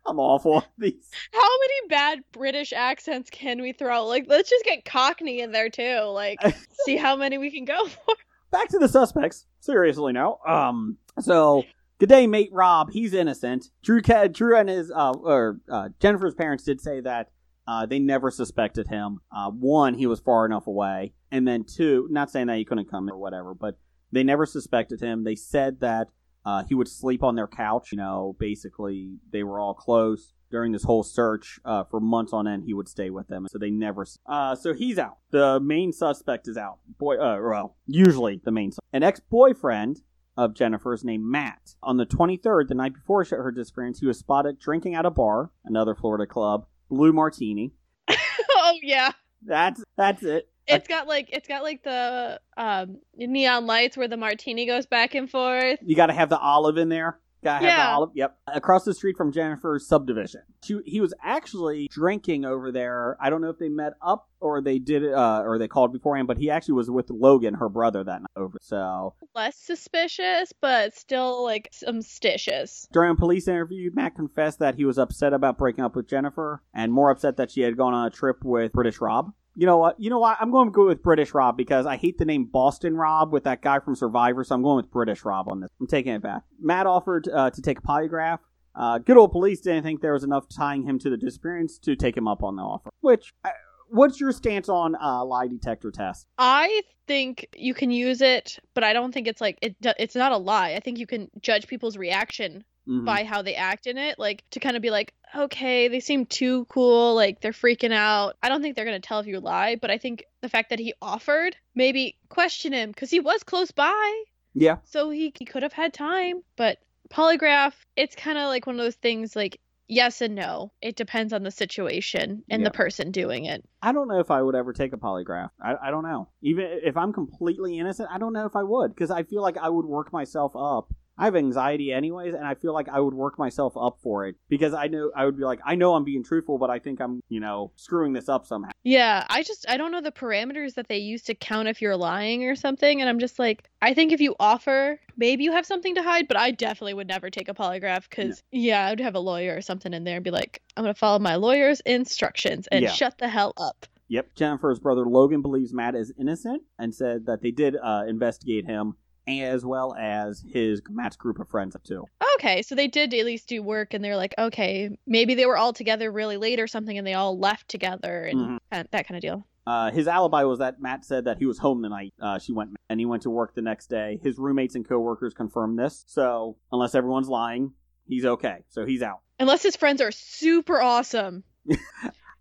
I'm 0.05 0.19
awful. 0.19 0.59
at 0.59 0.67
These. 0.77 1.09
How 1.33 1.41
many 1.61 1.89
bad 1.89 2.19
British 2.33 2.73
accents 2.73 3.31
can 3.31 3.63
we 3.63 3.73
throw? 3.73 4.05
Like, 4.07 4.27
let's 4.29 4.51
just 4.51 4.65
get 4.65 4.85
Cockney 4.85 5.41
in 5.41 5.53
there 5.53 5.71
too. 5.71 6.01
Like, 6.13 6.39
see 6.85 6.97
how 6.97 7.15
many 7.17 7.39
we 7.39 7.51
can 7.53 7.65
go 7.65 7.87
for. 7.87 8.15
Back 8.57 8.69
to 8.69 8.79
the 8.79 8.89
suspects. 8.89 9.45
Seriously 9.61 10.15
now. 10.15 10.39
Um. 10.49 10.97
So. 11.21 11.65
Good 11.99 12.11
day, 12.11 12.27
mate. 12.27 12.51
Rob. 12.53 12.91
He's 12.91 13.15
innocent. 13.15 13.71
Drew, 13.83 14.03
Drew 14.03 14.57
and 14.59 14.69
his, 14.69 14.91
uh, 14.91 15.13
or 15.13 15.61
uh, 15.71 15.89
Jennifer's 15.99 16.35
parents 16.35 16.65
did 16.65 16.79
say 16.79 17.01
that 17.01 17.31
uh, 17.67 17.87
they 17.87 17.99
never 17.99 18.31
suspected 18.31 18.89
him. 18.89 19.21
Uh, 19.35 19.51
one, 19.51 19.95
he 19.95 20.07
was 20.07 20.21
far 20.21 20.45
enough 20.45 20.67
away, 20.67 21.15
and 21.31 21.49
then 21.49 21.65
two, 21.65 22.07
not 22.11 22.31
saying 22.31 22.49
that 22.49 22.59
he 22.59 22.67
couldn't 22.67 22.91
come 22.91 23.09
or 23.09 23.17
whatever, 23.17 23.55
but 23.55 23.79
they 24.13 24.23
never 24.23 24.45
suspected 24.45 25.01
him. 25.01 25.25
They 25.25 25.37
said 25.37 25.81
that 25.81 26.09
uh, 26.45 26.65
he 26.65 26.75
would 26.75 26.89
sleep 26.89 27.23
on 27.23 27.35
their 27.35 27.49
couch. 27.49 27.93
You 27.93 27.99
know, 27.99 28.37
basically 28.39 29.17
they 29.33 29.43
were 29.43 29.59
all 29.59 29.73
close 29.73 30.35
during 30.51 30.73
this 30.73 30.85
whole 30.85 31.03
search 31.03 31.59
uh, 31.65 31.85
for 31.85 32.01
months 32.01 32.33
on 32.33 32.47
end. 32.47 32.65
He 32.65 32.75
would 32.75 32.89
stay 32.89 33.11
with 33.11 33.29
them, 33.29 33.47
so 33.51 33.59
they 33.59 33.71
never. 33.71 34.07
Uh, 34.27 34.55
so 34.55 34.73
he's 34.75 34.99
out. 34.99 35.19
The 35.31 35.61
main 35.61 35.93
suspect 35.93 36.49
is 36.49 36.57
out. 36.57 36.79
Boy, 36.99 37.17
uh, 37.17 37.39
well, 37.43 37.77
usually 37.87 38.41
the 38.45 38.51
main. 38.51 38.73
An 38.93 39.03
ex-boyfriend 39.03 40.03
of 40.37 40.55
Jennifer's 40.55 41.05
named 41.05 41.25
Matt. 41.25 41.75
On 41.83 41.97
the 41.97 42.07
23rd, 42.07 42.69
the 42.69 42.75
night 42.75 42.95
before 42.95 43.25
her 43.25 43.51
disappearance, 43.51 44.01
he 44.01 44.07
was 44.07 44.19
spotted 44.19 44.59
drinking 44.59 44.95
at 44.95 45.07
a 45.07 45.11
bar, 45.11 45.51
another 45.65 45.95
Florida 45.95 46.27
club, 46.27 46.67
Blue 46.91 47.13
Martini. 47.13 47.73
oh 48.11 48.79
yeah. 48.83 49.13
That's 49.45 49.83
that's 49.97 50.23
it. 50.23 50.49
It's 50.67 50.89
got 50.89 51.07
like 51.07 51.29
it's 51.33 51.47
got 51.47 51.63
like 51.63 51.85
the 51.85 52.41
um 52.57 52.99
neon 53.17 53.67
lights 53.67 53.97
where 53.97 54.09
the 54.09 54.17
martini 54.17 54.67
goes 54.67 54.87
back 54.87 55.15
and 55.15 55.31
forth. 55.31 55.79
You 55.83 55.95
got 55.95 56.07
to 56.07 56.13
have 56.13 56.29
the 56.29 56.39
olive 56.39 56.77
in 56.77 56.89
there. 56.89 57.21
Gotta 57.47 57.65
have 57.67 57.77
the 57.77 57.83
Yeah. 57.83 57.95
olive. 57.97 58.11
Yep. 58.15 58.39
Across 58.49 58.85
the 58.85 58.95
street 58.95 59.17
from 59.17 59.31
Jennifer's 59.33 59.87
subdivision. 59.87 60.43
She, 60.65 60.81
he 60.85 61.01
was 61.01 61.15
actually 61.23 61.87
drinking 61.91 62.45
over 62.45 62.73
there. 62.73 63.17
I 63.21 63.31
don't 63.31 63.41
know 63.41 63.51
if 63.51 63.59
they 63.59 63.69
met 63.69 63.93
up 64.03 64.29
or 64.41 64.61
they 64.61 64.79
did 64.79 65.05
uh, 65.13 65.43
or 65.45 65.59
they 65.59 65.69
called 65.69 65.93
beforehand, 65.93 66.27
but 66.29 66.39
he 66.39 66.51
actually 66.51 66.75
was 66.75 66.91
with 66.91 67.09
Logan, 67.09 67.55
her 67.55 67.69
brother, 67.69 68.03
that 68.05 68.21
night 68.23 68.31
over. 68.37 68.59
So 68.61 69.15
Less 69.35 69.57
suspicious, 69.57 70.53
but 70.61 70.95
still 70.97 71.45
like 71.45 71.69
some 71.73 72.01
stitious. 72.01 72.89
during 72.93 73.13
a 73.13 73.15
police 73.15 73.47
interview, 73.49 73.91
Matt 73.95 74.15
confessed 74.17 74.59
that 74.59 74.75
he 74.75 74.85
was 74.85 74.99
upset 74.99 75.33
about 75.33 75.57
breaking 75.59 75.85
up 75.85 75.95
with 75.95 76.09
Jennifer 76.09 76.63
and 76.75 76.93
more 76.93 77.11
upset 77.11 77.37
that 77.37 77.51
she 77.51 77.61
had 77.63 77.77
gone 77.77 77.95
on 77.95 78.07
a 78.07 78.11
trip 78.11 78.45
with 78.45 78.73
British 78.73 79.01
Rob. 79.01 79.33
You 79.59 79.65
know 79.65 79.79
what? 79.79 79.99
You 79.99 80.11
know 80.11 80.19
what? 80.19 80.37
I'm 80.39 80.51
going 80.51 80.69
to 80.69 80.71
go 80.73 80.87
with 80.87 81.03
British 81.03 81.33
Rob 81.33 81.57
because 81.57 81.87
I 81.87 81.97
hate 81.97 82.19
the 82.19 82.27
name 82.27 82.45
Boston 82.45 82.95
Rob 82.95 83.33
with 83.33 83.45
that 83.45 83.63
guy 83.63 83.79
from 83.79 83.97
Survivor, 83.97 84.45
so 84.45 84.55
I'm 84.55 84.63
going 84.63 84.77
with 84.77 84.91
British 84.91 85.25
Rob 85.25 85.51
on 85.51 85.61
this. 85.61 85.71
I'm 85.81 85.87
taking 85.87 86.13
it 86.13 86.23
back. 86.23 86.43
Matt 86.61 86.87
offered 86.87 87.27
uh, 87.33 87.49
to 87.51 87.63
take 87.63 87.79
a 87.79 87.83
polygraph. 87.83 88.41
Uh, 88.75 88.99
good 88.99 89.17
old 89.17 89.33
police 89.33 89.61
didn't 89.63 89.83
think 89.83 90.03
there 90.03 90.13
was 90.13 90.25
enough 90.25 90.45
tying 90.55 90.83
him 90.83 90.99
to 90.99 91.09
the 91.09 91.17
disappearance 91.17 91.79
to 91.79 91.97
take 91.97 92.15
him 92.15 92.29
up 92.29 92.43
on 92.43 92.57
the 92.57 92.63
offer. 92.63 92.91
Which, 93.01 93.33
uh, 93.47 93.51
what's 93.89 94.21
your 94.21 94.31
stance 94.31 94.69
on 94.69 94.95
uh, 94.95 95.25
lie 95.25 95.47
detector 95.47 95.91
test? 95.91 96.27
I 96.37 96.83
think 97.07 97.47
you 97.57 97.73
can 97.73 97.91
use 97.91 98.21
it, 98.21 98.59
but 98.75 98.85
I 98.85 98.93
don't 98.93 99.13
think 99.13 99.27
it's 99.27 99.41
like 99.41 99.59
it. 99.63 99.75
It's 99.99 100.15
not 100.15 100.33
a 100.33 100.37
lie. 100.37 100.75
I 100.75 100.81
think 100.81 100.99
you 100.99 101.07
can 101.07 101.31
judge 101.41 101.67
people's 101.67 101.97
reaction 101.97 102.63
Mhm. 102.89 103.05
by 103.05 103.25
how 103.25 103.43
they 103.43 103.55
act 103.55 103.87
in 103.87 103.99
it, 103.99 104.19
like 104.19 104.45
to 104.51 104.61
kind 104.61 104.77
of 104.77 104.83
be 104.83 104.91
like, 104.91 105.13
okay, 105.35 105.89
they 105.89 106.01
seem 106.01 106.25
too 106.27 106.65
cool, 106.67 107.15
like 107.15 107.41
they're 107.41 107.53
freaking 107.53 107.93
out. 107.93 108.37
I 108.43 108.49
don't 108.49 108.63
think 108.63 108.77
they're 108.77 108.85
gonna 108.85 109.01
tell 109.01 109.19
if 109.21 109.27
you 109.27 109.41
lie, 109.41 109.77
but 109.77 109.91
I 109.91 109.99
think 109.99 110.25
the 110.41 110.49
fact 110.49 110.71
that 110.71 110.79
he 110.79 110.95
offered, 111.03 111.57
maybe 111.75 112.17
question 112.29 112.73
him 112.73 112.91
because 112.91 113.11
he 113.11 113.21
was 113.21 113.43
close 113.43 113.71
by, 113.73 114.23
Yeah. 114.55 114.77
so 114.85 115.11
he 115.11 115.33
he 115.37 115.45
could 115.45 115.63
have 115.65 115.73
had 115.73 115.93
time. 115.93 116.43
But 116.57 116.79
polygraph, 117.11 117.73
it's 117.97 118.15
kind 118.15 118.39
of 118.39 118.47
like 118.49 118.67
one 118.67 118.77
of 118.79 118.85
those 118.85 118.95
things, 118.95 119.35
like 119.35 119.61
yes 119.89 120.21
and 120.21 120.35
no. 120.35 120.73
It 120.81 120.97
depends 120.97 121.33
on 121.33 121.43
the 121.45 121.51
situation 121.51 122.43
and 122.51 122.63
Yeah. 122.63 122.69
the 122.69 122.73
person 122.73 123.11
doing 123.13 123.45
it. 123.47 123.65
I 123.83 123.93
don't 123.93 124.09
know 124.09 124.19
if 124.21 124.31
I 124.31 124.43
would 124.43 124.55
ever 124.57 124.73
take 124.73 124.93
a 124.93 124.97
polygraph. 124.97 125.51
I, 125.61 125.75
I 125.89 125.91
don't 125.91 126.03
know. 126.03 126.29
Even 126.43 126.67
if 126.85 126.97
I'm 126.97 127.13
completely 127.13 127.79
innocent, 127.79 128.09
I 128.13 128.19
don't 128.19 128.33
know 128.33 128.47
if 128.47 128.57
I 128.57 128.63
would 128.65 128.95
because 128.95 129.11
I 129.11 129.23
feel 129.23 129.43
like 129.43 129.57
I 129.57 129.69
would 129.69 129.87
work 129.87 130.13
myself 130.13 130.55
up. 130.57 130.93
I 131.19 131.25
have 131.25 131.37
anxiety 131.37 131.93
anyways, 131.93 132.35
and 132.35 132.45
I 132.47 132.55
feel 132.55 132.75
like 132.75 132.89
I 132.89 133.01
would 133.01 133.15
work 133.15 133.39
myself 133.39 133.75
up 133.77 133.99
for 134.03 134.27
it 134.27 134.37
because 134.51 134.75
I 134.75 134.87
know 134.89 135.11
I 135.17 135.25
would 135.25 135.37
be 135.37 135.45
like, 135.45 135.61
I 135.65 135.75
know 135.75 135.95
I'm 135.95 136.05
being 136.05 136.23
truthful, 136.23 136.59
but 136.59 136.69
I 136.69 136.79
think 136.79 137.01
I'm, 137.01 137.21
you 137.31 137.41
know, 137.41 137.73
screwing 137.77 138.13
this 138.13 138.29
up 138.29 138.47
somehow. 138.47 138.71
Yeah, 138.85 139.25
I 139.31 139.43
just 139.43 139.65
I 139.69 139.79
don't 139.79 139.93
know 139.93 140.03
the 140.03 140.13
parameters 140.13 140.75
that 140.75 140.89
they 140.89 140.99
use 140.99 141.23
to 141.25 141.35
count 141.35 141.69
if 141.69 141.81
you're 141.81 141.97
lying 141.97 142.45
or 142.45 142.55
something 142.55 143.01
and 143.01 143.09
I'm 143.09 143.19
just 143.19 143.39
like 143.39 143.65
I 143.81 143.95
think 143.95 144.13
if 144.13 144.21
you 144.21 144.35
offer, 144.39 145.01
maybe 145.17 145.45
you 145.45 145.53
have 145.53 145.65
something 145.67 145.95
to 145.95 146.03
hide, 146.03 146.29
but 146.29 146.37
I 146.37 146.51
definitely 146.51 146.95
would 146.95 147.09
never 147.09 147.31
take 147.31 147.49
a 147.49 147.55
polygraph 147.55 148.11
cuz 148.11 148.43
yeah, 148.53 148.87
I 148.87 148.91
would 148.91 149.01
have 149.01 149.15
a 149.15 149.21
lawyer 149.21 149.57
or 149.57 149.61
something 149.63 149.95
in 149.95 150.05
there 150.05 150.17
and 150.17 150.25
be 150.25 150.31
like 150.31 150.61
I'm 150.77 150.85
going 150.85 150.95
to 150.95 150.99
follow 150.99 151.19
my 151.19 151.37
lawyer's 151.37 151.81
instructions 151.81 152.67
and 152.69 152.83
Yeah. 152.83 152.91
shut 152.91 153.17
the 153.19 153.29
hell 153.29 153.55
up. 153.57 153.87
Yep. 154.09 154.35
Jennifer's 154.37 154.79
brother 154.79 155.07
Logan 155.07 155.41
believes 155.43 155.73
Matt 155.73 155.95
is 155.95 156.13
innocent 156.19 156.63
and 156.79 156.95
said 156.95 157.27
that 157.27 157.41
they 157.43 157.51
did 157.51 157.75
uh, 157.83 158.05
investigate 158.07 158.67
him 158.67 158.95
as 159.29 159.65
well 159.65 159.95
as 159.99 160.45
his 160.53 160.81
Matt's 160.89 161.17
group 161.17 161.39
of 161.39 161.49
friends 161.49 161.77
too. 161.85 162.05
Okay, 162.37 162.63
so 162.63 162.75
they 162.75 162.87
did 162.89 163.13
at 163.15 163.25
least 163.25 163.49
do 163.49 163.63
work 163.63 163.93
and 163.95 164.05
they're 164.05 164.17
like, 164.17 164.35
okay, 164.39 164.97
maybe 165.07 165.35
they 165.35 165.47
were 165.47 165.57
all 165.57 165.73
together 165.73 166.13
really 166.13 166.37
late 166.37 166.61
or 166.61 166.67
something 166.67 166.97
and 166.97 167.07
they 167.07 167.15
all 167.15 167.39
left 167.39 167.69
together 167.69 168.25
and 168.25 168.39
Mhm. 168.41 168.59
kind- 168.71 168.89
that 168.93 169.07
kind 169.09 169.17
of 169.17 169.23
deal. 169.23 169.47
Uh, 169.67 169.91
his 169.91 170.07
alibi 170.07 170.45
was 170.45 170.61
that 170.61 170.81
Matt 170.81 171.05
said 171.05 171.25
that 171.25 171.39
he 171.39 171.47
was 171.47 171.59
home 171.59 171.83
the 171.83 171.89
night 171.89 172.15
uh, 172.21 172.39
she 172.39 172.53
went, 172.53 172.71
and 172.89 173.01
he 173.01 173.07
went 173.07 173.23
to 173.25 173.31
work 173.31 173.55
the 173.57 173.63
next 173.63 173.89
day. 173.89 174.21
His 174.23 174.39
roommates 174.39 174.77
and 174.77 174.87
coworkers 174.89 175.35
confirmed 175.35 175.77
this. 175.77 176.05
So 176.07 176.57
unless 176.71 176.95
everyone's 176.95 177.29
lying, 177.29 177.73
he's 178.07 178.25
okay. 178.25 178.59
So 178.69 178.87
he's 178.87 179.03
out. 179.03 179.23
Unless 179.41 179.65
his 179.65 179.75
friends 179.75 180.01
are 180.01 180.13
super 180.13 180.81
awesome. 180.81 181.43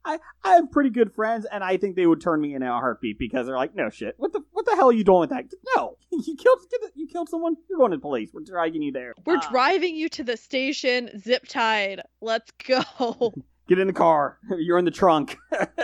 I, 0.06 0.20
I 0.44 0.56
have 0.56 0.72
pretty 0.72 0.92
good 0.92 1.14
friends, 1.14 1.46
and 1.52 1.64
I 1.64 1.78
think 1.78 1.96
they 1.96 2.06
would 2.06 2.22
turn 2.22 2.40
me 2.40 2.54
in 2.54 2.62
a 2.62 2.68
heartbeat 2.68 3.18
because 3.18 3.48
they're 3.48 3.58
like, 3.58 3.76
"No 3.76 3.90
shit, 3.90 4.14
what 4.18 4.32
the 4.34 4.42
what 4.52 4.66
the 4.66 4.76
hell 4.76 4.90
are 4.90 4.94
you 4.94 5.04
doing 5.04 5.22
with 5.22 5.32
that? 5.32 5.46
No, 5.76 5.98
you 6.12 6.36
killed 6.36 6.60
you 6.96 7.08
killed 7.08 7.30
someone. 7.30 7.56
You're 7.70 7.80
going 7.80 7.92
to 7.92 7.98
the 7.98 8.02
police. 8.02 8.30
We're 8.34 8.42
dragging 8.42 8.82
you 8.82 8.92
there. 8.92 9.14
We're 9.26 9.38
Uh, 9.38 9.50
driving 9.50 9.96
you 9.96 10.08
to 10.10 10.24
the 10.24 10.38
station 10.38 11.10
zip 11.20 11.48
tied. 11.48 12.02
Let's 12.22 12.52
go. 12.68 13.34
Get 13.68 13.80
in 13.80 13.88
the 13.88 13.94
car. 13.94 14.38
You're 14.60 14.78
in 14.78 14.86
the 14.86 14.92
trunk. 14.92 15.38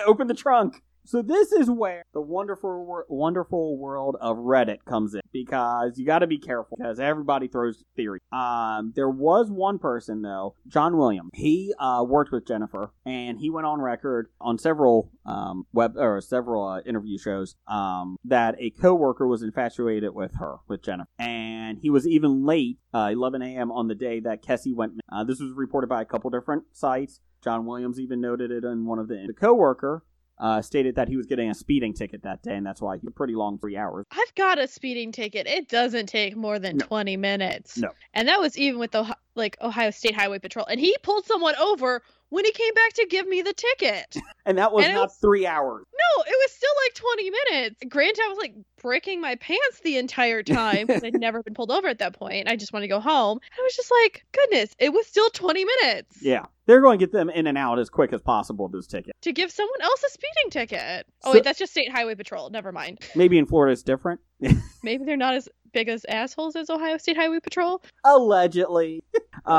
Open 0.05 0.27
the 0.27 0.35
trunk. 0.35 0.83
So 1.05 1.21
this 1.21 1.51
is 1.51 1.69
where 1.69 2.05
the 2.13 2.21
wonderful, 2.21 3.05
wonderful 3.09 3.77
world 3.77 4.15
of 4.21 4.37
Reddit 4.37 4.85
comes 4.85 5.13
in 5.13 5.21
because 5.31 5.97
you 5.97 6.05
got 6.05 6.19
to 6.19 6.27
be 6.27 6.37
careful 6.37 6.77
because 6.77 6.99
everybody 6.99 7.47
throws 7.47 7.83
theory. 7.95 8.19
Um, 8.31 8.93
there 8.95 9.09
was 9.09 9.49
one 9.49 9.79
person 9.79 10.21
though, 10.21 10.55
John 10.67 10.97
Williams. 10.97 11.31
He 11.33 11.73
uh, 11.79 12.05
worked 12.07 12.31
with 12.31 12.47
Jennifer, 12.47 12.93
and 13.05 13.39
he 13.39 13.49
went 13.49 13.65
on 13.65 13.81
record 13.81 14.27
on 14.39 14.57
several 14.57 15.11
um, 15.25 15.65
web 15.73 15.97
or 15.97 16.21
several 16.21 16.67
uh, 16.67 16.81
interview 16.81 17.17
shows 17.17 17.55
um, 17.67 18.17
that 18.25 18.55
a 18.59 18.69
coworker 18.69 19.27
was 19.27 19.41
infatuated 19.41 20.13
with 20.13 20.35
her, 20.35 20.57
with 20.67 20.83
Jennifer, 20.83 21.09
and 21.19 21.79
he 21.81 21.89
was 21.89 22.07
even 22.07 22.45
late, 22.45 22.77
uh, 22.93 23.09
11 23.11 23.41
a.m. 23.41 23.71
on 23.71 23.87
the 23.87 23.95
day 23.95 24.19
that 24.19 24.43
Kesse 24.43 24.73
went. 24.75 24.93
Uh, 25.11 25.23
this 25.23 25.39
was 25.39 25.51
reported 25.55 25.87
by 25.87 26.01
a 26.01 26.05
couple 26.05 26.29
different 26.29 26.63
sites. 26.71 27.19
John 27.43 27.65
Williams 27.65 27.99
even 27.99 28.21
noted 28.21 28.51
it 28.51 28.63
in 28.63 28.85
one 28.85 28.99
of 28.99 29.07
the 29.07 29.25
the 29.27 29.33
coworker 29.33 30.03
uh, 30.41 30.61
stated 30.61 30.95
that 30.95 31.07
he 31.07 31.15
was 31.15 31.27
getting 31.27 31.49
a 31.49 31.53
speeding 31.53 31.93
ticket 31.93 32.23
that 32.23 32.41
day, 32.41 32.55
and 32.55 32.65
that's 32.65 32.81
why 32.81 32.97
he 32.97 33.07
pretty 33.09 33.35
long 33.35 33.59
three 33.59 33.77
hours. 33.77 34.05
I've 34.11 34.35
got 34.35 34.57
a 34.59 34.67
speeding 34.67 35.11
ticket. 35.11 35.45
It 35.47 35.69
doesn't 35.69 36.07
take 36.07 36.35
more 36.35 36.57
than 36.59 36.77
No. 36.77 36.85
20 36.87 37.15
minutes. 37.15 37.77
No. 37.77 37.89
And 38.15 38.27
that 38.27 38.39
was 38.39 38.57
even 38.57 38.79
with 38.79 38.91
the 38.91 39.15
like 39.35 39.55
Ohio 39.61 39.91
State 39.91 40.15
Highway 40.15 40.39
Patrol. 40.39 40.65
And 40.65 40.79
he 40.79 40.95
pulled 41.03 41.25
someone 41.25 41.55
over 41.57 42.01
when 42.31 42.43
he 42.45 42.51
came 42.51 42.73
back 42.73 42.93
to 42.93 43.05
give 43.07 43.27
me 43.27 43.41
the 43.43 43.53
ticket. 43.53 44.17
And 44.43 44.57
that 44.57 44.71
was 44.73 44.85
And 44.85 44.95
not 44.95 45.09
was- 45.09 45.17
three 45.17 45.45
hours. 45.45 45.85
No, 45.93 46.23
it 46.23 46.35
was 46.35 46.51
still 46.51 46.71
like 46.83 46.95
20 46.95 47.29
minutes. 47.29 47.75
Granted, 47.87 48.21
I 48.25 48.27
was 48.29 48.39
like 48.39 48.55
breaking 48.81 49.21
my 49.21 49.35
pants 49.35 49.81
the 49.83 49.97
entire 49.97 50.41
time 50.41 50.87
because 50.87 51.03
I'd 51.03 51.13
never 51.19 51.43
been 51.43 51.53
pulled 51.53 51.69
over 51.69 51.87
at 51.87 51.99
that 51.99 52.17
point. 52.17 52.47
I 52.49 52.55
just 52.55 52.73
wanted 52.73 52.87
to 52.87 52.89
go 52.89 52.99
home. 52.99 53.37
And 53.37 53.59
I 53.59 53.61
was 53.63 53.75
just 53.75 53.91
like, 53.91 54.25
goodness, 54.31 54.73
it 54.79 54.91
was 54.91 55.05
still 55.05 55.29
20 55.29 55.63
minutes. 55.63 56.23
Yeah, 56.23 56.45
they're 56.65 56.81
going 56.81 56.97
to 56.97 57.05
get 57.05 57.11
them 57.13 57.29
in 57.29 57.45
and 57.45 57.55
out 57.55 57.77
as 57.77 57.91
quick 57.91 58.13
as 58.13 58.21
possible. 58.23 58.65
With 58.67 58.71
this 58.81 58.87
ticket. 58.87 59.13
To 59.21 59.31
give 59.31 59.51
someone 59.51 59.79
else 59.83 60.03
a 60.03 60.09
speeding 60.09 60.49
ticket. 60.49 61.05
Oh, 61.23 61.29
So- 61.29 61.33
wait, 61.35 61.43
that's 61.43 61.59
just 61.59 61.71
State 61.73 61.91
Highway 61.91 62.15
Patrol. 62.15 62.49
Never 62.49 62.71
mind. 62.71 62.97
Maybe 63.15 63.37
in 63.37 63.45
Florida 63.45 63.73
it's 63.73 63.83
different. 63.83 64.21
Maybe 64.83 65.05
they're 65.05 65.17
not 65.17 65.35
as 65.35 65.47
big 65.71 65.87
as 65.87 66.03
assholes 66.09 66.55
as 66.55 66.71
Ohio 66.71 66.97
State 66.97 67.15
Highway 67.15 67.41
Patrol. 67.41 67.83
Allegedly. 68.05 69.03
Uh, 69.45 69.51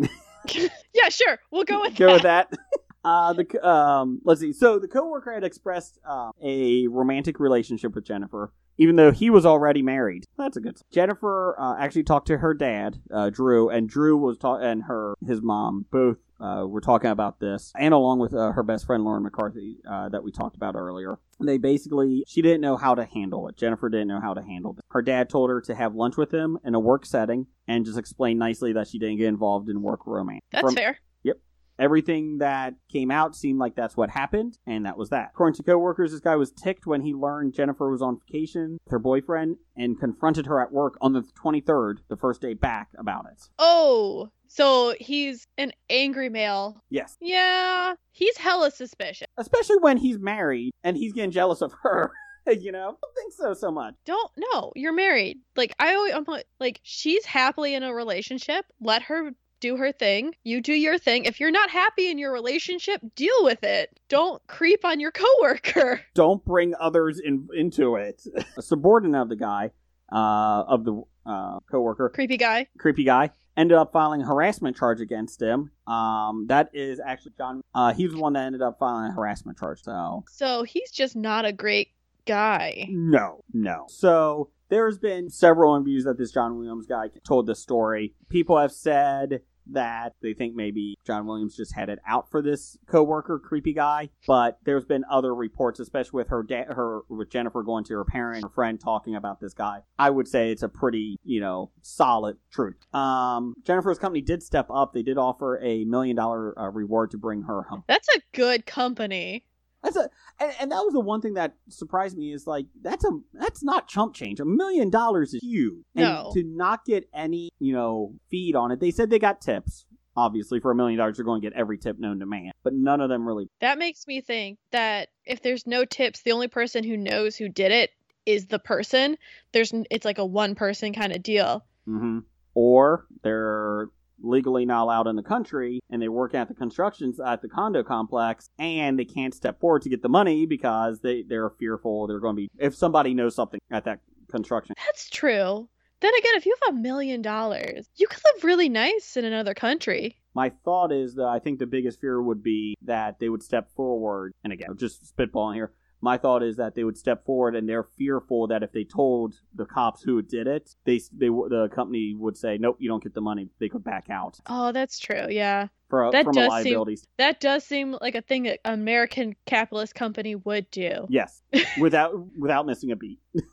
Uh, 0.00 0.06
yeah, 0.94 1.08
sure. 1.08 1.38
We'll 1.50 1.64
go 1.64 1.80
with 1.82 1.96
go 1.96 2.06
that. 2.06 2.12
with 2.14 2.22
that. 2.22 2.52
Uh, 3.04 3.32
the 3.32 3.66
um, 3.66 4.20
let's 4.24 4.40
see. 4.40 4.52
So 4.52 4.78
the 4.80 4.88
coworker 4.88 5.32
had 5.32 5.44
expressed 5.44 5.98
uh, 6.06 6.30
a 6.42 6.88
romantic 6.88 7.38
relationship 7.38 7.94
with 7.94 8.04
Jennifer, 8.04 8.52
even 8.76 8.96
though 8.96 9.12
he 9.12 9.30
was 9.30 9.46
already 9.46 9.82
married. 9.82 10.24
That's 10.36 10.56
a 10.56 10.60
good. 10.60 10.78
Jennifer 10.90 11.56
uh, 11.58 11.76
actually 11.78 12.02
talked 12.02 12.26
to 12.26 12.38
her 12.38 12.54
dad, 12.54 13.00
uh, 13.10 13.30
Drew, 13.30 13.70
and 13.70 13.88
Drew 13.88 14.16
was 14.16 14.36
ta- 14.36 14.56
and 14.58 14.82
her 14.82 15.14
his 15.24 15.40
mom 15.40 15.86
both 15.90 16.18
uh, 16.40 16.64
were 16.66 16.80
talking 16.80 17.10
about 17.10 17.40
this, 17.40 17.72
and 17.78 17.92
along 17.94 18.18
with 18.18 18.34
uh, 18.34 18.52
her 18.52 18.62
best 18.62 18.86
friend 18.86 19.04
Lauren 19.04 19.22
McCarthy 19.22 19.78
uh, 19.88 20.08
that 20.10 20.22
we 20.22 20.30
talked 20.32 20.56
about 20.56 20.76
earlier. 20.76 21.18
They 21.40 21.58
basically 21.58 22.24
she 22.26 22.42
didn't 22.42 22.60
know 22.60 22.76
how 22.76 22.94
to 22.94 23.04
handle 23.04 23.48
it. 23.48 23.56
Jennifer 23.56 23.88
didn't 23.88 24.08
know 24.08 24.20
how 24.20 24.34
to 24.34 24.42
handle 24.42 24.74
it. 24.78 24.84
Her 24.90 25.02
dad 25.02 25.28
told 25.28 25.50
her 25.50 25.60
to 25.62 25.74
have 25.74 25.94
lunch 25.94 26.16
with 26.16 26.32
him 26.32 26.58
in 26.64 26.74
a 26.74 26.80
work 26.80 27.06
setting 27.06 27.46
and 27.66 27.84
just 27.84 27.98
explain 27.98 28.38
nicely 28.38 28.72
that 28.72 28.88
she 28.88 28.98
didn't 28.98 29.18
get 29.18 29.26
involved 29.28 29.68
in 29.68 29.82
work 29.82 30.06
romance. 30.06 30.42
That's 30.50 30.62
From- 30.64 30.74
fair. 30.74 30.98
Yep. 31.24 31.36
Everything 31.78 32.38
that 32.38 32.74
came 32.90 33.10
out 33.12 33.36
seemed 33.36 33.60
like 33.60 33.76
that's 33.76 33.96
what 33.96 34.10
happened, 34.10 34.58
and 34.66 34.84
that 34.84 34.98
was 34.98 35.10
that. 35.10 35.30
According 35.32 35.54
to 35.58 35.62
coworkers, 35.62 36.10
this 36.10 36.20
guy 36.20 36.34
was 36.34 36.50
ticked 36.50 36.86
when 36.86 37.02
he 37.02 37.14
learned 37.14 37.54
Jennifer 37.54 37.88
was 37.88 38.02
on 38.02 38.18
vacation 38.26 38.78
with 38.84 38.90
her 38.90 38.98
boyfriend 38.98 39.58
and 39.76 39.98
confronted 40.00 40.46
her 40.46 40.60
at 40.60 40.72
work 40.72 40.98
on 41.00 41.12
the 41.12 41.22
23rd, 41.40 41.98
the 42.08 42.16
first 42.16 42.40
day 42.40 42.54
back, 42.54 42.88
about 42.98 43.26
it. 43.30 43.44
Oh, 43.60 44.30
so 44.48 44.94
he's 44.98 45.46
an 45.58 45.72
angry 45.90 46.28
male. 46.28 46.82
Yes. 46.90 47.16
Yeah, 47.20 47.94
he's 48.12 48.36
hella 48.36 48.70
suspicious. 48.70 49.28
Especially 49.36 49.76
when 49.80 49.96
he's 49.96 50.18
married 50.18 50.72
and 50.82 50.96
he's 50.96 51.12
getting 51.12 51.30
jealous 51.30 51.60
of 51.60 51.72
her. 51.82 52.10
you 52.46 52.72
know? 52.72 52.78
I 52.78 52.82
don't 52.84 53.14
think 53.16 53.32
so 53.34 53.52
so 53.54 53.70
much. 53.70 53.94
Don't 54.06 54.30
no, 54.52 54.72
you're 54.74 54.92
married. 54.94 55.38
Like 55.56 55.74
I 55.78 55.94
always, 55.94 56.14
I'm 56.14 56.24
like, 56.26 56.46
like 56.58 56.80
she's 56.82 57.24
happily 57.26 57.74
in 57.74 57.82
a 57.82 57.92
relationship. 57.94 58.64
Let 58.80 59.02
her 59.02 59.32
do 59.60 59.76
her 59.76 59.92
thing. 59.92 60.34
You 60.44 60.60
do 60.62 60.72
your 60.72 60.98
thing. 60.98 61.24
If 61.24 61.40
you're 61.40 61.50
not 61.50 61.68
happy 61.68 62.08
in 62.10 62.16
your 62.16 62.32
relationship, 62.32 63.00
deal 63.16 63.34
with 63.42 63.64
it. 63.64 63.90
Don't 64.08 64.40
creep 64.46 64.84
on 64.84 65.00
your 65.00 65.10
coworker. 65.10 66.00
Don't 66.14 66.44
bring 66.44 66.74
others 66.80 67.20
in, 67.22 67.48
into 67.54 67.96
it. 67.96 68.22
A 68.56 68.62
subordinate 68.62 69.20
of 69.20 69.28
the 69.28 69.36
guy, 69.36 69.72
uh, 70.12 70.62
of 70.68 70.84
the 70.84 71.02
uh, 71.26 71.58
coworker, 71.70 72.08
Creepy 72.14 72.36
guy. 72.36 72.68
creepy 72.78 73.04
guy, 73.04 73.30
ended 73.58 73.76
up 73.76 73.92
filing 73.92 74.22
a 74.22 74.26
harassment 74.26 74.76
charge 74.76 75.00
against 75.02 75.42
him. 75.42 75.70
Um, 75.86 76.46
that 76.48 76.70
is 76.72 77.00
actually 77.04 77.32
John. 77.36 77.60
Uh, 77.74 77.92
he's 77.92 78.12
the 78.12 78.18
one 78.18 78.32
that 78.34 78.46
ended 78.46 78.62
up 78.62 78.78
filing 78.78 79.10
a 79.10 79.12
harassment 79.14 79.58
charge. 79.58 79.82
So 79.82 80.24
So 80.30 80.62
he's 80.62 80.90
just 80.90 81.14
not 81.16 81.44
a 81.44 81.52
great 81.52 81.88
guy. 82.26 82.86
no, 82.90 83.42
no. 83.52 83.84
So 83.88 84.50
there's 84.68 84.98
been 84.98 85.28
several 85.30 85.74
interviews 85.74 86.04
that 86.04 86.16
this 86.18 86.30
John 86.30 86.56
Williams 86.58 86.86
guy 86.86 87.08
told 87.26 87.46
this 87.46 87.60
story. 87.60 88.14
People 88.28 88.58
have 88.58 88.72
said 88.72 89.40
that 89.72 90.14
they 90.22 90.34
think 90.34 90.54
maybe 90.54 90.96
John 91.06 91.26
Williams 91.26 91.56
just 91.56 91.74
had 91.74 91.88
it 91.88 91.98
out 92.06 92.30
for 92.30 92.42
this 92.42 92.76
coworker, 92.86 93.38
creepy 93.38 93.72
guy. 93.72 94.10
But 94.26 94.58
there's 94.64 94.84
been 94.84 95.04
other 95.10 95.34
reports, 95.34 95.80
especially 95.80 96.18
with 96.18 96.28
her, 96.28 96.42
da- 96.42 96.64
her 96.64 97.00
with 97.08 97.30
Jennifer 97.30 97.62
going 97.62 97.84
to 97.84 97.94
her 97.94 98.04
parent, 98.04 98.42
her 98.44 98.50
friend 98.50 98.80
talking 98.80 99.14
about 99.14 99.40
this 99.40 99.54
guy. 99.54 99.82
I 99.98 100.10
would 100.10 100.28
say 100.28 100.50
it's 100.50 100.62
a 100.62 100.68
pretty, 100.68 101.16
you 101.24 101.40
know, 101.40 101.70
solid 101.82 102.36
truth. 102.50 102.76
Um, 102.94 103.54
Jennifer's 103.64 103.98
company 103.98 104.20
did 104.20 104.42
step 104.42 104.66
up. 104.70 104.92
They 104.92 105.02
did 105.02 105.18
offer 105.18 105.58
a 105.62 105.84
million 105.84 106.16
dollar 106.16 106.58
uh, 106.58 106.70
reward 106.70 107.10
to 107.12 107.18
bring 107.18 107.42
her 107.42 107.62
home. 107.62 107.84
That's 107.88 108.08
a 108.16 108.20
good 108.32 108.66
company. 108.66 109.44
That's 109.82 109.96
a 109.96 110.10
and, 110.40 110.52
and 110.60 110.72
that 110.72 110.82
was 110.84 110.92
the 110.92 111.00
one 111.00 111.20
thing 111.20 111.34
that 111.34 111.54
surprised 111.68 112.16
me 112.18 112.32
is 112.32 112.46
like 112.46 112.66
that's 112.82 113.04
a 113.04 113.10
that's 113.32 113.62
not 113.62 113.86
chump 113.88 114.14
change. 114.14 114.40
A 114.40 114.44
million 114.44 114.90
dollars 114.90 115.34
is 115.34 115.40
huge. 115.42 115.84
And 115.94 116.04
No. 116.04 116.30
to 116.34 116.42
not 116.44 116.84
get 116.84 117.08
any, 117.14 117.50
you 117.60 117.72
know, 117.72 118.14
feed 118.30 118.56
on 118.56 118.72
it. 118.72 118.80
They 118.80 118.90
said 118.90 119.10
they 119.10 119.18
got 119.18 119.40
tips. 119.40 119.84
Obviously, 120.16 120.58
for 120.58 120.72
a 120.72 120.74
million 120.74 120.98
dollars, 120.98 121.16
you're 121.16 121.24
going 121.24 121.40
to 121.40 121.48
get 121.48 121.56
every 121.56 121.78
tip 121.78 121.96
known 121.96 122.18
to 122.18 122.26
man, 122.26 122.50
but 122.64 122.72
none 122.74 123.00
of 123.00 123.08
them 123.08 123.24
really. 123.24 123.46
That 123.60 123.78
makes 123.78 124.04
me 124.08 124.20
think 124.20 124.58
that 124.72 125.10
if 125.24 125.42
there's 125.42 125.64
no 125.64 125.84
tips, 125.84 126.22
the 126.22 126.32
only 126.32 126.48
person 126.48 126.82
who 126.82 126.96
knows 126.96 127.36
who 127.36 127.48
did 127.48 127.70
it 127.70 127.90
is 128.26 128.48
the 128.48 128.58
person. 128.58 129.16
There's 129.52 129.72
it's 129.92 130.04
like 130.04 130.18
a 130.18 130.26
one 130.26 130.56
person 130.56 130.92
kind 130.92 131.12
of 131.12 131.22
deal. 131.22 131.64
hmm 131.84 132.18
Or 132.54 133.06
they're 133.22 133.90
legally 134.20 134.64
not 134.64 134.82
allowed 134.82 135.06
in 135.06 135.16
the 135.16 135.22
country, 135.22 135.80
and 135.90 136.00
they 136.00 136.08
work 136.08 136.34
at 136.34 136.48
the 136.48 136.54
constructions 136.54 137.20
at 137.20 137.42
the 137.42 137.48
condo 137.48 137.82
complex, 137.82 138.48
and 138.58 138.98
they 138.98 139.04
can't 139.04 139.34
step 139.34 139.60
forward 139.60 139.82
to 139.82 139.88
get 139.88 140.02
the 140.02 140.08
money 140.08 140.46
because 140.46 141.00
they 141.00 141.22
they're 141.22 141.50
fearful 141.50 142.06
they're 142.06 142.20
going 142.20 142.36
to 142.36 142.42
be 142.42 142.50
if 142.58 142.74
somebody 142.74 143.14
knows 143.14 143.34
something 143.34 143.60
at 143.70 143.84
that 143.84 144.00
construction. 144.30 144.74
That's 144.86 145.08
true. 145.10 145.68
Then 146.00 146.12
again, 146.14 146.34
if 146.36 146.46
you 146.46 146.54
have 146.64 146.74
a 146.74 146.78
million 146.78 147.22
dollars, 147.22 147.88
you 147.96 148.06
could 148.06 148.20
live 148.24 148.44
really 148.44 148.68
nice 148.68 149.16
in 149.16 149.24
another 149.24 149.54
country. 149.54 150.16
My 150.34 150.50
thought 150.64 150.92
is 150.92 151.14
that 151.14 151.26
I 151.26 151.40
think 151.40 151.58
the 151.58 151.66
biggest 151.66 152.00
fear 152.00 152.22
would 152.22 152.42
be 152.42 152.76
that 152.82 153.18
they 153.18 153.28
would 153.28 153.42
step 153.42 153.74
forward, 153.74 154.32
and 154.44 154.52
again, 154.52 154.68
just 154.76 155.16
spitballing 155.16 155.54
here. 155.54 155.72
My 156.00 156.16
thought 156.16 156.42
is 156.42 156.56
that 156.56 156.74
they 156.74 156.84
would 156.84 156.96
step 156.96 157.24
forward, 157.24 157.56
and 157.56 157.68
they're 157.68 157.82
fearful 157.96 158.46
that 158.48 158.62
if 158.62 158.72
they 158.72 158.84
told 158.84 159.34
the 159.54 159.64
cops 159.64 160.02
who 160.02 160.22
did 160.22 160.46
it, 160.46 160.74
they 160.84 160.98
they 161.12 161.28
the 161.28 161.68
company 161.74 162.14
would 162.14 162.36
say, 162.36 162.56
"Nope, 162.58 162.76
you 162.78 162.88
don't 162.88 163.02
get 163.02 163.14
the 163.14 163.20
money." 163.20 163.50
They 163.58 163.68
could 163.68 163.82
back 163.82 164.08
out 164.10 164.38
Oh, 164.46 164.70
that's 164.72 164.98
true. 164.98 165.26
Yeah. 165.28 165.68
for 165.88 166.04
a, 166.06 166.10
That 166.10 166.24
from 166.24 166.36
a 166.36 166.48
does 166.48 166.62
seem- 166.62 166.96
That 167.16 167.40
does 167.40 167.64
seem 167.64 167.96
like 168.00 168.14
a 168.14 168.22
thing 168.22 168.44
that 168.44 168.60
American 168.64 169.34
capitalist 169.46 169.94
company 169.94 170.36
would 170.36 170.70
do. 170.70 171.06
Yes, 171.08 171.42
without 171.80 172.12
without 172.38 172.66
missing 172.66 172.92
a 172.92 172.96
beat. 172.96 173.18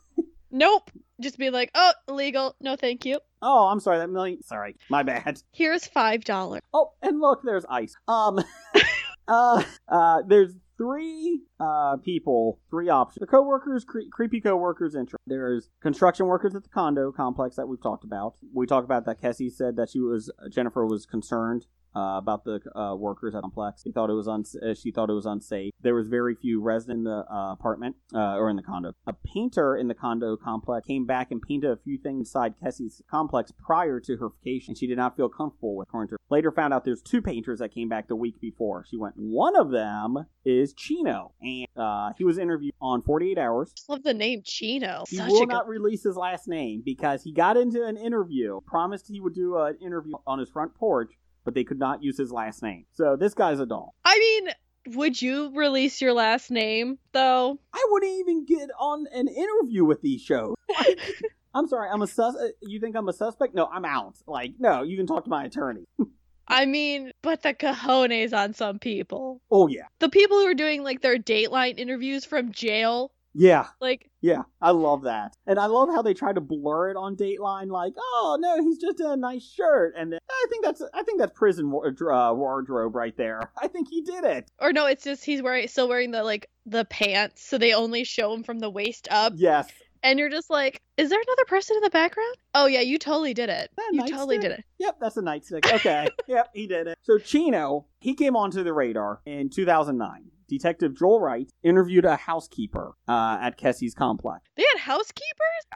Nope. 0.50 0.90
Just 1.20 1.38
be 1.38 1.50
like, 1.50 1.70
oh, 1.74 1.92
illegal. 2.08 2.56
No, 2.60 2.76
thank 2.76 3.04
you. 3.04 3.18
Oh, 3.42 3.66
I'm 3.68 3.80
sorry, 3.80 3.98
that 3.98 4.08
million. 4.08 4.42
Sorry, 4.42 4.76
my 4.88 5.02
bad. 5.02 5.42
Here's 5.52 5.86
five 5.86 6.24
dollars. 6.24 6.62
Oh, 6.72 6.92
and 7.02 7.20
look, 7.20 7.40
there's 7.44 7.64
ice. 7.68 7.94
Um, 8.08 8.38
uh, 9.28 9.62
uh, 9.88 10.22
there's 10.26 10.54
three 10.76 11.42
uh 11.60 11.96
people, 11.98 12.60
three 12.70 12.88
options. 12.88 13.20
The 13.20 13.26
coworkers, 13.26 13.84
cre- 13.84 14.10
creepy 14.10 14.40
coworkers. 14.40 14.94
Intro. 14.94 15.18
There's 15.26 15.70
construction 15.80 16.26
workers 16.26 16.54
at 16.54 16.62
the 16.62 16.68
condo 16.68 17.12
complex 17.12 17.56
that 17.56 17.68
we've 17.68 17.82
talked 17.82 18.04
about. 18.04 18.34
We 18.54 18.66
talked 18.66 18.84
about 18.84 19.06
that. 19.06 19.20
Kesse 19.20 19.50
said 19.52 19.76
that 19.76 19.90
she 19.90 20.00
was 20.00 20.30
Jennifer 20.50 20.86
was 20.86 21.06
concerned. 21.06 21.66
Uh, 21.96 22.18
about 22.18 22.44
the 22.44 22.60
uh, 22.78 22.94
workers 22.94 23.34
at 23.34 23.38
the 23.38 23.42
complex, 23.42 23.82
she 23.82 23.90
thought 23.90 24.10
it 24.10 24.12
was 24.12 24.28
uns- 24.28 24.54
uh, 24.56 24.74
she 24.74 24.90
thought 24.90 25.08
it 25.08 25.14
was 25.14 25.24
unsafe. 25.24 25.72
There 25.80 25.94
was 25.94 26.08
very 26.08 26.34
few 26.34 26.60
residents 26.60 26.98
in 26.98 27.04
the 27.04 27.24
uh, 27.32 27.52
apartment 27.52 27.96
uh, 28.14 28.36
or 28.36 28.50
in 28.50 28.56
the 28.56 28.62
condo. 28.62 28.92
A 29.06 29.14
painter 29.14 29.74
in 29.76 29.88
the 29.88 29.94
condo 29.94 30.36
complex 30.36 30.86
came 30.86 31.06
back 31.06 31.30
and 31.30 31.40
painted 31.40 31.70
a 31.70 31.76
few 31.76 31.96
things 31.96 32.28
inside 32.28 32.54
Kesse's 32.62 33.00
complex 33.10 33.50
prior 33.64 33.98
to 34.00 34.16
her 34.18 34.28
vacation. 34.44 34.72
and 34.72 34.78
She 34.78 34.86
did 34.86 34.98
not 34.98 35.16
feel 35.16 35.30
comfortable 35.30 35.74
with 35.76 35.88
according 35.88 36.08
to 36.08 36.12
her. 36.14 36.18
Later 36.28 36.52
found 36.52 36.74
out 36.74 36.84
there's 36.84 37.00
two 37.00 37.22
painters 37.22 37.60
that 37.60 37.72
came 37.72 37.88
back 37.88 38.08
the 38.08 38.16
week 38.16 38.40
before. 38.40 38.84
She 38.90 38.98
went. 38.98 39.14
One 39.16 39.56
of 39.56 39.70
them 39.70 40.26
is 40.44 40.74
Chino, 40.74 41.32
and 41.40 41.66
uh, 41.76 42.10
he 42.18 42.24
was 42.24 42.36
interviewed 42.36 42.74
on 42.80 43.00
48 43.02 43.38
Hours. 43.38 43.72
Love 43.88 44.02
the 44.02 44.12
name 44.12 44.42
Chino. 44.44 45.04
He 45.08 45.16
Such 45.16 45.28
will 45.30 45.36
a 45.38 45.46
good. 45.46 45.48
not 45.48 45.66
release 45.68 46.02
his 46.02 46.16
last 46.16 46.46
name 46.46 46.82
because 46.84 47.22
he 47.22 47.32
got 47.32 47.56
into 47.56 47.84
an 47.86 47.96
interview, 47.96 48.60
promised 48.66 49.06
he 49.08 49.20
would 49.20 49.34
do 49.34 49.56
an 49.56 49.76
interview 49.80 50.12
on 50.26 50.38
his 50.38 50.50
front 50.50 50.74
porch, 50.74 51.12
but 51.46 51.54
they 51.54 51.64
could 51.64 51.78
not 51.78 52.02
use 52.02 52.18
his 52.18 52.30
last 52.30 52.62
name. 52.62 52.84
So 52.92 53.16
this 53.16 53.32
guy's 53.32 53.58
a 53.60 53.64
doll. 53.66 53.94
I 54.04 54.18
mean, 54.18 54.96
would 54.98 55.20
you 55.22 55.52
release 55.54 56.02
your 56.02 56.12
last 56.12 56.50
name 56.50 56.98
though? 57.12 57.58
I 57.72 57.86
wouldn't 57.90 58.12
even 58.20 58.44
get 58.44 58.68
on 58.78 59.06
an 59.14 59.28
interview 59.28 59.86
with 59.86 60.02
these 60.02 60.20
shows. 60.20 60.54
I'm 61.54 61.66
sorry, 61.68 61.88
I'm 61.90 62.02
a 62.02 62.06
sus. 62.06 62.36
uh, 62.36 62.48
You 62.62 62.80
think 62.80 62.96
I'm 62.96 63.08
a 63.08 63.12
suspect? 63.14 63.54
No, 63.54 63.66
I'm 63.72 63.86
out. 63.86 64.16
Like, 64.26 64.52
no, 64.58 64.82
you 64.82 64.96
can 64.98 65.06
talk 65.06 65.24
to 65.24 65.30
my 65.30 65.44
attorney. 65.44 65.84
I 66.48 66.64
mean, 66.66 67.10
but 67.22 67.42
the 67.42 67.54
cojones 67.54 68.32
on 68.36 68.52
some 68.54 68.78
people. 68.78 69.40
Oh 69.50 69.66
yeah, 69.66 69.86
The 69.98 70.08
people 70.08 70.36
who 70.38 70.46
are 70.46 70.54
doing 70.54 70.84
like 70.84 71.00
their 71.00 71.16
Dateline 71.18 71.78
interviews 71.78 72.24
from 72.24 72.52
jail, 72.52 73.10
yeah, 73.36 73.66
like 73.80 74.10
yeah. 74.20 74.42
I 74.60 74.70
love 74.70 75.02
that, 75.02 75.36
and 75.46 75.58
I 75.58 75.66
love 75.66 75.88
how 75.90 76.02
they 76.02 76.14
try 76.14 76.32
to 76.32 76.40
blur 76.40 76.90
it 76.90 76.96
on 76.96 77.16
Dateline. 77.16 77.70
Like, 77.70 77.92
oh 77.98 78.38
no, 78.40 78.60
he's 78.62 78.78
just 78.78 79.00
in 79.00 79.06
a 79.06 79.16
nice 79.16 79.44
shirt, 79.46 79.94
and 79.96 80.12
then, 80.12 80.20
I 80.28 80.46
think 80.50 80.64
that's 80.64 80.82
I 80.94 81.02
think 81.02 81.18
that's 81.20 81.36
prison 81.38 81.66
uh, 81.66 82.32
wardrobe 82.32 82.94
right 82.94 83.16
there. 83.16 83.52
I 83.60 83.68
think 83.68 83.88
he 83.88 84.02
did 84.02 84.24
it. 84.24 84.50
or 84.58 84.72
no, 84.72 84.86
it's 84.86 85.04
just 85.04 85.24
he's 85.24 85.42
wearing 85.42 85.68
still 85.68 85.88
wearing 85.88 86.10
the 86.10 86.24
like 86.24 86.48
the 86.64 86.84
pants, 86.86 87.46
so 87.46 87.58
they 87.58 87.74
only 87.74 88.04
show 88.04 88.32
him 88.32 88.42
from 88.42 88.58
the 88.58 88.70
waist 88.70 89.08
up, 89.10 89.34
Yes, 89.36 89.70
and 90.02 90.18
you're 90.18 90.30
just 90.30 90.50
like, 90.50 90.80
is 90.96 91.10
there 91.10 91.20
another 91.20 91.44
person 91.46 91.76
in 91.76 91.82
the 91.82 91.90
background? 91.90 92.36
Oh 92.54 92.66
yeah, 92.66 92.80
you 92.80 92.98
totally 92.98 93.34
did 93.34 93.48
it. 93.48 93.70
You 93.92 94.02
nightstick? 94.02 94.08
totally 94.08 94.38
did 94.38 94.52
it. 94.52 94.64
Yep, 94.78 94.96
that's 95.00 95.16
a 95.16 95.22
nightstick. 95.22 95.72
Okay. 95.74 96.08
yep, 96.26 96.50
he 96.54 96.66
did 96.66 96.86
it. 96.86 96.98
So 97.02 97.18
Chino, 97.18 97.86
he 97.98 98.14
came 98.14 98.36
onto 98.36 98.62
the 98.62 98.72
radar 98.72 99.20
in 99.26 99.50
2009. 99.50 100.30
Detective 100.48 100.96
Joel 100.96 101.20
Wright 101.20 101.50
interviewed 101.62 102.04
a 102.04 102.16
housekeeper 102.16 102.94
uh, 103.08 103.38
at 103.40 103.56
Kesse's 103.56 103.94
complex. 103.94 104.48
They 104.56 104.64
had 104.74 104.80
housekeepers. 104.80 105.26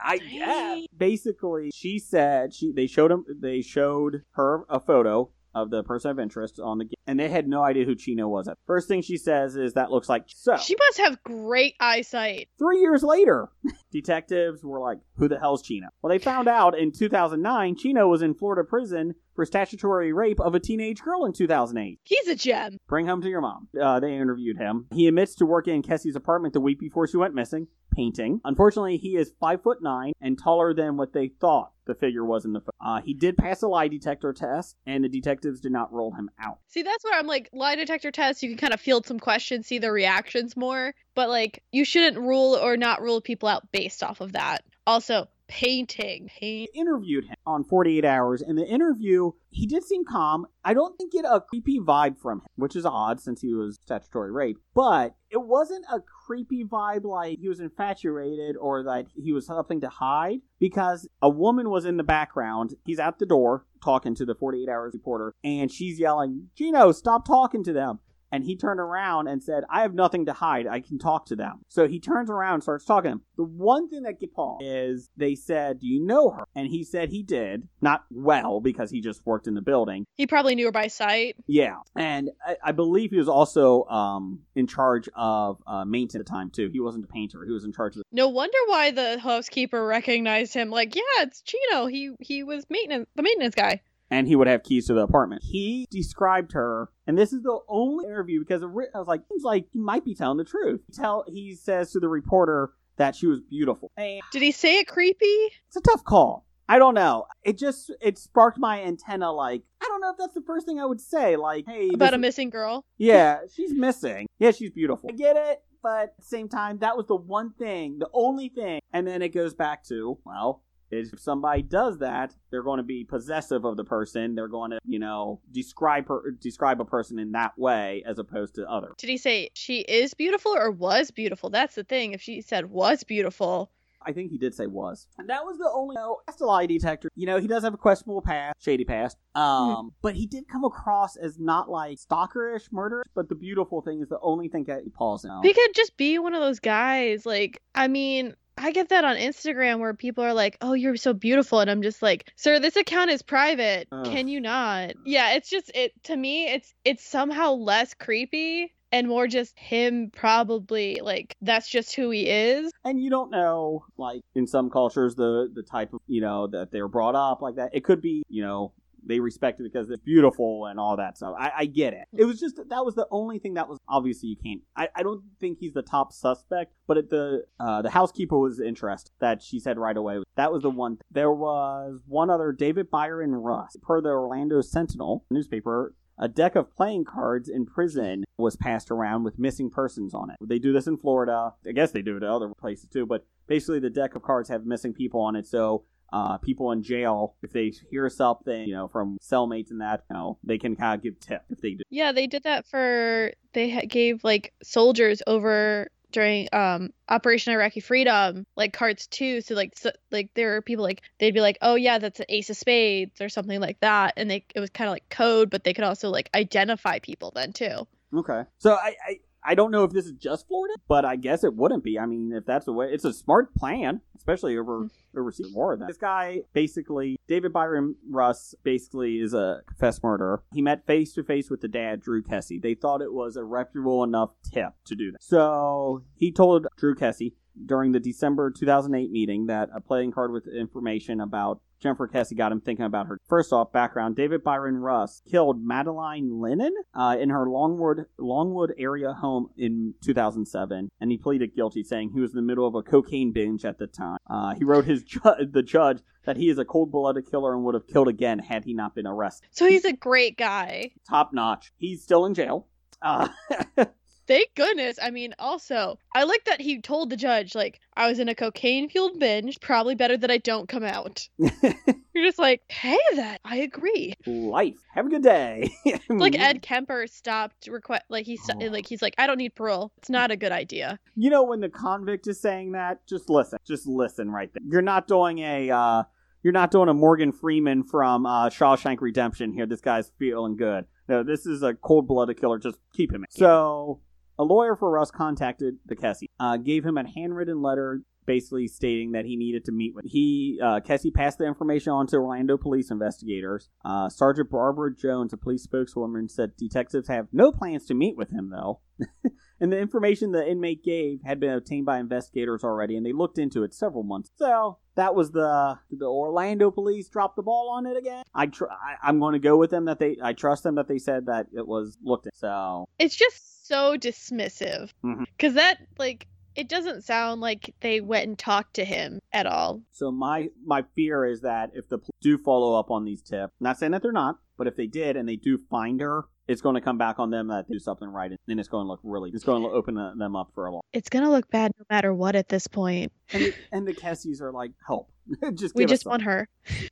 I 0.02 0.18
guess. 0.18 0.86
Basically, 0.96 1.70
she 1.74 1.98
said 1.98 2.54
she 2.54 2.72
they 2.72 2.86
showed 2.86 3.10
him 3.10 3.24
they 3.40 3.60
showed 3.60 4.22
her 4.32 4.64
a 4.68 4.80
photo 4.80 5.30
of 5.54 5.70
the 5.70 5.82
person 5.82 6.10
of 6.10 6.18
interest 6.18 6.60
on 6.60 6.78
the 6.78 6.84
game, 6.84 6.94
and 7.06 7.18
they 7.18 7.28
had 7.28 7.48
no 7.48 7.62
idea 7.62 7.84
who 7.84 7.94
Chino 7.94 8.28
was. 8.28 8.48
At 8.48 8.58
first 8.66 8.88
thing 8.88 9.02
she 9.02 9.16
says 9.16 9.56
is 9.56 9.74
that 9.74 9.90
looks 9.90 10.08
like 10.08 10.24
so. 10.28 10.56
She 10.56 10.76
must 10.76 10.98
have 10.98 11.22
great 11.24 11.74
eyesight. 11.80 12.48
Three 12.58 12.80
years 12.80 13.02
later, 13.02 13.48
detectives 13.92 14.62
were 14.64 14.80
like, 14.80 14.98
"Who 15.16 15.28
the 15.28 15.38
hell's 15.38 15.62
Chino?" 15.62 15.88
Well, 16.02 16.10
they 16.10 16.18
found 16.18 16.48
out 16.48 16.78
in 16.78 16.92
2009 16.92 17.76
Chino 17.76 18.08
was 18.08 18.22
in 18.22 18.34
Florida 18.34 18.64
prison 18.64 19.14
for 19.40 19.46
statutory 19.46 20.12
rape 20.12 20.38
of 20.38 20.54
a 20.54 20.60
teenage 20.60 21.00
girl 21.00 21.24
in 21.24 21.32
2008. 21.32 21.98
He's 22.02 22.28
a 22.28 22.36
gem. 22.36 22.76
Bring 22.86 23.06
home 23.06 23.22
to 23.22 23.28
your 23.30 23.40
mom. 23.40 23.68
Uh, 23.80 23.98
they 23.98 24.14
interviewed 24.14 24.58
him. 24.58 24.84
He 24.92 25.08
admits 25.08 25.34
to 25.36 25.46
working 25.46 25.76
in 25.76 25.82
Kesse's 25.82 26.14
apartment 26.14 26.52
the 26.52 26.60
week 26.60 26.78
before 26.78 27.06
she 27.06 27.16
went 27.16 27.34
missing, 27.34 27.66
painting. 27.90 28.42
Unfortunately, 28.44 28.98
he 28.98 29.16
is 29.16 29.32
five 29.40 29.62
foot 29.62 29.78
nine 29.80 30.12
and 30.20 30.38
taller 30.38 30.74
than 30.74 30.98
what 30.98 31.14
they 31.14 31.28
thought 31.40 31.72
the 31.86 31.94
figure 31.94 32.22
was 32.22 32.44
in 32.44 32.52
the 32.52 32.60
photo. 32.60 32.70
Uh, 32.84 33.00
he 33.00 33.14
did 33.14 33.38
pass 33.38 33.62
a 33.62 33.66
lie 33.66 33.88
detector 33.88 34.34
test, 34.34 34.76
and 34.84 35.02
the 35.02 35.08
detectives 35.08 35.62
did 35.62 35.72
not 35.72 35.90
roll 35.90 36.12
him 36.12 36.28
out. 36.38 36.58
See, 36.68 36.82
that's 36.82 37.02
where 37.02 37.18
I'm 37.18 37.26
like, 37.26 37.48
lie 37.54 37.76
detector 37.76 38.10
test, 38.10 38.42
you 38.42 38.50
can 38.50 38.58
kind 38.58 38.74
of 38.74 38.80
field 38.80 39.06
some 39.06 39.18
questions, 39.18 39.66
see 39.66 39.78
their 39.78 39.90
reactions 39.90 40.54
more, 40.54 40.92
but 41.14 41.30
like, 41.30 41.62
you 41.72 41.86
shouldn't 41.86 42.18
rule 42.18 42.56
or 42.56 42.76
not 42.76 43.00
rule 43.00 43.22
people 43.22 43.48
out 43.48 43.72
based 43.72 44.02
off 44.02 44.20
of 44.20 44.32
that. 44.32 44.64
Also, 44.86 45.28
painting. 45.50 46.28
Paint. 46.28 46.70
interviewed 46.74 47.24
him 47.24 47.34
on 47.44 47.64
48 47.64 48.04
hours 48.04 48.40
in 48.40 48.56
the 48.56 48.66
interview 48.66 49.32
he 49.50 49.66
did 49.66 49.82
seem 49.82 50.04
calm 50.04 50.46
i 50.64 50.72
don't 50.72 50.96
think 50.96 51.12
get 51.12 51.24
a 51.24 51.40
creepy 51.40 51.80
vibe 51.80 52.16
from 52.16 52.38
him 52.38 52.46
which 52.54 52.76
is 52.76 52.86
odd 52.86 53.20
since 53.20 53.40
he 53.40 53.52
was 53.52 53.78
statutory 53.84 54.30
rape 54.30 54.58
but 54.74 55.16
it 55.28 55.42
wasn't 55.42 55.84
a 55.92 56.00
creepy 56.00 56.64
vibe 56.64 57.04
like 57.04 57.38
he 57.40 57.48
was 57.48 57.58
infatuated 57.58 58.56
or 58.56 58.84
that 58.84 59.06
he 59.16 59.32
was 59.32 59.46
something 59.46 59.80
to 59.80 59.88
hide 59.88 60.38
because 60.60 61.08
a 61.20 61.28
woman 61.28 61.68
was 61.68 61.84
in 61.84 61.96
the 61.96 62.04
background 62.04 62.74
he's 62.84 63.00
at 63.00 63.18
the 63.18 63.26
door 63.26 63.66
talking 63.82 64.14
to 64.14 64.24
the 64.24 64.34
48 64.34 64.68
hours 64.68 64.94
reporter 64.94 65.34
and 65.42 65.72
she's 65.72 65.98
yelling 65.98 66.48
Chino 66.56 66.92
stop 66.92 67.26
talking 67.26 67.64
to 67.64 67.72
them 67.72 67.98
and 68.32 68.44
he 68.44 68.56
turned 68.56 68.80
around 68.80 69.28
and 69.28 69.42
said, 69.42 69.64
I 69.70 69.82
have 69.82 69.94
nothing 69.94 70.26
to 70.26 70.32
hide. 70.32 70.66
I 70.66 70.80
can 70.80 70.98
talk 70.98 71.26
to 71.26 71.36
them. 71.36 71.64
So 71.68 71.88
he 71.88 72.00
turns 72.00 72.30
around 72.30 72.54
and 72.54 72.62
starts 72.62 72.84
talking 72.84 73.10
to 73.10 73.16
them. 73.16 73.22
The 73.36 73.44
one 73.44 73.88
thing 73.88 74.02
that 74.02 74.20
gets 74.20 74.32
Paul 74.34 74.58
is 74.60 75.10
they 75.16 75.34
said, 75.34 75.80
Do 75.80 75.86
you 75.86 76.04
know 76.04 76.30
her? 76.30 76.44
And 76.54 76.68
he 76.68 76.84
said 76.84 77.08
he 77.08 77.22
did. 77.22 77.66
Not 77.80 78.04
well, 78.10 78.60
because 78.60 78.90
he 78.90 79.00
just 79.00 79.24
worked 79.26 79.46
in 79.46 79.54
the 79.54 79.62
building. 79.62 80.04
He 80.16 80.26
probably 80.26 80.54
knew 80.54 80.66
her 80.66 80.72
by 80.72 80.86
sight. 80.86 81.36
Yeah. 81.46 81.76
And 81.96 82.30
I, 82.46 82.56
I 82.66 82.72
believe 82.72 83.10
he 83.10 83.16
was 83.16 83.28
also 83.28 83.84
um, 83.84 84.40
in 84.54 84.66
charge 84.66 85.08
of 85.14 85.62
uh, 85.66 85.84
maintenance 85.84 86.14
at 86.14 86.26
the 86.26 86.30
time, 86.30 86.50
too. 86.50 86.70
He 86.72 86.80
wasn't 86.80 87.04
a 87.04 87.08
painter, 87.08 87.44
he 87.44 87.52
was 87.52 87.64
in 87.64 87.72
charge 87.72 87.96
of 87.96 88.02
No 88.12 88.28
wonder 88.28 88.58
why 88.66 88.90
the 88.90 89.18
housekeeper 89.18 89.84
recognized 89.84 90.54
him. 90.54 90.70
Like, 90.70 90.94
yeah, 90.94 91.02
it's 91.18 91.42
Chino. 91.42 91.86
He 91.86 92.12
he 92.20 92.42
was 92.42 92.64
maintenance 92.68 93.08
the 93.14 93.22
maintenance 93.22 93.54
guy. 93.54 93.80
And 94.10 94.26
he 94.26 94.36
would 94.36 94.46
have 94.48 94.62
keys 94.62 94.86
to 94.88 94.94
the 94.94 95.00
apartment. 95.02 95.42
He 95.44 95.86
described 95.90 96.52
her, 96.52 96.90
and 97.06 97.16
this 97.16 97.32
is 97.32 97.42
the 97.42 97.58
only 97.68 98.06
interview 98.06 98.40
because 98.40 98.62
I 98.62 98.66
was 98.66 99.06
like, 99.08 99.22
seems 99.30 99.42
like 99.44 99.66
he 99.72 99.78
might 99.78 100.04
be 100.04 100.14
telling 100.14 100.38
the 100.38 100.44
truth. 100.44 100.80
Tell 100.92 101.24
he 101.28 101.54
says 101.54 101.92
to 101.92 102.00
the 102.00 102.08
reporter 102.08 102.72
that 102.96 103.14
she 103.16 103.26
was 103.26 103.40
beautiful. 103.40 103.90
And 103.96 104.20
Did 104.32 104.42
he 104.42 104.52
say 104.52 104.78
it 104.80 104.86
creepy? 104.88 105.24
it's 105.24 105.76
a 105.76 105.80
tough 105.80 106.04
call. 106.04 106.46
I 106.68 106.78
don't 106.78 106.94
know. 106.94 107.26
It 107.42 107.58
just 107.58 107.90
it 108.00 108.16
sparked 108.18 108.58
my 108.58 108.82
antenna. 108.82 109.32
Like 109.32 109.62
I 109.82 109.86
don't 109.86 110.00
know 110.00 110.10
if 110.10 110.16
that's 110.18 110.34
the 110.34 110.42
first 110.42 110.66
thing 110.66 110.78
I 110.78 110.84
would 110.86 111.00
say. 111.00 111.36
Like, 111.36 111.64
hey, 111.66 111.90
About 111.92 112.14
a 112.14 112.18
missing 112.18 112.50
girl? 112.50 112.84
yeah, 112.98 113.40
she's 113.52 113.72
missing. 113.72 114.26
Yeah, 114.38 114.52
she's 114.52 114.70
beautiful. 114.70 115.10
I 115.12 115.16
get 115.16 115.36
it, 115.36 115.62
but 115.82 116.00
at 116.02 116.16
the 116.18 116.22
same 116.24 116.48
time, 116.48 116.78
that 116.78 116.96
was 116.96 117.06
the 117.06 117.16
one 117.16 117.52
thing, 117.58 117.98
the 117.98 118.08
only 118.12 118.50
thing. 118.50 118.80
And 118.92 119.04
then 119.06 119.20
it 119.22 119.30
goes 119.30 119.52
back 119.54 119.82
to, 119.88 120.18
well, 120.24 120.62
is 120.90 121.12
if 121.12 121.20
somebody 121.20 121.62
does 121.62 121.98
that, 121.98 122.34
they're 122.50 122.62
going 122.62 122.78
to 122.78 122.84
be 122.84 123.04
possessive 123.04 123.64
of 123.64 123.76
the 123.76 123.84
person. 123.84 124.34
They're 124.34 124.48
going 124.48 124.72
to, 124.72 124.78
you 124.84 124.98
know, 124.98 125.40
describe 125.50 126.08
her, 126.08 126.32
describe 126.40 126.80
a 126.80 126.84
person 126.84 127.18
in 127.18 127.32
that 127.32 127.58
way 127.58 128.02
as 128.06 128.18
opposed 128.18 128.54
to 128.56 128.68
other. 128.68 128.94
Did 128.98 129.10
he 129.10 129.16
say 129.16 129.50
she 129.54 129.80
is 129.80 130.14
beautiful 130.14 130.52
or 130.56 130.70
was 130.70 131.10
beautiful? 131.10 131.50
That's 131.50 131.74
the 131.74 131.84
thing. 131.84 132.12
If 132.12 132.22
she 132.22 132.40
said 132.40 132.66
was 132.66 133.04
beautiful, 133.04 133.70
I 134.02 134.12
think 134.12 134.30
he 134.30 134.38
did 134.38 134.54
say 134.54 134.66
was. 134.66 135.06
And 135.18 135.28
that 135.28 135.44
was 135.44 135.58
the 135.58 135.70
only 135.72 135.94
no, 135.94 136.18
that's 136.26 136.38
the 136.38 136.46
lie 136.46 136.66
detector. 136.66 137.10
You 137.14 137.26
know, 137.26 137.38
he 137.38 137.46
does 137.46 137.64
have 137.64 137.74
a 137.74 137.78
questionable 137.78 138.22
past, 138.22 138.54
shady 138.62 138.84
past. 138.84 139.18
Um, 139.34 139.92
but 140.00 140.14
he 140.14 140.26
did 140.26 140.48
come 140.48 140.64
across 140.64 141.16
as 141.16 141.38
not 141.38 141.68
like 141.68 141.98
stalkerish 141.98 142.72
murder. 142.72 143.04
But 143.14 143.28
the 143.28 143.34
beautiful 143.34 143.82
thing 143.82 144.00
is 144.00 144.08
the 144.08 144.18
only 144.20 144.48
thing 144.48 144.64
that 144.64 144.82
he 144.84 144.90
paused 144.90 145.26
now. 145.26 145.40
he 145.42 145.52
could 145.52 145.74
just 145.74 145.96
be 145.96 146.18
one 146.18 146.34
of 146.34 146.40
those 146.40 146.60
guys. 146.60 147.26
Like, 147.26 147.60
I 147.74 147.88
mean, 147.88 148.34
I 148.56 148.72
get 148.72 148.90
that 148.90 149.04
on 149.04 149.16
Instagram 149.16 149.78
where 149.78 149.94
people 149.94 150.22
are 150.24 150.34
like, 150.34 150.58
"Oh, 150.60 150.74
you're 150.74 150.96
so 150.96 151.12
beautiful," 151.14 151.60
and 151.60 151.70
I'm 151.70 151.82
just 151.82 152.02
like, 152.02 152.30
"Sir, 152.36 152.58
this 152.58 152.76
account 152.76 153.10
is 153.10 153.22
private. 153.22 153.88
Ugh. 153.90 154.04
Can 154.04 154.28
you 154.28 154.40
not?" 154.40 154.92
Yeah, 155.04 155.32
it's 155.34 155.48
just 155.48 155.70
it 155.74 155.92
to 156.04 156.16
me. 156.16 156.46
It's 156.46 156.74
it's 156.84 157.04
somehow 157.04 157.52
less 157.52 157.94
creepy 157.94 158.72
and 158.92 159.06
more 159.08 159.26
just 159.26 159.56
him 159.58 160.10
probably 160.12 161.00
like 161.02 161.36
that's 161.42 161.68
just 161.68 161.94
who 161.94 162.10
he 162.10 162.28
is. 162.28 162.72
and 162.84 163.00
you 163.00 163.08
don't 163.08 163.30
know 163.30 163.84
like 163.96 164.20
in 164.34 164.46
some 164.46 164.68
cultures 164.68 165.14
the 165.14 165.48
the 165.54 165.62
type 165.62 165.92
of 165.92 166.00
you 166.08 166.20
know 166.20 166.48
that 166.48 166.72
they 166.72 166.82
were 166.82 166.88
brought 166.88 167.14
up 167.14 167.40
like 167.40 167.54
that 167.56 167.70
it 167.72 167.84
could 167.84 168.00
be 168.02 168.22
you 168.28 168.42
know 168.42 168.72
they 169.04 169.20
respect 169.20 169.60
it 169.60 169.64
because 169.64 169.90
it's 169.90 170.02
beautiful 170.02 170.66
and 170.66 170.78
all 170.78 170.96
that 170.96 171.16
stuff. 171.16 171.34
I, 171.38 171.52
I 171.58 171.66
get 171.66 171.92
it. 171.92 172.06
It 172.16 172.24
was 172.24 172.40
just 172.40 172.56
that 172.56 172.84
was 172.84 172.94
the 172.94 173.06
only 173.10 173.38
thing 173.38 173.54
that 173.54 173.68
was 173.68 173.78
obviously 173.88 174.30
you 174.30 174.36
can't. 174.36 174.62
I, 174.76 174.88
I 174.94 175.02
don't 175.02 175.22
think 175.40 175.58
he's 175.58 175.72
the 175.72 175.82
top 175.82 176.12
suspect, 176.12 176.72
but 176.86 177.10
the 177.10 177.44
uh, 177.58 177.82
the 177.82 177.90
housekeeper 177.90 178.38
was 178.38 178.60
interested 178.60 179.12
that 179.20 179.42
she 179.42 179.58
said 179.60 179.78
right 179.78 179.96
away. 179.96 180.22
That 180.36 180.52
was 180.52 180.62
the 180.62 180.70
one. 180.70 180.98
There 181.10 181.32
was 181.32 182.00
one 182.06 182.30
other 182.30 182.52
David 182.52 182.90
Byron 182.90 183.34
Russ 183.34 183.76
per 183.82 184.00
the 184.00 184.10
Orlando 184.10 184.60
Sentinel 184.60 185.24
newspaper. 185.30 185.94
A 186.22 186.28
deck 186.28 186.54
of 186.54 186.70
playing 186.70 187.06
cards 187.06 187.48
in 187.48 187.64
prison 187.64 188.24
was 188.36 188.54
passed 188.54 188.90
around 188.90 189.24
with 189.24 189.38
missing 189.38 189.70
persons 189.70 190.12
on 190.12 190.28
it. 190.28 190.36
They 190.42 190.58
do 190.58 190.70
this 190.70 190.86
in 190.86 190.98
Florida. 190.98 191.54
I 191.66 191.72
guess 191.72 191.92
they 191.92 192.02
do 192.02 192.18
it 192.18 192.22
other 192.22 192.52
places 192.60 192.90
too, 192.90 193.06
but 193.06 193.26
basically 193.46 193.80
the 193.80 193.88
deck 193.88 194.14
of 194.14 194.22
cards 194.22 194.50
have 194.50 194.66
missing 194.66 194.92
people 194.92 195.22
on 195.22 195.34
it. 195.34 195.46
So 195.46 195.84
uh, 196.12 196.38
people 196.38 196.72
in 196.72 196.82
jail, 196.82 197.36
if 197.42 197.52
they 197.52 197.72
hear 197.90 198.08
something, 198.08 198.66
you 198.66 198.74
know, 198.74 198.88
from 198.88 199.18
cellmates 199.20 199.70
and 199.70 199.80
that, 199.80 200.04
you 200.10 200.16
know, 200.16 200.38
they 200.44 200.58
can 200.58 200.76
kind 200.76 200.94
of 200.94 201.02
give 201.02 201.20
tips 201.20 201.50
if 201.50 201.60
they 201.60 201.74
do. 201.74 201.82
Yeah, 201.90 202.12
they 202.12 202.26
did 202.26 202.44
that 202.44 202.66
for 202.66 203.32
they 203.52 203.86
gave 203.86 204.24
like 204.24 204.52
soldiers 204.62 205.22
over 205.26 205.88
during 206.12 206.48
um 206.52 206.90
Operation 207.08 207.52
Iraqi 207.52 207.80
Freedom 207.80 208.44
like 208.56 208.72
cards 208.72 209.06
too. 209.06 209.40
So 209.40 209.54
like 209.54 209.76
so, 209.76 209.90
like 210.10 210.30
there 210.34 210.50
were 210.50 210.62
people 210.62 210.84
like 210.84 211.02
they'd 211.18 211.34
be 211.34 211.40
like, 211.40 211.58
oh 211.62 211.76
yeah, 211.76 211.98
that's 211.98 212.20
an 212.20 212.26
ace 212.28 212.50
of 212.50 212.56
spades 212.56 213.20
or 213.20 213.28
something 213.28 213.60
like 213.60 213.80
that, 213.80 214.14
and 214.16 214.30
they 214.30 214.44
it 214.54 214.60
was 214.60 214.70
kind 214.70 214.88
of 214.88 214.92
like 214.92 215.08
code, 215.08 215.50
but 215.50 215.64
they 215.64 215.72
could 215.72 215.84
also 215.84 216.10
like 216.10 216.30
identify 216.34 216.98
people 216.98 217.32
then 217.34 217.52
too. 217.52 217.86
Okay. 218.14 218.42
So 218.58 218.72
I, 218.72 218.96
I 219.06 219.20
I 219.44 219.54
don't 219.54 219.70
know 219.70 219.84
if 219.84 219.92
this 219.92 220.06
is 220.06 220.12
just 220.12 220.46
Florida, 220.48 220.74
but 220.88 221.04
I 221.04 221.16
guess 221.16 221.44
it 221.44 221.54
wouldn't 221.54 221.84
be. 221.84 221.98
I 221.98 222.06
mean, 222.06 222.32
if 222.32 222.44
that's 222.44 222.66
the 222.66 222.72
way, 222.72 222.88
it's 222.92 223.04
a 223.04 223.12
smart 223.12 223.54
plan, 223.54 224.00
especially 224.16 224.56
over 224.56 224.80
hmm. 224.80 225.18
overseas 225.18 225.52
war. 225.52 225.76
That 225.76 225.88
this 225.88 225.96
guy 225.96 226.42
basically, 226.52 227.18
David 227.28 227.52
Byron 227.52 227.96
Russ, 228.08 228.54
basically 228.62 229.18
is 229.18 229.34
a 229.34 229.62
confessed 229.66 230.02
murderer. 230.02 230.42
He 230.52 230.62
met 230.62 230.86
face 230.86 231.12
to 231.14 231.24
face 231.24 231.50
with 231.50 231.60
the 231.60 231.68
dad, 231.68 232.00
Drew 232.00 232.22
Kesse. 232.22 232.60
They 232.60 232.74
thought 232.74 233.02
it 233.02 233.12
was 233.12 233.36
a 233.36 233.44
reputable 233.44 234.04
enough 234.04 234.30
tip 234.52 234.72
to 234.86 234.94
do 234.94 235.12
that. 235.12 235.22
So 235.22 236.04
he 236.14 236.32
told 236.32 236.66
Drew 236.76 236.94
Kesse 236.94 237.32
during 237.66 237.92
the 237.92 238.00
December 238.00 238.50
2008 238.50 239.10
meeting 239.10 239.46
that 239.46 239.68
a 239.74 239.80
playing 239.80 240.12
card 240.12 240.32
with 240.32 240.46
information 240.46 241.20
about 241.20 241.60
Jennifer 241.80 242.06
Kesse 242.06 242.36
got 242.36 242.52
him 242.52 242.60
thinking 242.60 242.84
about 242.84 243.06
her. 243.06 243.18
First 243.28 243.52
off, 243.52 243.72
background: 243.72 244.16
David 244.16 244.44
Byron 244.44 244.76
Russ 244.76 245.22
killed 245.30 245.64
Madeline 245.64 246.40
Lennon 246.40 246.74
uh, 246.94 247.16
in 247.18 247.30
her 247.30 247.48
Longwood 247.48 248.06
Longwood 248.18 248.74
area 248.78 249.12
home 249.12 249.50
in 249.56 249.94
2007, 250.04 250.90
and 251.00 251.10
he 251.10 251.16
pleaded 251.18 251.54
guilty, 251.54 251.82
saying 251.82 252.10
he 252.12 252.20
was 252.20 252.30
in 252.30 252.36
the 252.36 252.42
middle 252.42 252.66
of 252.66 252.74
a 252.74 252.82
cocaine 252.82 253.32
binge 253.32 253.64
at 253.64 253.78
the 253.78 253.86
time. 253.86 254.18
Uh, 254.28 254.54
he 254.54 254.64
wrote 254.64 254.84
his 254.84 255.02
ju- 255.02 255.20
the 255.50 255.62
judge 255.62 256.00
that 256.26 256.36
he 256.36 256.50
is 256.50 256.58
a 256.58 256.64
cold-blooded 256.64 257.30
killer 257.30 257.54
and 257.54 257.64
would 257.64 257.74
have 257.74 257.86
killed 257.86 258.08
again 258.08 258.38
had 258.38 258.64
he 258.64 258.74
not 258.74 258.94
been 258.94 259.06
arrested. 259.06 259.48
So 259.52 259.66
he's 259.66 259.86
a 259.86 259.92
great 259.92 260.36
guy. 260.36 260.90
Top 261.08 261.32
notch. 261.32 261.72
He's 261.78 262.02
still 262.02 262.26
in 262.26 262.34
jail. 262.34 262.66
Uh, 263.00 263.28
Thank 264.30 264.54
goodness. 264.54 264.96
I 265.02 265.10
mean, 265.10 265.34
also, 265.40 265.98
I 266.14 266.22
like 266.22 266.44
that 266.44 266.60
he 266.60 266.80
told 266.80 267.10
the 267.10 267.16
judge, 267.16 267.56
like, 267.56 267.80
I 267.96 268.08
was 268.08 268.20
in 268.20 268.28
a 268.28 268.34
cocaine 268.34 268.88
fueled 268.88 269.18
binge. 269.18 269.58
Probably 269.60 269.96
better 269.96 270.16
that 270.16 270.30
I 270.30 270.38
don't 270.38 270.68
come 270.68 270.84
out. 270.84 271.28
You're 271.38 272.24
just 272.24 272.38
like, 272.38 272.62
hey, 272.68 272.96
that. 273.16 273.40
I 273.44 273.56
agree. 273.56 274.14
life. 274.26 274.76
Have 274.94 275.06
a 275.06 275.08
good 275.08 275.24
day. 275.24 275.68
like 276.08 276.38
Ed 276.38 276.62
Kemper 276.62 277.08
stopped 277.08 277.66
request 277.66 278.04
like 278.08 278.24
he's 278.24 278.40
Oh. 278.48 278.66
like 278.66 278.86
he's 278.86 279.02
like 279.02 279.14
I 279.18 279.26
don't 279.26 279.38
need 279.38 279.54
parole. 279.56 279.90
It's 279.98 280.10
not 280.10 280.30
a 280.30 280.36
good 280.36 280.52
idea. 280.52 280.98
You 281.16 281.30
know 281.30 281.42
when 281.42 281.58
the 281.60 281.68
convict 281.68 282.28
is 282.28 282.40
saying 282.40 282.72
that, 282.72 283.06
just 283.08 283.28
listen. 283.30 283.58
Just 283.66 283.86
listen 283.86 284.30
right 284.30 284.50
there. 284.54 284.62
You're 284.64 284.82
not 284.82 285.08
doing 285.08 285.38
a 285.40 285.70
uh 285.70 286.02
you're 286.42 286.52
not 286.52 286.70
doing 286.70 286.88
a 286.88 286.94
Morgan 286.94 287.32
Freeman 287.32 287.82
from 287.84 288.26
uh 288.26 288.48
Shawshank 288.48 289.00
Redemption 289.00 289.52
here. 289.52 289.66
This 289.66 289.80
guy's 289.80 290.12
feeling 290.18 290.56
good. 290.56 290.84
No, 291.08 291.22
this 291.24 291.46
is 291.46 291.62
a 291.62 291.74
cold-blooded 291.74 292.40
killer. 292.40 292.58
Just 292.60 292.78
keep 292.94 293.12
him 293.12 293.24
in. 293.24 293.30
So, 293.30 294.00
a 294.40 294.44
lawyer 294.44 294.74
for 294.74 294.90
Russ 294.90 295.10
contacted 295.10 295.76
the 295.84 295.94
Kesse, 295.94 296.26
uh, 296.40 296.56
gave 296.56 296.84
him 296.84 296.96
a 296.96 297.06
handwritten 297.06 297.60
letter 297.60 298.00
basically 298.26 298.68
stating 298.68 299.12
that 299.12 299.24
he 299.24 299.36
needed 299.36 299.64
to 299.66 299.72
meet 299.72 299.94
with. 299.94 300.04
He 300.06 300.58
uh, 300.62 300.80
Kesse 300.80 301.12
passed 301.12 301.38
the 301.38 301.46
information 301.46 301.92
on 301.92 302.06
to 302.08 302.16
Orlando 302.16 302.56
police 302.56 302.90
investigators. 302.90 303.68
Uh, 303.84 304.08
Sergeant 304.08 304.50
Barbara 304.50 304.94
Jones, 304.94 305.32
a 305.32 305.36
police 305.36 305.64
spokeswoman, 305.64 306.28
said 306.28 306.56
detectives 306.56 307.08
have 307.08 307.28
no 307.32 307.52
plans 307.52 307.84
to 307.86 307.94
meet 307.94 308.16
with 308.16 308.30
him 308.30 308.50
though. 308.50 308.80
and 309.60 309.72
the 309.72 309.78
information 309.78 310.32
the 310.32 310.48
inmate 310.48 310.82
gave 310.82 311.20
had 311.24 311.40
been 311.40 311.50
obtained 311.50 311.86
by 311.86 311.98
investigators 311.98 312.64
already, 312.64 312.96
and 312.96 313.04
they 313.04 313.12
looked 313.12 313.38
into 313.38 313.62
it 313.62 313.74
several 313.74 314.04
months. 314.04 314.30
So 314.36 314.78
that 314.94 315.14
was 315.14 315.32
the 315.32 315.78
the 315.90 316.06
Orlando 316.06 316.70
police 316.70 317.08
dropped 317.08 317.36
the 317.36 317.42
ball 317.42 317.70
on 317.70 317.84
it 317.84 317.96
again. 317.96 318.22
I, 318.34 318.46
tr- 318.46 318.70
I 318.70 318.96
I'm 319.02 319.18
going 319.18 319.34
to 319.34 319.38
go 319.38 319.56
with 319.56 319.70
them 319.70 319.84
that 319.86 319.98
they 319.98 320.16
I 320.22 320.32
trust 320.32 320.62
them 320.62 320.76
that 320.76 320.88
they 320.88 320.98
said 320.98 321.26
that 321.26 321.46
it 321.52 321.66
was 321.66 321.98
looked 322.02 322.26
at. 322.26 322.36
So 322.36 322.88
It's 322.98 323.16
just 323.16 323.59
so 323.70 323.96
dismissive 323.96 324.90
Mhm. 325.04 325.24
cuz 325.38 325.54
that 325.54 325.78
like 325.98 326.26
it 326.56 326.68
doesn't 326.68 327.02
sound 327.02 327.40
like 327.40 327.72
they 327.80 328.00
went 328.00 328.26
and 328.26 328.36
talked 328.36 328.74
to 328.74 328.84
him 328.84 329.20
at 329.32 329.46
all. 329.46 329.82
So 329.92 330.10
my 330.10 330.48
my 330.64 330.82
fear 330.96 331.24
is 331.24 331.40
that 331.42 331.70
if 331.74 331.88
the 331.88 331.98
police 331.98 332.10
do 332.20 332.36
follow 332.38 332.78
up 332.78 332.90
on 332.90 333.04
these 333.04 333.22
tips, 333.22 333.52
not 333.60 333.78
saying 333.78 333.92
that 333.92 334.02
they're 334.02 334.10
not, 334.24 334.36
but 334.58 334.66
if 334.66 334.74
they 334.76 334.88
did 334.88 335.16
and 335.16 335.28
they 335.28 335.36
do 335.36 335.56
find 335.56 336.00
her, 336.00 336.24
it's 336.48 336.60
going 336.60 336.74
to 336.74 336.80
come 336.80 336.98
back 336.98 337.20
on 337.20 337.30
them 337.30 337.46
that 337.48 337.68
they 337.68 337.74
do 337.74 337.78
something 337.78 338.08
right, 338.08 338.32
and 338.48 338.58
it's 338.60 338.68
going 338.68 338.84
to 338.84 338.88
look 338.88 338.98
really, 339.04 339.30
it's 339.32 339.44
going 339.44 339.62
to 339.62 339.68
open 339.68 339.94
them 339.94 340.34
up 340.34 340.50
for 340.52 340.66
a 340.66 340.72
lot. 340.72 340.84
It's 340.92 341.08
going 341.08 341.24
to 341.24 341.30
look 341.30 341.48
bad 341.50 341.70
no 341.78 341.84
matter 341.88 342.12
what 342.12 342.34
at 342.34 342.48
this 342.48 342.66
point. 342.66 343.12
And 343.32 343.44
the, 343.44 343.54
and 343.70 343.86
the 343.86 343.94
Kesses 343.94 344.40
are 344.40 344.50
like, 344.52 344.72
help, 344.84 345.08
just 345.54 345.74
We 345.74 345.86
just 345.86 346.06
want 346.06 346.22
her. 346.22 346.48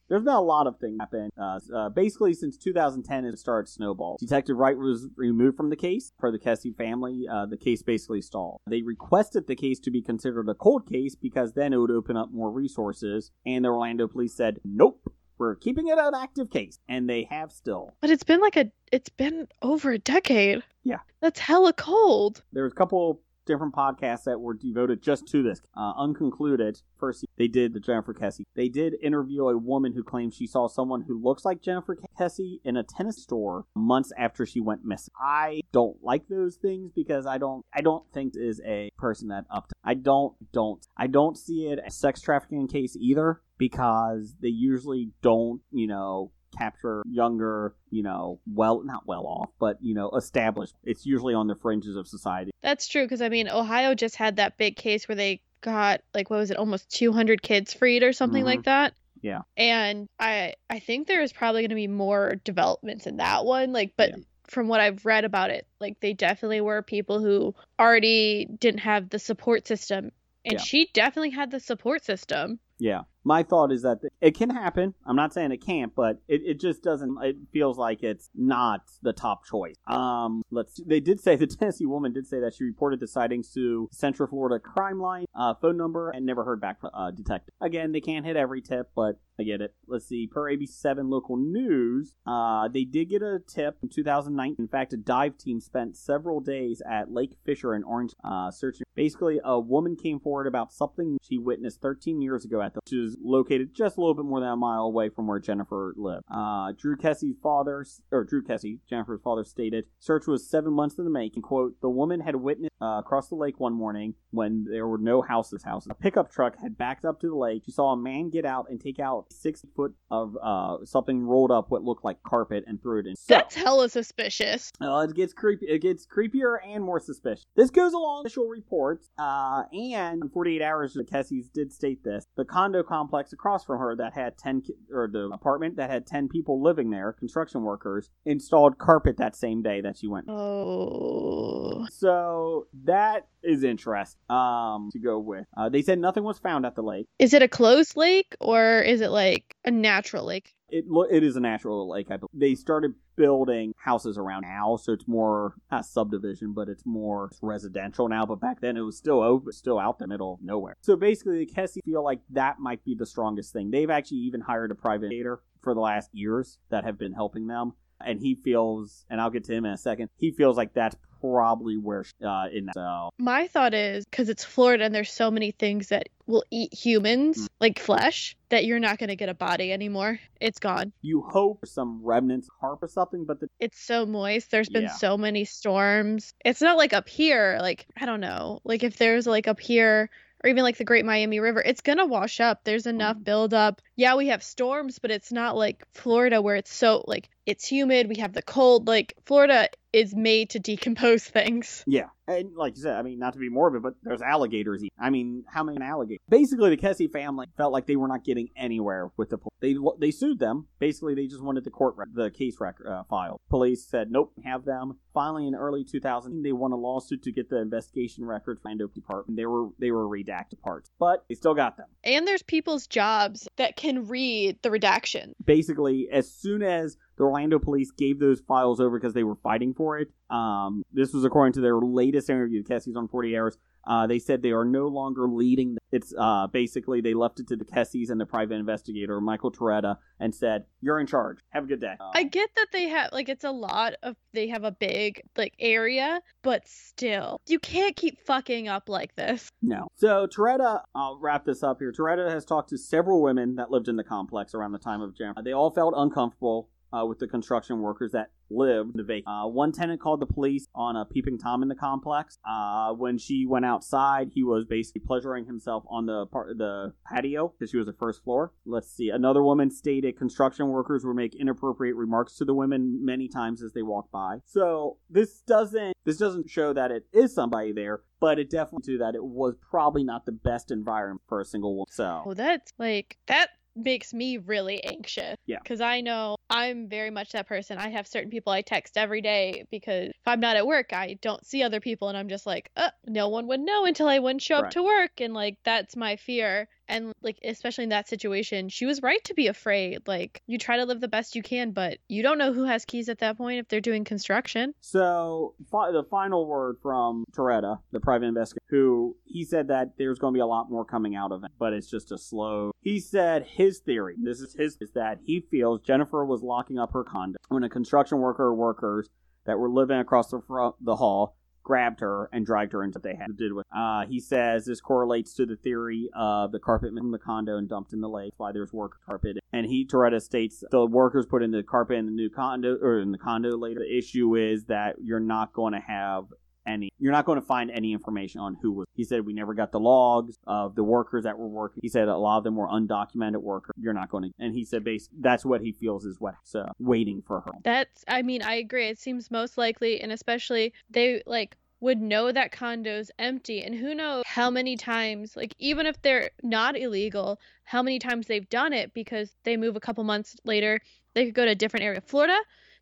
There's 0.09 0.23
been 0.23 0.35
a 0.35 0.41
lot 0.41 0.67
of 0.67 0.79
things 0.79 0.99
happen. 1.01 1.31
Uh, 1.41 1.61
uh, 1.75 1.89
basically, 1.91 2.35
since 2.35 2.57
2010, 2.57 3.25
it 3.25 3.39
started 3.39 3.69
snowball. 3.69 4.17
Detective 4.21 4.57
Wright 4.57 4.77
was 4.77 5.09
removed 5.17 5.57
from 5.57 5.71
the 5.71 5.77
case 5.77 6.13
for 6.19 6.31
the 6.31 6.39
Kesse 6.39 6.77
family. 6.77 7.27
Uh, 7.31 7.47
the 7.47 7.57
case 7.57 7.83
basically 7.83 8.23
stalled. 8.23 8.61
They 8.67 8.83
requested 8.83 9.47
the 9.47 9.57
case 9.57 9.79
to 9.81 9.91
be 9.91 10.03
considered 10.03 10.49
a 10.49 10.55
cold 10.55 10.89
case 10.89 11.15
because 11.15 11.53
then 11.53 11.73
it 11.73 11.77
would 11.77 11.91
open 11.91 12.17
up 12.17 12.33
more 12.33 12.51
resources. 12.51 13.31
And 13.45 13.65
the 13.65 13.69
Orlando 13.69 14.09
police 14.09 14.35
said, 14.35 14.61
nope, 14.65 15.13
we're 15.39 15.55
keeping 15.55 15.89
it 15.89 15.99
an 15.99 16.15
active 16.15 16.51
case, 16.51 16.79
and 16.89 17.09
they 17.09 17.27
have 17.31 17.53
still. 17.53 17.95
But 18.01 18.11
it's 18.11 18.25
been 18.25 18.41
like 18.41 18.57
a 18.57 18.71
it's 18.91 19.11
been 19.11 19.47
over 19.63 19.93
a 19.93 19.99
decade. 19.99 20.63
Yeah. 20.83 20.99
That's 21.21 21.39
hella 21.39 21.73
cold. 21.73 22.43
There 22.53 22.65
was 22.65 22.73
a 22.73 22.77
couple 22.77 23.21
different 23.49 23.75
podcasts 23.75 24.25
that 24.25 24.41
were 24.41 24.55
devoted 24.55 25.03
just 25.03 25.27
to 25.29 25.43
this. 25.43 25.61
Uh, 25.77 25.93
unconcluded. 25.95 26.81
First, 27.01 27.25
they 27.37 27.49
did 27.49 27.73
the 27.73 27.81
Jennifer 27.81 28.15
Kesse. 28.15 28.45
They 28.55 28.69
did 28.69 28.95
interview 29.03 29.49
a 29.49 29.59
woman 29.59 29.95
who 29.95 30.05
claimed 30.05 30.35
she 30.35 30.47
saw 30.47 30.69
someone 30.69 31.03
who 31.03 31.21
looks 31.21 31.45
like 31.45 31.63
Jennifer 31.63 31.99
Kesse 32.17 32.61
in 32.65 32.77
a 32.77 32.85
tennis 32.85 33.21
store 33.23 33.65
months 33.75 34.13
after 34.17 34.47
she 34.47 34.61
went 34.61 34.85
missing. 34.85 35.13
I 35.21 35.63
don't 35.73 35.97
like 36.03 36.29
those 36.29 36.57
things 36.57 36.93
because 36.95 37.27
I 37.27 37.39
don't. 37.39 37.65
I 37.75 37.81
don't 37.81 38.05
think 38.13 38.35
is 38.37 38.61
a 38.65 38.91
person 38.99 39.29
that 39.29 39.47
up. 39.51 39.69
To, 39.69 39.75
I 39.83 39.95
don't. 39.95 40.35
Don't. 40.53 40.87
I 40.97 41.07
don't 41.07 41.37
see 41.37 41.67
it 41.67 41.81
as 41.85 41.97
sex 41.97 42.21
trafficking 42.21 42.69
case 42.69 42.97
either 43.01 43.41
because 43.57 44.37
they 44.41 44.49
usually 44.49 45.11
don't. 45.23 45.63
You 45.73 45.87
know 45.87 46.33
capture 46.57 47.03
younger, 47.07 47.75
you 47.91 48.03
know, 48.03 48.41
well, 48.47 48.83
not 48.85 49.07
well 49.07 49.27
off, 49.27 49.51
but, 49.59 49.77
you 49.81 49.95
know, 49.95 50.11
established. 50.17 50.75
It's 50.85 51.05
usually 51.07 51.35
on 51.35 51.47
the 51.47 51.55
fringes 51.57 51.97
of 51.97 52.07
society. 52.07 52.51
That's 52.63 52.89
true 52.89 53.05
because 53.05 53.23
I 53.23 53.29
mean, 53.29 53.49
Ohio 53.49 53.95
just 53.95 54.17
had 54.17 54.37
that 54.37 54.57
big 54.57 54.77
case 54.77 55.09
where 55.09 55.17
they 55.17 55.41
got 55.61 56.01
like 56.15 56.31
what 56.31 56.37
was 56.39 56.51
it, 56.51 56.57
almost 56.57 56.89
200 56.91 57.43
kids 57.43 57.75
freed 57.75 58.03
or 58.03 58.13
something 58.13 58.43
Mhm. 58.43 58.47
like 58.47 58.63
that. 58.65 58.95
Yeah. 59.23 59.41
And 59.57 60.07
I 60.21 60.55
I 60.71 60.79
think 60.79 61.07
there 61.09 61.23
is 61.23 61.33
probably 61.33 61.63
going 61.63 61.71
to 61.71 61.75
be 61.75 61.89
more 61.89 62.37
developments 62.45 63.07
in 63.07 63.17
that 63.17 63.45
one. 63.45 63.73
Like, 63.73 63.95
but 63.97 64.11
Yeah. 64.11 64.17
from 64.47 64.69
what 64.69 64.81
I've 64.81 65.05
read 65.05 65.25
about 65.25 65.51
it, 65.51 65.67
like 65.81 65.99
they 66.01 66.15
definitely 66.15 66.61
were 66.61 66.83
people 66.83 67.21
who 67.21 67.55
already 67.81 68.47
didn't 68.61 68.81
have 68.81 69.11
the 69.11 69.19
support 69.19 69.67
system, 69.67 70.13
and 70.45 70.55
Yeah. 70.55 70.59
she 70.61 70.89
definitely 70.95 71.31
had 71.31 71.51
the 71.51 71.61
support 71.61 72.05
system. 72.05 72.61
Yeah. 72.79 73.03
My 73.29 73.43
thought 73.43 73.71
is 73.73 73.83
that 73.83 73.99
it 74.23 74.35
can 74.35 74.49
happen. 74.49 74.95
I'm 75.05 75.15
not 75.15 75.35
saying 75.35 75.53
it 75.53 75.59
can't, 75.59 75.95
but 75.95 76.23
it, 76.29 76.41
it 76.47 76.59
just 76.59 76.83
doesn't. 76.83 77.15
It 77.23 77.37
feels 77.53 77.77
like 77.77 78.03
it's 78.03 78.31
not 78.35 78.81
the 79.03 79.13
top 79.13 79.45
choice. 79.45 79.75
Um, 79.87 80.41
let's. 80.51 80.81
They 80.87 81.01
did 81.01 81.21
say 81.21 81.37
the 81.37 81.47
Tennessee 81.61 81.85
woman 81.85 82.15
did 82.15 82.27
say 82.27 82.41
that 82.41 82.55
she 82.55 82.65
reported 82.65 83.01
the 83.01 83.07
sightings 83.07 83.53
to 83.53 83.91
Central 83.93 84.31
Florida 84.31 84.59
Crime 84.59 84.99
Line 84.99 85.27
uh, 85.35 85.53
phone 85.61 85.77
number 85.77 86.09
and 86.09 86.25
never 86.25 86.43
heard 86.43 86.59
back 86.59 86.81
from 86.81 86.89
uh, 86.95 87.11
detective. 87.11 87.53
Again, 87.61 87.93
they 87.93 88.01
can't 88.01 88.25
hit 88.25 88.37
every 88.37 88.63
tip, 88.63 88.93
but 88.97 89.21
I 89.41 89.45
get 89.45 89.61
it. 89.61 89.75
Let's 89.87 90.07
see. 90.07 90.27
Per 90.27 90.51
ABC7 90.51 91.09
local 91.09 91.37
news, 91.37 92.15
uh, 92.27 92.69
they 92.69 92.85
did 92.85 93.11
get 93.11 93.23
a 93.23 93.39
tip 93.47 93.79
in 93.83 93.89
2009. 93.89 94.57
In 94.59 94.69
fact, 94.69 94.93
a 94.93 94.97
dive 94.97 95.39
team 95.39 95.61
spent 95.61 95.97
several 95.97 96.41
days 96.41 96.83
at 96.91 97.13
Lake 97.13 97.37
Fisher 97.45 97.75
in 97.75 97.85
Orange, 97.85 98.15
uh, 98.25 98.51
searching. 98.51 98.85
Basically, 98.97 99.39
a 99.45 99.61
woman 99.61 99.95
came 99.95 100.19
forward 100.19 100.49
about 100.49 100.73
something 100.73 101.19
she 101.23 101.39
witnessed 101.39 101.81
13 101.81 102.21
years 102.21 102.45
ago 102.45 102.61
at 102.61 102.75
the, 102.75 102.81
which 102.85 102.93
is 102.93 103.17
located 103.23 103.75
just 103.75 103.97
a 103.97 104.01
little 104.01 104.15
bit 104.15 104.25
more 104.25 104.41
than 104.41 104.49
a 104.49 104.57
mile 104.57 104.83
away 104.83 105.09
from 105.09 105.29
where 105.29 105.39
Jennifer 105.39 105.95
lived. 105.97 106.25
Uh, 106.29 106.73
Drew 106.77 106.97
Kesse's 106.97 107.37
father, 107.41 107.85
or 108.11 108.25
Drew 108.25 108.43
Kesse, 108.43 108.81
Jennifer's 108.91 109.21
father, 109.23 109.45
stated, 109.45 109.85
"Search 110.01 110.27
was 110.27 110.49
seven 110.49 110.73
months 110.73 110.99
in 110.99 111.05
the 111.05 111.11
making." 111.11 111.43
"Quote: 111.43 111.81
The 111.81 111.89
woman 111.89 112.21
had 112.21 112.37
witnessed 112.37 112.73
uh, 112.81 112.99
across 112.99 113.29
the 113.29 113.37
lake 113.37 113.61
one 113.61 113.75
morning 113.75 114.15
when 114.31 114.65
there 114.65 114.89
were 114.89 114.99
no 114.99 115.23
houses. 115.23 115.63
Houses. 115.63 115.89
A 115.91 115.95
pickup 115.95 116.31
truck 116.31 116.57
had 116.59 116.77
backed 116.77 117.05
up 117.05 117.21
to 117.21 117.29
the 117.29 117.37
lake. 117.37 117.63
She 117.65 117.73
saw 117.73 117.93
a 117.93 117.97
man 117.97 118.31
get 118.31 118.45
out 118.45 118.67
and 118.69 118.81
take 118.81 118.99
out 118.99 119.28
six 119.31 119.65
foot 119.77 119.95
of 120.11 120.37
uh, 120.43 120.79
something 120.85 121.23
rolled 121.23 121.51
up 121.51 121.71
what 121.71 121.83
looked 121.83 122.05
like 122.05 122.23
carpet 122.23 122.65
and 122.67 122.81
threw 122.81 123.01
it 123.01 123.07
in. 123.07 123.17
So, 123.17 123.35
That's 123.35 123.55
hella 123.55 123.89
suspicious. 123.89 124.71
uh, 124.81 125.07
it 125.09 125.15
gets 125.15 125.33
creepy. 125.33 125.67
It 125.67 125.81
gets 125.83 126.07
creepier 126.07 126.57
and 126.67 126.83
more 126.85 127.01
suspicious. 127.01 127.45
This 127.57 127.71
goes 127.71 127.93
along 127.93 128.23
with 128.25 128.33
official 128.33 128.49
reports, 128.49 129.11
uh, 129.19 129.63
and 129.73 130.23
in 130.23 130.29
48 130.29 130.63
hours, 130.63 130.95
the 130.95 131.05
Kesses 131.05 131.53
did 131.53 131.73
state 131.73 132.03
this: 132.05 132.27
the 132.37 132.45
condo 132.45 132.83
complex 132.83 133.33
across 133.33 133.65
from 133.65 133.79
her 133.79 133.97
that 133.97 134.15
had 134.15 134.37
10, 134.39 134.63
ki- 134.63 134.75
or 134.93 135.09
the 135.13 135.29
apartment 135.33 135.77
that 135.77 135.91
had 135.91 136.07
10 136.07 136.29
people 136.29 136.63
living 136.63 136.91
there, 136.91 137.13
construction 137.13 137.63
workers, 137.63 138.11
installed 138.25 138.79
carpet 138.79 139.17
that 139.19 139.37
same 139.37 139.63
day 139.63 139.81
that 139.81 139.97
she 139.97 140.07
went. 140.07 140.27
Oh. 140.29 141.87
So 141.91 142.67
that 142.85 143.27
is 143.43 143.63
interesting. 143.65 144.21
Um, 144.31 144.91
to 144.93 144.99
go 144.99 145.19
with, 145.19 145.47
uh, 145.57 145.69
they 145.69 145.83
said 145.83 145.99
nothing 145.99 146.23
was 146.25 146.39
found 146.39 146.67
at 146.67 146.75
the 146.75 146.83
lake. 146.83 147.07
Is 147.19 147.35
it 147.35 147.43
a 147.43 147.49
closed 147.49 147.97
lake 147.97 148.37
or 148.41 148.81
is 148.81 149.01
it 149.01 149.11
like 149.11 149.18
a 149.65 149.71
natural 149.71 150.25
lake? 150.25 150.55
It 150.71 150.85
it 151.11 151.23
is 151.23 151.37
a 151.37 151.41
natural 151.41 151.89
lake. 151.89 152.09
I 152.11 152.17
believe. 152.19 152.31
They 152.35 152.55
started 152.55 152.95
building 153.17 153.73
houses 153.79 154.19
around 154.19 154.43
now, 154.43 154.77
so 154.77 154.93
it's 154.93 155.09
more 155.09 155.55
not 155.73 155.87
subdivision, 155.87 156.53
but 156.53 156.69
it's 156.69 156.85
more 156.85 157.31
residential 157.41 158.09
now. 158.09 158.27
But 158.27 158.41
back 158.41 158.61
then, 158.61 158.77
it 158.77 158.83
was 158.83 158.97
still 158.97 159.23
open, 159.23 159.53
still 159.53 159.79
out 159.79 159.99
the 159.99 160.07
middle 160.07 160.35
of 160.35 160.43
nowhere. 160.43 160.77
So 160.83 160.97
basically, 160.97 161.45
the 161.45 161.53
Kesse 161.53 161.81
feel 161.85 162.05
like 162.05 162.21
that 162.31 162.59
might 162.59 162.85
be 162.85 162.95
the 162.95 163.07
strongest 163.07 163.53
thing. 163.53 163.71
They've 163.71 163.91
actually 163.91 164.19
even 164.19 164.43
hired 164.43 164.71
a 164.71 164.75
private 164.75 165.07
investigator 165.07 165.41
for 165.63 165.75
the 165.75 165.81
last 165.81 166.11
years 166.13 166.59
that 166.71 166.85
have 166.85 166.99
been 166.99 167.13
helping 167.13 167.47
them, 167.47 167.73
and 168.05 168.21
he 168.21 168.35
feels, 168.37 169.05
and 169.11 169.21
I'll 169.21 169.31
get 169.31 169.45
to 169.45 169.53
him 169.53 169.65
in 169.65 169.73
a 169.73 169.77
second. 169.77 170.09
He 170.17 170.31
feels 170.33 170.57
like 170.57 170.73
that's 170.75 170.97
probably 171.21 171.77
where 171.77 172.05
uh, 172.25 172.47
in 172.53 172.69
so 172.73 173.11
My 173.19 173.49
thought 173.49 173.75
is 173.75 174.05
because 174.05 174.29
it's 174.29 174.45
Florida 174.45 174.85
and 174.85 174.95
there's 174.95 175.11
so 175.11 175.33
many 175.33 175.51
things 175.51 175.89
that 175.89 176.09
will 176.27 176.45
eat 176.51 176.73
humans, 176.73 177.39
Mm. 177.39 177.49
like 177.61 177.79
flesh, 177.81 178.37
that 178.51 178.65
you're 178.65 178.79
not 178.79 178.99
going 178.99 179.09
to 179.09 179.17
get 179.17 179.29
a 179.29 179.35
body 179.35 179.73
anymore. 179.73 180.21
It's 180.41 180.61
gone. 180.61 180.93
you 181.03 181.23
hope 181.23 181.59
for 181.61 181.67
some 181.67 182.01
remnants 182.05 182.49
harp 182.61 182.83
or 182.83 182.89
something, 182.89 183.25
but 183.25 183.41
the 183.41 183.49
It's 183.59 183.81
so 183.81 184.07
moist. 184.07 184.51
There's 184.53 184.69
been 184.69 184.83
Yeah. 184.85 184.93
so 184.93 185.17
many 185.19 185.45
storms. 185.45 186.35
It's 186.45 186.61
not 186.61 186.77
like 186.77 186.93
up 186.93 187.09
here. 187.09 187.59
Like, 187.61 187.87
I 188.01 188.07
don't 188.07 188.21
know. 188.21 188.61
Like, 188.65 188.85
if 188.85 188.97
there's 188.97 189.27
like 189.27 189.49
up 189.49 189.59
here 189.59 190.11
or 190.45 190.51
even 190.51 190.63
like 190.65 190.77
the 190.79 190.85
Great 190.85 191.05
Miami 191.05 191.41
River, 191.41 191.63
it's 191.65 191.81
going 191.81 191.99
to 191.99 192.07
wash 192.07 192.41
up. 192.41 192.63
There's 192.65 192.87
enough 192.87 193.17
Mhm. 193.17 193.25
buildup. 193.25 193.81
Yeah, 193.97 194.15
we 194.17 194.29
have 194.29 194.43
storms, 194.43 194.99
but 194.99 195.11
it's 195.11 195.33
not 195.33 195.57
like 195.57 195.85
Florida 195.95 196.41
where 196.43 196.57
it's 196.57 196.73
so, 196.73 197.05
like, 197.07 197.29
it's 197.47 197.67
humid. 197.67 198.09
We 198.09 198.17
have 198.17 198.33
the 198.33 198.43
cold. 198.43 198.87
Like, 198.87 199.15
Florida 199.27 199.69
is 199.93 200.15
made 200.15 200.51
to 200.51 200.59
decompose 200.59 201.25
things. 201.25 201.83
Yeah, 201.87 202.07
and 202.27 202.55
like 202.57 202.77
you 202.77 202.83
said, 202.83 202.97
I 202.97 203.03
mean, 203.03 203.19
not 203.19 203.33
to 203.35 203.39
be 203.39 203.49
morbid, 203.49 203.83
but 203.83 203.95
there's 204.03 204.21
alligators. 204.23 204.83
I 205.01 205.11
mean, 205.11 205.45
how 205.49 205.65
many 205.65 205.79
alligators? 205.81 206.21
Basically, 206.29 206.71
the 206.71 206.77
Kesse 206.77 207.11
family 207.11 207.47
felt 207.57 207.73
like 207.73 207.87
they 207.87 207.97
were 207.97 208.09
not 208.09 208.25
getting 208.25 208.49
anywhere 208.57 209.11
with 209.17 209.31
the. 209.31 209.39
pol- 209.39 209.53
They 209.61 209.77
they 209.99 210.11
sued 210.11 210.39
them. 210.39 210.67
Basically, 210.79 211.15
they 211.15 211.27
just 211.27 211.43
wanted 211.43 211.65
the 211.65 211.71
court 211.71 211.95
rec- 211.97 212.09
the 212.13 212.31
case 212.31 212.57
record 212.61 212.87
uh, 212.87 213.05
filed. 213.09 213.41
Police 213.49 213.87
said 213.87 214.11
nope, 214.11 214.33
have 214.45 214.65
them. 214.65 214.99
Finally, 215.15 215.47
in 215.49 215.55
early 215.55 215.85
2000, 215.85 216.43
they 216.43 216.53
won 216.53 216.71
a 216.73 216.77
lawsuit 216.77 217.23
to 217.25 217.33
get 217.33 217.49
the 217.51 217.59
investigation 217.61 218.25
records 218.25 218.61
from 218.61 218.69
Orlando 218.71 218.89
Department. 218.89 219.37
They 219.37 219.47
were 219.47 219.69
they 219.79 219.91
were 219.91 220.07
redacted 220.09 220.61
parts, 220.63 220.91
but 220.99 221.25
they 221.29 221.35
still 221.35 221.55
got 221.55 221.77
them. 221.77 221.87
And 222.05 222.27
there's 222.27 222.43
people's 222.43 222.87
jobs 222.87 223.49
that 223.57 223.77
can 223.77 224.07
read 224.07 224.59
the 224.63 224.71
redaction. 224.71 225.35
basically 225.45 226.09
as 226.13 226.31
soon 226.31 226.63
as 226.63 226.97
the 227.19 227.25
Orlando 227.25 227.59
police 227.59 227.91
gave 227.91 228.19
those 228.19 228.41
files 228.41 228.81
over 228.81 228.99
because 228.99 229.15
they 229.15 229.25
were 229.25 229.37
fighting 229.37 229.75
for 229.75 229.99
it. 229.99 230.09
Um, 230.31 230.83
this 230.93 231.13
was 231.13 231.25
according 231.25 231.55
to 231.55 231.61
their 231.61 231.79
latest 231.79 232.31
interview. 232.31 232.63
Kesse's 232.63 232.97
on 232.97 233.09
40 233.09 233.37
Hours. 233.37 233.59
Uh, 233.89 234.07
they 234.07 234.19
said 234.19 234.43
they 234.43 234.51
are 234.51 234.67
no 234.67 234.87
longer 234.87 235.27
leading. 235.27 235.79
It's 235.91 236.13
uh, 236.19 236.47
basically 236.47 237.01
they 237.01 237.15
left 237.15 237.41
it 237.41 237.49
to 237.49 237.57
the 237.57 237.65
Kesses 237.65 238.11
and 238.11 238.21
the 238.21 238.27
private 238.27 238.57
investigator 238.57 239.19
Michael 239.21 239.51
Toretta 239.51 239.97
and 240.21 240.35
said, 240.35 240.67
"You're 240.83 241.01
in 241.01 241.07
charge. 241.07 241.39
Have 241.51 241.65
a 241.65 241.67
good 241.67 241.81
day." 241.81 241.95
I 242.13 242.25
get 242.25 242.51
that 242.57 242.67
they 242.71 242.89
have 242.89 243.13
like 243.13 243.31
it's 243.31 243.45
a 243.45 243.51
lot 243.51 243.95
of 244.03 244.17
they 244.35 244.49
have 244.49 244.65
a 244.65 244.73
big 244.73 245.23
like 245.39 245.55
area, 245.59 246.21
but 246.43 246.69
still, 246.69 247.41
you 247.47 247.59
can't 247.59 247.97
keep 247.97 248.21
fucking 248.27 248.69
up 248.69 248.91
like 248.91 249.17
this. 249.17 249.49
No. 249.63 249.89
So 249.95 250.27
Toretta, 250.27 250.83
I'll 250.95 251.19
wrap 251.19 251.47
this 251.47 251.63
up 251.63 251.79
here. 251.79 251.91
Toretta 251.93 252.31
has 252.31 252.45
talked 252.45 252.69
to 252.71 252.79
several 252.79 253.23
women 253.23 253.57
that 253.57 253.71
lived 253.71 253.89
in 253.89 253.97
the 253.97 254.05
complex 254.05 254.55
around 254.55 254.73
the 254.73 254.79
time 254.79 255.01
of 255.01 255.17
Jennifer. 255.17 255.41
They 255.43 255.53
all 255.53 255.71
felt 255.71 255.95
uncomfortable 255.97 256.69
uh, 256.93 257.05
with 257.05 257.19
the 257.19 257.27
construction 257.27 257.81
workers 257.81 258.13
that 258.13 258.31
lived 258.51 258.93
in 258.95 258.97
the 258.97 259.03
vac- 259.03 259.25
uh, 259.27 259.47
One 259.47 259.73
tenant 259.73 260.01
called 260.01 260.21
the 260.21 260.27
police 260.27 260.67
on 260.75 260.97
a 260.97 261.05
peeping 261.05 261.39
tom 261.39 261.63
in 261.63 261.69
the 261.69 261.75
complex. 261.75 262.39
Uh, 262.49 262.93
when 262.93 263.19
she 263.19 263.47
went 263.47 263.65
outside, 263.65 264.31
he 264.35 264.43
was 264.43 264.65
basically 264.65 265.03
pleasuring 265.07 265.47
himself 265.47 265.85
on 265.89 266.07
the 266.07 266.27
part 266.27 266.57
the 266.57 266.95
patio 267.07 267.49
because 267.49 267.71
she 267.71 267.77
was 267.77 267.87
the 267.87 267.93
first 267.93 268.25
floor. 268.25 268.53
Let's 268.65 268.91
see. 268.91 269.11
Another 269.11 269.43
woman 269.43 269.71
stated 269.71 270.17
construction 270.17 270.69
workers 270.69 271.05
would 271.05 271.15
make 271.15 271.35
inappropriate 271.35 271.97
remarks 271.97 272.37
to 272.37 272.45
the 272.45 272.55
women 272.55 273.05
many 273.05 273.29
times 273.29 273.63
as 273.63 273.73
they 273.73 273.83
walked 273.83 274.11
by. 274.11 274.39
So 274.47 274.99
this 275.11 275.41
doesn't 275.41 275.95
this 276.05 276.17
doesn't 276.17 276.49
show 276.49 276.73
that 276.73 276.91
it 276.91 277.07
is 277.13 277.35
somebody 277.35 277.73
there, 277.73 278.01
but 278.21 278.39
it 278.39 278.51
definitely 278.51 278.95
to 278.95 278.99
that 278.99 279.15
it 279.15 279.23
was 279.25 279.57
probably 279.71 280.05
not 280.05 280.25
the 280.25 280.33
best 280.33 280.71
environment 280.71 281.21
for 281.29 281.41
a 281.41 281.45
single 281.45 281.75
woman. 281.75 281.87
So 281.91 282.23
Well, 282.25 282.35
that's 282.35 282.73
like 282.79 283.19
that 283.27 283.51
makes 283.79 284.13
me 284.13 284.39
really 284.39 284.83
anxious. 284.85 285.37
Yeah. 285.47 285.59
Because 285.63 285.81
I 285.81 286.01
know 286.01 286.37
I'm 286.51 286.89
very 286.89 287.11
much 287.11 287.33
that 287.33 287.47
person. 287.47 287.79
I 287.79 287.89
have 287.91 288.07
certain 288.07 288.31
people 288.31 288.53
I 288.53 288.63
text 288.63 288.97
every 288.97 289.21
day 289.21 289.65
because 289.71 290.09
if 290.09 290.27
I'm 290.27 290.41
not 290.41 290.57
at 290.57 290.67
work, 290.67 290.93
I 290.93 291.19
don't 291.23 291.45
see 291.47 291.63
other 291.63 291.81
people 291.81 292.09
and 292.09 292.19
I'm 292.19 292.29
just 292.29 292.47
like, 292.47 292.71
uh, 292.77 292.91
no 293.07 293.29
one 293.29 293.47
would 293.49 293.61
know 293.61 293.85
until 293.85 294.09
I 294.09 294.19
wouldn't 294.19 294.43
show 294.43 294.57
up 294.57 294.71
to 294.71 294.83
work. 294.83 295.21
And 295.21 295.35
like, 295.35 295.59
that's 295.65 295.97
my 295.97 296.17
fear. 296.17 296.69
And 296.89 297.13
like, 297.23 297.39
especially 297.45 297.85
in 297.85 297.91
that 297.91 298.09
situation, 298.09 298.69
she 298.69 298.87
was 298.87 299.03
right 299.03 299.23
to 299.25 299.35
be 299.35 299.47
afraid. 299.47 300.07
Like, 300.07 300.43
you 300.47 300.59
try 300.59 300.77
to 300.77 300.85
live 300.85 301.01
the 301.01 301.09
best 301.09 301.37
you 301.37 301.43
can, 301.43 301.73
but 301.73 301.99
you 302.09 302.23
don't 302.23 302.39
know 302.39 302.53
who 302.53 302.65
has 302.65 302.85
keys 302.85 303.09
at 303.09 303.19
that 303.19 303.37
point 303.37 303.59
if 303.59 303.69
they're 303.69 303.81
doing 303.81 304.05
construction. 304.05 304.75
So 304.81 305.55
fi- 305.71 305.93
the 305.93 306.05
final 306.05 306.47
word 306.47 306.77
from 306.83 307.25
Toretta, 307.33 307.79
the 307.93 308.01
private 308.01 308.27
investigator, 308.27 308.65
who 308.69 309.17
he 309.25 309.45
said 309.45 309.69
that 309.69 309.93
there's 309.99 310.19
going 310.19 310.33
to 310.33 310.37
be 310.37 310.43
a 310.43 310.47
lot 310.47 310.71
more 310.71 310.85
coming 310.85 311.15
out 311.17 311.33
of 311.33 311.45
it, 311.45 311.51
but 311.59 311.73
it's 311.73 311.91
just 311.91 312.13
a 312.13 312.19
slow. 312.19 312.73
He 312.81 313.01
said 313.01 313.47
his 313.47 313.81
theory, 313.81 314.17
this 314.23 314.41
is 314.41 314.55
his, 314.55 314.77
is 314.81 314.93
that 314.93 315.19
he 315.25 315.45
feels 315.51 315.81
Jennifer 315.83 316.25
was 316.25 316.43
locking 316.43 316.79
up 316.79 316.93
her 316.93 317.05
condo 317.05 317.39
when 317.49 317.65
a 317.65 317.69
construction 317.69 318.19
worker 318.19 318.45
or 318.45 318.55
workers 318.55 319.09
that 319.47 319.59
were 319.59 319.71
living 319.71 319.99
across 319.99 320.31
the 320.31 320.41
front 320.47 320.77
the 320.81 320.97
hall 320.97 321.38
grabbed 321.69 322.01
her 322.01 322.31
and 322.33 322.47
dragged 322.47 322.73
her 322.73 322.83
into 322.83 322.97
what 322.97 323.03
they 323.03 323.15
had 323.15 323.37
did 323.37 323.53
with. 323.53 323.67
Uh, 323.77 324.07
he 324.07 324.19
says 324.19 324.65
this 324.65 324.81
correlates 324.81 325.35
to 325.35 325.45
the 325.45 325.55
theory 325.55 326.09
of 326.17 326.51
the 326.51 326.59
carpet 326.59 326.95
from 326.97 327.11
the 327.11 327.19
condo 327.19 327.59
and 327.59 327.69
dumped 327.69 327.93
in 327.93 328.01
the 328.01 328.09
lake. 328.09 328.33
Why 328.39 328.53
there's 328.53 328.73
work 328.73 328.93
carpet. 329.05 329.37
And 329.53 329.67
he 329.67 329.87
Toretta 329.87 330.23
states 330.23 330.65
the 330.71 330.87
workers 330.87 331.27
put 331.27 331.43
in 331.43 331.51
the 331.51 331.63
carpet 331.63 331.99
in 331.99 332.07
the 332.07 332.13
new 332.13 332.31
condo 332.31 332.79
or 332.81 333.01
in 333.01 333.13
the 333.13 333.19
condo 333.19 333.51
later. 333.51 333.81
The 333.81 333.99
issue 333.99 334.35
is 334.35 334.65
that 334.65 334.97
you're 335.03 335.21
not 335.21 335.53
going 335.53 335.75
to 335.75 335.81
have 335.81 336.25
any. 336.69 336.91
You're 336.99 337.13
not 337.13 337.25
going 337.25 337.41
to 337.41 337.47
find 337.47 337.71
any 337.71 337.93
information 337.93 338.41
on 338.41 338.57
who 338.61 338.73
was. 338.73 338.87
He 338.95 339.05
said 339.05 339.25
we 339.25 339.33
never 339.33 339.55
got 339.55 339.73
the 339.73 339.81
logs 339.81 340.37
of 340.47 340.75
the 340.75 340.85
workers 340.85 341.25
that 341.25 341.39
were 341.39 341.49
working. 341.49 341.81
He 341.83 341.89
said 341.89 342.09
a 342.09 342.17
lot 342.17 342.39
of 342.39 342.45
them 342.45 342.57
were 342.57 342.69
undocumented 342.69 343.41
workers. 343.41 343.75
You're 343.81 343.95
not 343.95 344.11
going 344.11 344.25
to. 344.25 344.31
And 344.39 344.55
he 344.55 344.65
said 344.65 344.85
base 344.85 345.09
that's 345.19 345.45
what 345.45 345.61
he 345.61 345.73
feels 345.73 346.05
is 346.05 346.17
what's 346.19 346.55
uh, 346.55 346.71
waiting 346.79 347.23
for 347.27 347.41
her. 347.41 347.53
That's, 347.65 348.05
I 348.07 348.23
mean, 348.23 348.43
I 348.43 348.55
agree. 348.55 348.89
It 348.89 348.99
seems 348.99 349.31
most 349.31 349.59
likely, 349.59 350.01
and 350.01 350.13
especially 350.13 350.73
they 350.91 351.23
like 351.27 351.57
would 351.81 352.01
know 352.01 352.33
that 352.33 352.51
condo's 352.51 353.11
empty 353.21 353.63
and 353.63 353.75
who 353.75 353.95
knows 353.95 354.25
how 354.27 354.51
many 354.51 354.77
times 354.77 355.37
like 355.37 355.55
even 355.61 355.87
if 355.87 356.01
they're 356.03 356.31
not 356.43 356.77
illegal 356.77 357.39
how 357.63 357.83
many 357.83 358.01
times 358.01 358.27
they've 358.27 358.49
done 358.49 358.73
it 358.73 358.93
because 358.95 359.37
they 359.45 359.57
move 359.57 359.77
a 359.77 359.81
couple 359.81 360.03
months 360.03 360.37
later 360.45 360.81
they 361.15 361.25
could 361.25 361.35
go 361.35 361.45
to 361.45 361.53
a 361.53 361.55
different 361.55 361.85
area 361.85 361.99
of 361.99 362.05
florida 362.05 362.37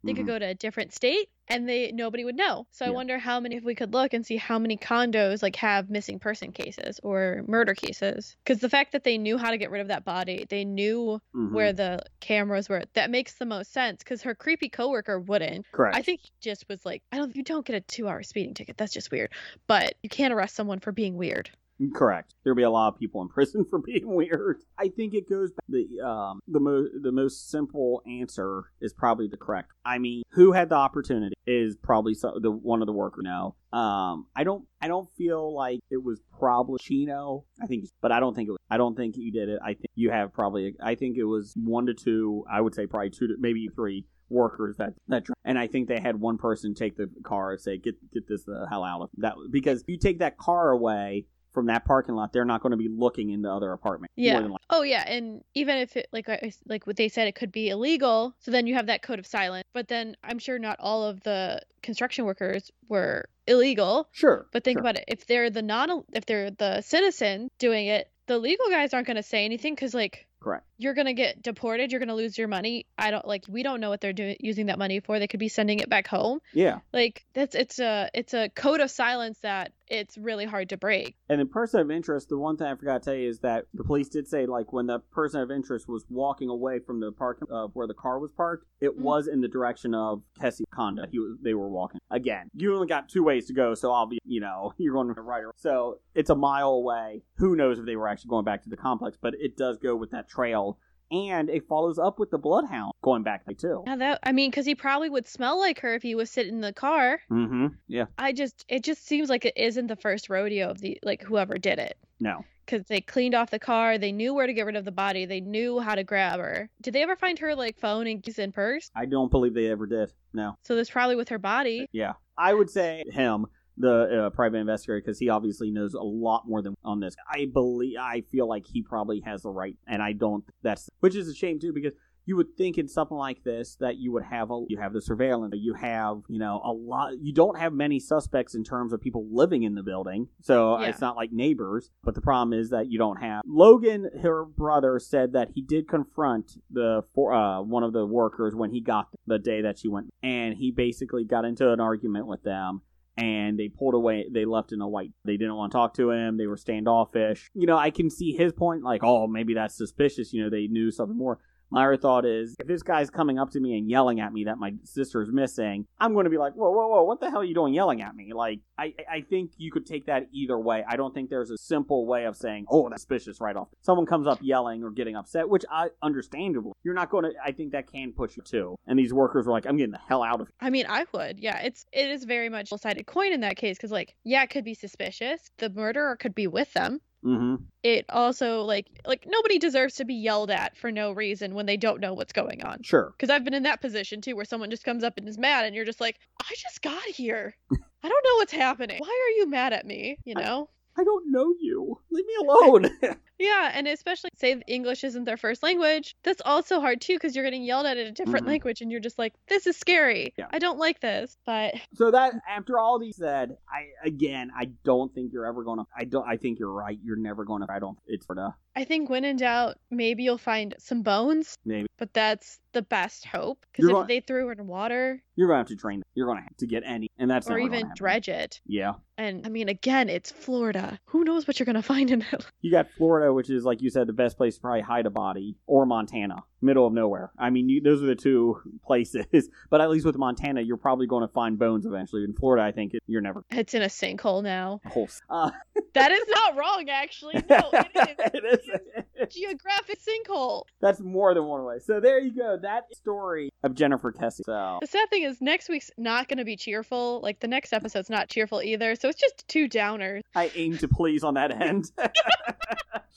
they 0.07 0.13
Mhm. 0.13 0.17
could 0.17 0.27
go 0.27 0.39
to 0.39 0.47
a 0.47 0.55
different 0.55 0.93
state 0.95 1.29
and 1.49 1.69
they 1.69 1.93
nobody 1.93 2.25
would 2.25 2.37
know 2.37 2.67
so 2.71 2.87
i 2.87 2.91
wonder 2.91 3.19
how 3.19 3.39
many 3.41 3.57
if 3.57 3.65
we 3.65 3.75
could 3.75 3.93
look 3.93 4.13
and 4.15 4.25
see 4.27 4.37
how 4.37 4.59
many 4.59 4.77
condos 4.77 5.43
like 5.43 5.57
have 5.57 5.91
missing 5.91 6.19
person 6.19 6.53
cases 6.53 6.99
or 7.03 7.45
murder 7.47 7.75
cases 7.75 8.37
because 8.45 8.61
the 8.61 8.69
fact 8.71 8.93
that 8.93 9.05
they 9.05 9.19
knew 9.19 9.37
how 9.39 9.51
to 9.51 9.59
get 9.59 9.71
rid 9.71 9.81
of 9.81 9.89
that 9.89 10.05
body 10.05 10.47
they 10.49 10.65
knew 10.65 11.21
Mhm. 11.35 11.53
where 11.53 11.73
the 11.73 12.01
cameras 12.21 12.69
were 12.69 12.83
that 12.95 13.11
makes 13.11 13.35
the 13.35 13.47
most 13.47 13.73
sense 13.73 13.99
because 14.03 14.23
her 14.23 14.35
creepy 14.35 14.69
coworker 14.69 15.21
wouldn't 15.21 15.67
correct. 15.73 15.97
I 15.97 16.03
think 16.03 16.21
he 16.23 16.31
just 16.41 16.69
was 16.69 16.85
like, 16.85 17.03
I 17.13 17.19
don't, 17.19 17.35
you 17.37 17.43
don't 17.45 17.65
get 17.65 17.77
a 17.77 17.81
two 17.81 18.09
hour 18.09 18.23
speeding 18.23 18.55
ticket. 18.55 18.77
That's 18.77 18.93
just 18.93 19.11
weird. 19.13 19.33
But 19.69 19.95
you 20.03 20.09
can't 20.09 20.33
arrest 20.35 20.55
someone 20.57 20.81
for 20.81 20.93
being 20.93 21.17
weird. 21.17 21.51
Correct. 21.95 22.35
There'll 22.43 22.57
be 22.57 22.63
a 22.63 22.71
lot 22.71 22.89
of 22.89 22.99
people 22.99 23.23
in 23.23 23.29
prison 23.29 23.67
for 23.71 23.79
being 23.79 24.15
weird. 24.15 24.63
I 24.79 24.89
think 24.89 25.15
it 25.15 25.29
goes 25.29 25.51
back 25.53 25.65
the 25.69 26.01
um 26.07 26.41
the 26.49 26.61
most 26.61 26.91
the 27.03 27.13
most 27.13 27.51
simple 27.51 28.03
answer 28.07 28.65
is 28.81 28.93
probably 28.93 29.29
the 29.29 29.37
correct. 29.37 29.73
I 29.85 29.99
mean, 29.99 30.23
who 30.31 30.53
had 30.53 30.69
the 30.69 30.77
opportunity 30.77 31.35
is 31.47 31.77
probably 31.77 32.15
so, 32.15 32.39
the 32.41 32.51
one 32.51 32.83
of 32.83 32.87
the 32.87 32.93
workers. 32.93 33.25
No, 33.25 33.57
um, 33.73 34.27
I 34.35 34.45
don't 34.45 34.65
I 34.81 34.89
don't 34.89 35.09
feel 35.17 35.55
like 35.55 35.81
it 35.91 36.03
was 36.03 36.21
probably 36.39 36.79
Chino. 36.81 37.45
I 37.63 37.67
think, 37.67 37.85
but 38.01 38.13
I 38.13 38.21
don't 38.21 38.35
think 38.35 38.49
it. 38.49 38.53
Was, 38.53 38.61
I 38.71 38.77
don't 38.77 38.97
think 38.97 39.17
you 39.17 39.33
did 39.33 39.49
it. 39.49 39.59
I 39.63 39.75
think 39.75 39.87
you 39.95 40.11
have 40.11 40.33
probably. 40.33 40.75
I 40.83 40.95
think 40.95 41.17
it 41.17 41.25
was 41.25 41.53
one 41.57 41.87
to 41.87 41.95
two. 41.95 42.45
I 42.51 42.61
would 42.61 42.75
say 42.75 42.87
probably 42.87 43.11
two 43.11 43.29
to 43.29 43.35
maybe 43.39 43.69
three 43.75 44.07
workers 44.29 44.77
that 44.77 44.93
that 45.09 45.25
and 45.45 45.57
I 45.59 45.69
think 45.69 45.87
they 45.87 46.01
had 46.01 46.19
one 46.19 46.37
person 46.37 46.75
take 46.75 46.97
the 46.97 47.09
car 47.23 47.53
and 47.53 47.61
say 47.61 47.79
get 47.79 47.95
get 48.13 48.27
this 48.27 48.45
the 48.45 48.67
hell 48.69 48.83
out 48.83 49.03
of 49.03 49.11
that 49.19 49.35
because 49.53 49.83
if 49.83 49.89
you 49.89 49.99
take 49.99 50.19
that 50.19 50.37
car 50.37 50.71
away 50.71 51.27
from 51.57 51.67
that 51.67 51.87
parking 51.87 52.15
lot 52.15 52.35
they're 52.35 52.45
not 52.45 52.61
going 52.61 52.73
to 52.73 52.77
be 52.77 52.87
looking 52.87 53.31
in 53.31 53.41
the 53.41 53.51
other 53.51 53.73
apartment 53.73 54.13
more 54.15 54.43
Yeah. 54.43 54.57
Oh 54.69 54.83
yeah, 54.83 55.05
and 55.07 55.43
even 55.55 55.79
if 55.79 55.97
it 55.97 56.07
like 56.13 56.29
like 56.67 56.87
what 56.87 56.97
they 56.97 57.09
said, 57.09 57.29
it 57.29 57.35
could 57.35 57.51
be 57.51 57.71
illegal. 57.71 58.35
So 58.41 58.51
then 58.51 58.67
you 58.67 58.75
have 58.75 58.87
that 58.87 59.01
code 59.01 59.19
of 59.19 59.27
silence. 59.27 59.65
But 59.73 59.89
then 59.89 60.17
I'm 60.23 60.39
sure 60.39 60.59
not 60.59 60.79
all 60.81 61.05
of 61.05 61.23
the 61.23 61.63
construction 61.83 62.27
workers 62.27 62.71
were 62.89 63.29
illegal. 63.47 64.09
sure 64.13 64.47
But 64.53 64.65
think 64.65 64.77
sure. 64.77 64.83
about 64.83 64.97
it: 64.97 65.05
if 65.09 65.27
they're 65.27 65.49
the 65.49 65.63
non, 65.63 66.05
if 66.13 66.27
they're 66.27 66.51
the 66.51 66.83
citizen 66.83 67.49
doing 67.59 67.87
it, 67.87 68.11
the 68.27 68.39
legal 68.39 68.69
guys 68.69 68.93
aren't 68.93 69.07
going 69.07 69.17
to 69.17 69.23
say 69.23 69.45
anything 69.45 69.75
because 69.75 69.95
like 69.95 70.27
correct 70.47 70.67
you're 70.79 70.93
going 70.93 71.07
to 71.07 71.15
get 71.15 71.41
deported, 71.43 71.91
you're 71.91 71.99
going 72.01 72.11
to 72.11 72.15
lose 72.15 72.37
your 72.37 72.49
money. 72.49 72.85
I 72.99 73.11
don't 73.11 73.27
like 73.27 73.45
we 73.49 73.63
don't 73.63 73.81
know 73.81 73.89
what 73.89 74.03
they're 74.03 74.13
doing 74.13 74.37
using 74.41 74.67
that 74.67 74.79
money 74.79 75.01
for. 75.01 75.19
They 75.19 75.27
could 75.27 75.41
be 75.41 75.49
sending 75.49 75.79
it 75.79 75.89
back 75.89 76.07
home. 76.07 76.41
yeah 76.53 76.81
Like 76.93 77.25
that's 77.33 77.55
it's 77.55 77.79
a 77.79 78.11
it's 78.13 78.35
a 78.35 78.51
code 78.51 78.81
of 78.81 78.91
silence 78.91 79.39
that 79.41 79.73
it's 79.89 80.19
really 80.19 80.45
hard 80.45 80.69
to 80.71 80.77
break. 80.77 81.15
and 81.31 81.41
the 81.41 81.47
person 81.47 81.81
of 81.81 81.91
interest 81.91 82.29
the 82.29 82.37
one 82.37 82.57
thing 82.59 82.67
i 82.67 82.75
forgot 82.75 83.03
to 83.03 83.11
tell 83.11 83.15
you 83.19 83.29
is 83.29 83.39
that 83.41 83.65
the 83.73 83.85
police 83.85 84.09
did 84.09 84.27
say 84.29 84.45
like 84.45 84.73
when 84.73 84.87
the 84.87 84.99
person 85.13 85.41
of 85.41 85.51
interest 85.51 85.89
was 85.89 86.05
walking 86.11 86.49
away 86.51 86.79
from 86.81 86.99
the 87.01 87.11
park 87.13 87.39
of 87.51 87.71
where 87.75 87.87
the 87.87 87.95
car 87.95 88.19
was 88.19 88.31
parked 88.37 88.67
it 88.81 88.91
Mhm. 88.99 89.01
was 89.01 89.29
in 89.29 89.41
the 89.41 89.49
direction 89.49 89.95
of 89.95 90.23
Kesse 90.41 90.61
Conda. 90.77 91.09
He 91.11 91.19
was, 91.19 91.39
they 91.43 91.55
were 91.55 91.69
walking 91.71 91.99
again. 92.11 92.51
You 92.53 92.75
only 92.75 92.87
got 92.89 93.09
two 93.09 93.23
ways 93.23 93.47
to 93.47 93.55
go, 93.55 93.75
so 93.75 93.91
I'll 93.93 94.07
be, 94.07 94.19
you 94.27 94.41
know, 94.41 94.75
you're 94.79 94.93
going 94.93 95.15
to 95.15 95.21
right. 95.23 95.45
or- 95.45 95.53
So 95.57 96.01
it's 96.15 96.29
a 96.29 96.35
mile 96.35 96.69
away. 96.71 97.23
Who 97.37 97.57
knows 97.57 97.79
if 97.79 97.87
they 97.87 97.97
were 97.97 98.07
actually 98.07 98.29
going 98.29 98.45
back 98.45 98.63
to 98.65 98.69
the 98.69 98.77
complex? 98.77 99.17
But 99.19 99.33
it 99.39 99.57
does 99.57 99.79
go 99.79 99.97
with 99.97 100.11
that 100.11 100.29
trail, 100.37 100.79
and 101.11 101.49
it 101.49 101.67
follows 101.69 101.99
up 101.99 102.19
with 102.19 102.31
the 102.31 102.39
bloodhound 102.39 102.93
going 103.03 103.23
back 103.23 103.45
there 103.47 103.55
too. 103.55 103.83
Yeah, 103.87 103.97
that 103.97 104.21
I 104.23 104.33
mean, 104.33 104.51
because 104.51 104.67
he 104.67 104.75
probably 104.75 105.09
would 105.09 105.27
smell 105.27 105.59
like 105.59 105.81
her 105.81 105.95
if 105.95 106.03
he 106.03 106.15
was 106.15 106.31
sitting 106.31 106.55
in 106.55 106.61
the 106.61 106.73
car. 106.73 107.21
Mm-hmm. 107.31 107.69
Yeah. 107.89 108.07
I 108.19 108.33
just 108.33 108.65
it 108.69 108.85
just 108.85 109.07
seems 109.07 109.29
like 109.29 109.45
it 109.45 109.55
isn't 109.57 109.87
the 109.87 109.97
first 109.97 110.29
rodeo 110.29 110.69
of 110.71 110.81
the 110.81 110.99
like 111.03 111.23
whoever 111.23 111.59
did 111.59 111.79
it. 111.79 111.97
No. 112.21 112.45
Because 112.65 112.89
they 112.89 113.01
cleaned 113.01 113.37
off 113.37 113.51
the 113.51 113.61
car, 113.61 113.97
they 113.97 114.11
knew 114.11 114.35
where 114.35 114.49
to 114.49 114.53
get 114.53 114.67
rid 114.67 114.75
of 114.75 114.85
the 114.85 114.91
body, 114.91 115.25
they 115.25 115.41
knew 115.41 115.79
how 115.79 115.95
to 115.95 116.03
grab 116.03 116.41
her. 116.41 116.69
Did 116.83 116.95
they 116.95 117.03
ever 117.03 117.15
find 117.15 117.39
her 117.39 117.55
like 117.55 117.79
phone 117.79 118.09
and 118.09 118.21
keys 118.23 118.41
and 118.41 118.53
purse? 118.53 118.91
I 118.97 119.07
don't 119.07 119.31
believe 119.31 119.55
they 119.55 119.69
ever 119.71 119.87
did. 119.87 120.13
No. 120.33 120.57
So 120.65 120.75
this 120.75 120.91
probably 120.91 121.15
with 121.15 121.29
her 121.29 121.39
body. 121.39 121.87
Yeah. 121.93 122.15
I 122.37 122.53
would 122.53 122.69
say 122.69 123.05
him, 123.13 123.47
the 123.77 124.27
uh, 124.27 124.31
private 124.31 124.59
investigator, 124.59 125.01
because 125.01 125.19
he 125.19 125.29
obviously 125.29 125.71
knows 125.71 125.95
a 125.95 126.03
lot 126.03 126.45
more 126.47 126.63
than 126.63 126.75
on 126.85 127.01
this. 127.01 127.15
I 127.31 127.47
believe, 127.53 127.97
I 128.01 128.23
feel 128.33 128.49
like 128.49 128.67
he 128.67 128.83
probably 128.83 129.21
has 129.21 129.43
the 129.43 129.51
right, 129.51 129.77
and 129.87 130.03
I 130.03 130.13
don't. 130.13 130.45
That's 130.63 130.89
which 131.01 131.15
is 131.15 131.29
a 131.29 131.35
shame 131.35 131.59
too, 131.61 131.73
because 131.73 131.93
you 132.29 132.35
would 132.35 132.57
think 132.57 132.77
in 132.77 132.89
something 132.89 133.17
like 133.17 133.45
this 133.45 133.77
that 133.79 133.99
you 133.99 134.11
would 134.13 134.25
have 134.25 134.51
a 134.51 134.65
you 134.69 134.79
have 134.79 134.93
the 134.93 135.01
surveillance, 135.01 135.55
you 135.59 135.75
have 135.75 136.23
you 136.29 136.39
know 136.39 136.61
a 136.65 136.73
lot. 136.73 137.13
You 137.21 137.33
don't 137.33 137.59
have 137.59 137.73
many 137.73 138.01
suspects 138.01 138.55
in 138.55 138.65
terms 138.65 138.93
of 138.93 139.01
people 139.01 139.27
living 139.31 139.63
in 139.63 139.75
the 139.75 139.83
building, 139.83 140.29
so 140.43 140.81
Yeah. 140.81 140.89
it's 140.89 141.01
not 141.01 141.15
like 141.17 141.31
neighbors. 141.33 141.91
But 142.03 142.15
the 142.15 142.21
problem 142.21 142.59
is 142.59 142.71
that 142.71 142.91
you 142.91 142.99
don't 142.99 143.19
have 143.23 143.43
Logan. 143.47 144.11
Her 144.23 144.45
brother 144.45 144.99
said 144.99 145.35
that 145.35 145.51
he 145.55 145.63
did 145.63 145.87
confront 145.87 146.53
the 146.71 147.03
for 147.15 147.33
uh, 147.33 147.63
one 147.63 147.85
of 147.85 147.93
the 147.93 148.07
workers 148.07 148.55
when 148.57 148.71
he 148.71 148.81
got 148.81 149.07
the 149.27 149.39
day 149.39 149.61
that 149.63 149.79
she 149.79 149.87
went, 149.89 150.09
and 150.23 150.55
he 150.55 150.73
basically 150.73 151.25
got 151.25 151.45
into 151.45 151.71
an 151.71 151.79
argument 151.79 152.27
with 152.27 152.43
them 152.43 152.81
and 153.17 153.59
they 153.59 153.69
pulled 153.69 153.95
away 153.95 154.27
they 154.31 154.45
left 154.45 154.73
in 154.73 154.81
a 154.81 154.89
white 154.89 155.13
they 155.25 155.37
didn't 155.37 155.55
want 155.57 155.73
to 155.73 155.77
talk 155.77 155.95
to 155.95 156.11
him 156.11 156.37
they 156.37 156.47
were 156.47 156.57
standoffish. 156.57 157.51
You 157.55 157.67
know 157.67 157.77
i 157.77 157.91
can 157.91 158.11
see 158.11 158.33
his 158.33 158.53
point 158.53 158.83
like 158.83 159.03
oh 159.03 159.27
maybe 159.27 159.55
that's 159.55 159.77
suspicious 159.77 160.33
you 160.33 160.43
know 160.43 160.51
they 160.51 160.67
knew 160.67 160.91
something 160.91 161.17
more 161.17 161.39
my 161.71 161.97
thought 161.97 162.25
is 162.25 162.55
if 162.59 162.67
this 162.67 162.83
guy's 162.83 163.11
coming 163.11 163.39
up 163.39 163.51
to 163.51 163.61
me 163.61 163.79
and 163.79 163.91
yelling 163.91 164.21
at 164.21 164.33
me 164.33 164.45
that 164.45 164.59
my 164.59 164.73
sister's 164.85 165.31
missing 165.33 165.87
i'm 166.01 166.13
going 166.13 166.25
to 166.25 166.31
be 166.31 166.39
like 166.39 166.53
whoa 166.55 166.71
whoa 166.71 166.89
whoa 166.89 167.03
what 167.05 167.21
the 167.21 167.31
hell 167.31 167.41
are 167.41 167.45
you 167.45 167.55
doing 167.55 167.73
yelling 167.73 168.03
at 168.03 168.15
me 168.15 168.33
like 168.33 168.61
i 168.79 168.93
i 169.11 169.21
think 169.21 169.53
you 169.57 169.71
could 169.71 169.87
take 169.87 170.07
that 170.07 170.27
either 170.33 170.59
way 170.59 170.85
i 170.89 170.97
don't 170.97 171.15
think 171.15 171.31
there's 171.31 171.51
a 171.51 171.59
simple 171.59 172.07
way 172.07 172.25
of 172.25 172.37
saying 172.37 172.67
oh 172.71 172.89
that's 172.89 173.03
suspicious 173.03 173.41
right 173.41 173.57
off 173.57 173.69
someone 173.83 174.07
comes 174.07 174.27
up 174.27 174.39
yelling 174.43 174.83
or 174.83 174.91
getting 174.91 175.17
upset 175.17 175.49
which 175.49 175.65
i 175.71 175.89
understandable 176.03 176.77
you're 176.83 176.95
not 176.95 177.11
going 177.11 177.25
to 177.25 177.33
i 177.45 177.51
think 177.51 177.73
that 177.73 177.91
can 177.91 178.13
push 178.13 178.37
you 178.37 178.43
too 178.43 178.77
and 178.87 178.99
these 178.99 179.13
workers 179.13 179.47
were 179.47 179.53
like 179.53 179.67
i'm 179.67 179.77
getting 179.77 179.93
the 179.93 179.99
hell 180.09 180.23
out 180.23 180.41
of 180.41 180.49
here. 180.49 180.55
I 180.61 180.71
mean, 180.71 180.87
I 180.89 181.07
would. 181.13 181.39
Yeah, 181.39 181.59
it's 181.61 181.87
it 181.93 182.11
is 182.11 182.25
very 182.25 182.49
much 182.49 182.73
a 182.73 182.79
sided 182.79 183.07
coin 183.07 183.33
in 183.33 183.41
that 183.41 183.57
case 183.57 183.77
because 183.77 183.91
like 183.91 184.15
yeah, 184.25 184.43
it 184.43 184.51
could 184.51 184.65
be 184.65 184.75
suspicious. 184.75 185.51
The 185.59 185.71
murderer 185.71 186.17
could 186.17 186.35
be 186.35 186.47
with 186.47 186.73
them. 186.73 187.01
Mm-hmm 187.27 187.57
It 187.83 188.05
also 188.09 188.63
like 188.63 188.87
like 189.05 189.27
nobody 189.27 189.59
deserves 189.59 189.95
to 189.97 190.05
be 190.05 190.15
yelled 190.15 190.51
at 190.51 190.77
for 190.77 190.91
no 190.93 191.13
reason 191.13 191.55
when 191.55 191.67
they 191.67 191.77
don't 191.77 192.01
know 192.01 192.15
what's 192.15 192.33
going 192.33 192.63
on. 192.65 192.83
sure 192.83 193.13
Because 193.17 193.31
I've 193.31 193.45
been 193.45 193.55
in 193.55 193.65
that 193.65 193.81
position 193.81 194.21
too, 194.21 194.37
where 194.37 194.45
someone 194.45 194.71
just 194.71 194.85
comes 194.85 195.05
up 195.05 195.19
and 195.19 195.29
is 195.29 195.39
mad, 195.39 195.65
and 195.65 195.75
you're 195.75 195.85
just 195.85 196.01
like, 196.01 196.19
I 196.43 196.55
just 196.57 196.83
got 196.83 197.05
here. 197.05 197.55
I 198.03 198.09
don't 198.09 198.25
know 198.25 198.37
what's 198.37 198.53
happening. 198.53 198.99
Why 199.01 199.09
are 199.09 199.39
you 199.39 199.49
mad 199.49 199.73
at 199.73 199.87
me? 199.87 200.19
You 200.25 200.35
know? 200.35 200.69
I 200.99 201.05
don't 201.05 201.31
know 201.31 201.53
you. 201.61 201.99
Leave 202.11 202.25
me 202.27 202.35
alone. 202.49 202.91
Yeah, 203.39 203.71
and 203.75 203.87
especially 203.87 204.31
say 204.37 204.63
English 204.67 205.05
isn't 205.05 205.25
their 205.25 205.37
first 205.37 205.63
language. 205.63 206.15
That's 206.23 206.41
also 206.45 206.81
hard 206.81 207.01
too, 207.03 207.17
because 207.17 207.35
you're 207.37 207.45
getting 207.45 207.65
yelled 207.65 207.85
at 207.87 207.99
in 207.99 208.07
a 208.07 208.13
different 208.13 208.47
Mhm. 208.47 208.51
language, 208.51 208.81
and 208.81 208.91
you're 208.91 209.01
just 209.01 209.19
like, 209.19 209.35
this 209.49 209.67
is 209.67 209.77
scary. 209.77 210.33
Yeah. 210.39 210.47
I 210.51 210.59
don't 210.59 210.79
like 210.79 211.01
this. 211.01 211.37
But 211.45 211.75
so 211.95 212.11
that 212.13 212.33
after 212.49 212.79
all 212.79 212.99
these 212.99 213.17
said, 213.17 213.57
I 213.71 213.89
again, 214.07 214.51
I 214.59 214.67
don't 214.85 215.15
think 215.15 215.33
you're 215.33 215.45
ever 215.47 215.65
gonna. 215.65 215.85
I 215.97 216.05
don't. 216.05 216.27
I 216.27 216.39
think 216.39 216.59
you're 216.59 216.73
right. 216.73 216.99
You're 217.05 217.17
never 217.19 217.45
gonna. 217.45 217.67
I 217.69 217.79
don't. 217.79 217.99
It's 218.07 218.25
for 218.25 218.35
the 218.35 218.55
I 218.77 218.85
think 218.85 219.09
when 219.09 219.25
in 219.25 219.39
doubt, 219.39 219.79
maybe 219.91 220.23
you'll 220.23 220.37
find 220.39 220.75
some 220.79 221.03
bones. 221.03 221.57
maybe 221.65 221.87
But 221.99 222.13
that's 222.13 222.61
the 222.73 222.83
best 222.83 223.25
hope. 223.25 223.65
Because 223.73 223.87
if 223.87 223.91
going- 223.93 224.07
they 224.07 224.21
threw 224.21 224.51
it 224.51 224.59
in 224.59 224.67
water 224.67 225.23
you're 225.35 225.49
gonna 225.49 225.59
have 225.61 225.69
to 225.69 225.77
train. 225.77 226.03
You're 226.15 226.27
gonna 226.27 226.43
have 226.43 226.57
to 226.59 226.67
get 226.67 226.83
any, 226.87 227.11
and 227.19 227.31
that's 227.31 227.49
or 227.51 227.59
even 227.59 227.91
dredge 227.95 228.29
it, 228.29 228.61
Yeah, 228.67 228.95
and 229.19 229.47
I 229.47 229.51
mean, 229.51 229.69
again, 229.69 230.09
it's 230.09 230.31
Florida. 230.31 230.99
Who 231.07 231.25
knows 231.25 231.47
what 231.47 231.59
you're 231.59 231.67
gonna 231.67 231.83
find 231.83 232.11
in 232.11 232.23
it? 232.33 232.47
you 232.63 232.71
got 232.71 232.91
Florida, 232.91 233.33
which 233.33 233.51
is 233.51 233.65
like 233.65 233.81
you 233.83 233.91
said, 233.91 234.07
the 234.07 234.13
best 234.15 234.37
place 234.39 234.55
to 234.57 234.61
probably 234.63 234.81
hide 234.83 235.05
a 235.07 235.11
body, 235.11 235.57
or 235.67 235.85
Montana, 235.87 236.45
middle 236.63 236.87
of 236.87 236.93
nowhere. 236.93 237.31
I 237.39 237.51
mean, 237.51 237.69
you, 237.69 237.81
those 237.83 238.03
are 238.03 238.07
the 238.07 238.15
two 238.15 238.61
places. 238.87 239.49
But 239.71 239.81
at 239.81 239.91
least 239.91 240.07
with 240.07 240.17
Montana, 240.17 240.61
you're 240.63 240.77
probably 240.77 241.07
going 241.07 241.27
to 241.27 241.33
find 241.33 241.59
bones 241.59 241.85
eventually. 241.87 242.25
In 242.25 242.33
Florida, 242.35 242.65
I 242.65 242.73
think 242.73 242.95
it, 242.95 243.03
you're 243.07 243.21
never 243.21 243.45
It's 243.51 243.75
in 243.75 243.83
a 243.83 243.87
sinkhole 243.87 244.43
now. 244.43 244.81
whole. 244.87 245.09
Uh, 245.31 245.51
That 245.95 246.13
is 246.13 246.29
not 246.29 246.57
wrong, 246.57 246.89
actually. 246.91 247.35
No, 247.49 247.71
it 247.73 248.45
is. 248.45 248.69
it 248.69 249.07
is. 249.29 249.35
Geographic 249.35 249.99
sinkhole. 250.01 250.65
That's 250.81 251.01
more 251.01 251.33
than 251.33 251.45
one 251.45 251.65
way. 251.65 251.79
So 251.79 252.01
there 252.01 252.19
you 252.19 252.33
go. 252.35 252.59
That 252.61 252.85
story 252.95 253.51
of 253.63 253.75
Jennifer 253.75 254.13
Kesse. 254.13 254.43
So 254.45 254.79
The 254.83 254.87
sad 254.87 255.09
thing 255.09 255.23
is, 255.23 255.41
next 255.41 255.69
week's 255.71 255.91
not 255.97 256.29
going 256.29 256.37
to 256.39 256.45
be 256.45 256.57
cheerful. 256.57 257.21
Like, 257.23 257.41
the 257.41 257.49
next 257.49 257.73
episode's 257.73 258.11
not 258.11 258.29
cheerful 258.29 258.61
either. 258.63 258.95
So 258.95 259.09
it's 259.09 259.19
just 259.21 259.47
two 259.49 259.69
downers. 259.69 260.21
I 260.35 260.51
aim 260.55 260.77
to 260.79 260.89
please 260.89 261.25
on 261.25 261.35
that 261.35 261.51
end. 261.63 261.91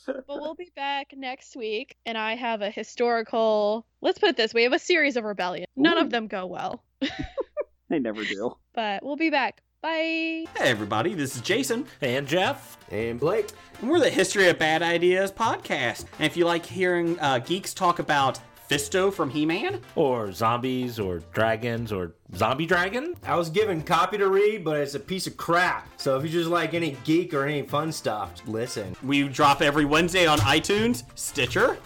But 0.06 0.24
we'll 0.28 0.56
be 0.56 0.72
back 0.76 1.14
next 1.16 1.56
week, 1.56 1.96
and 2.06 2.18
I 2.18 2.36
have 2.36 2.62
a 2.62 2.70
historical. 2.72 3.29
Let's 3.34 4.20
put 4.20 4.30
it 4.30 4.38
this 4.38 4.54
way: 4.54 4.60
we 4.60 4.64
have 4.64 4.74
a 4.74 4.80
series 4.80 5.16
of 5.16 5.24
rebellion. 5.24 5.66
None 5.76 5.98
Ooh. 5.98 6.02
of 6.02 6.10
them 6.10 6.28
go 6.28 6.46
well, 6.46 6.84
they 7.90 8.00
never 8.00 8.24
do. 8.24 8.56
but 8.74 9.04
we'll 9.04 9.16
be 9.16 9.30
back 9.30 9.62
Bye. 9.82 10.44
Hey, 10.58 10.72
everybody, 10.72 11.14
this 11.14 11.38
is 11.38 11.42
Jason. 11.42 11.86
And 12.02 12.28
Jeff. 12.28 12.78
And 12.92 13.18
Blake. 13.18 13.48
And 13.80 13.90
we're 13.90 14.02
the 14.02 14.10
History 14.10 14.50
of 14.50 14.60
Bad 14.60 14.82
Ideas 14.82 15.32
podcast. 15.32 16.04
And 16.18 16.26
if 16.26 16.36
you 16.36 16.44
like 16.44 16.66
hearing 16.66 17.18
uh, 17.22 17.40
geeks 17.40 17.74
talk 17.74 18.00
about 18.00 18.42
Fisto 18.70 19.12
from 19.12 19.30
He 19.30 19.46
Man, 19.46 19.80
Or 19.96 20.34
zombies, 20.34 21.00
or 21.00 21.20
dragons, 21.34 21.94
or 21.94 22.14
zombie 22.36 22.66
dragon. 22.66 23.16
I 23.24 23.36
was 23.38 23.50
given 23.50 23.82
copy 23.82 24.18
to 24.18 24.28
read, 24.28 24.66
but 24.66 24.82
it's 24.82 24.96
a 24.96 25.00
piece 25.00 25.28
of 25.28 25.38
crap. 25.38 25.88
So 25.96 26.18
if 26.18 26.24
you 26.24 26.30
just 26.30 26.50
like 26.50 26.74
any 26.74 26.98
geek 27.06 27.34
or 27.34 27.46
any 27.46 27.62
fun 27.62 27.94
stuff, 27.94 28.34
listen. 28.48 28.98
we 29.02 29.30
drop 29.30 29.62
every 29.62 29.86
Wednesday 29.86 30.28
on 30.28 30.40
iTunes, 30.40 31.04
Stitcher, 31.16 31.78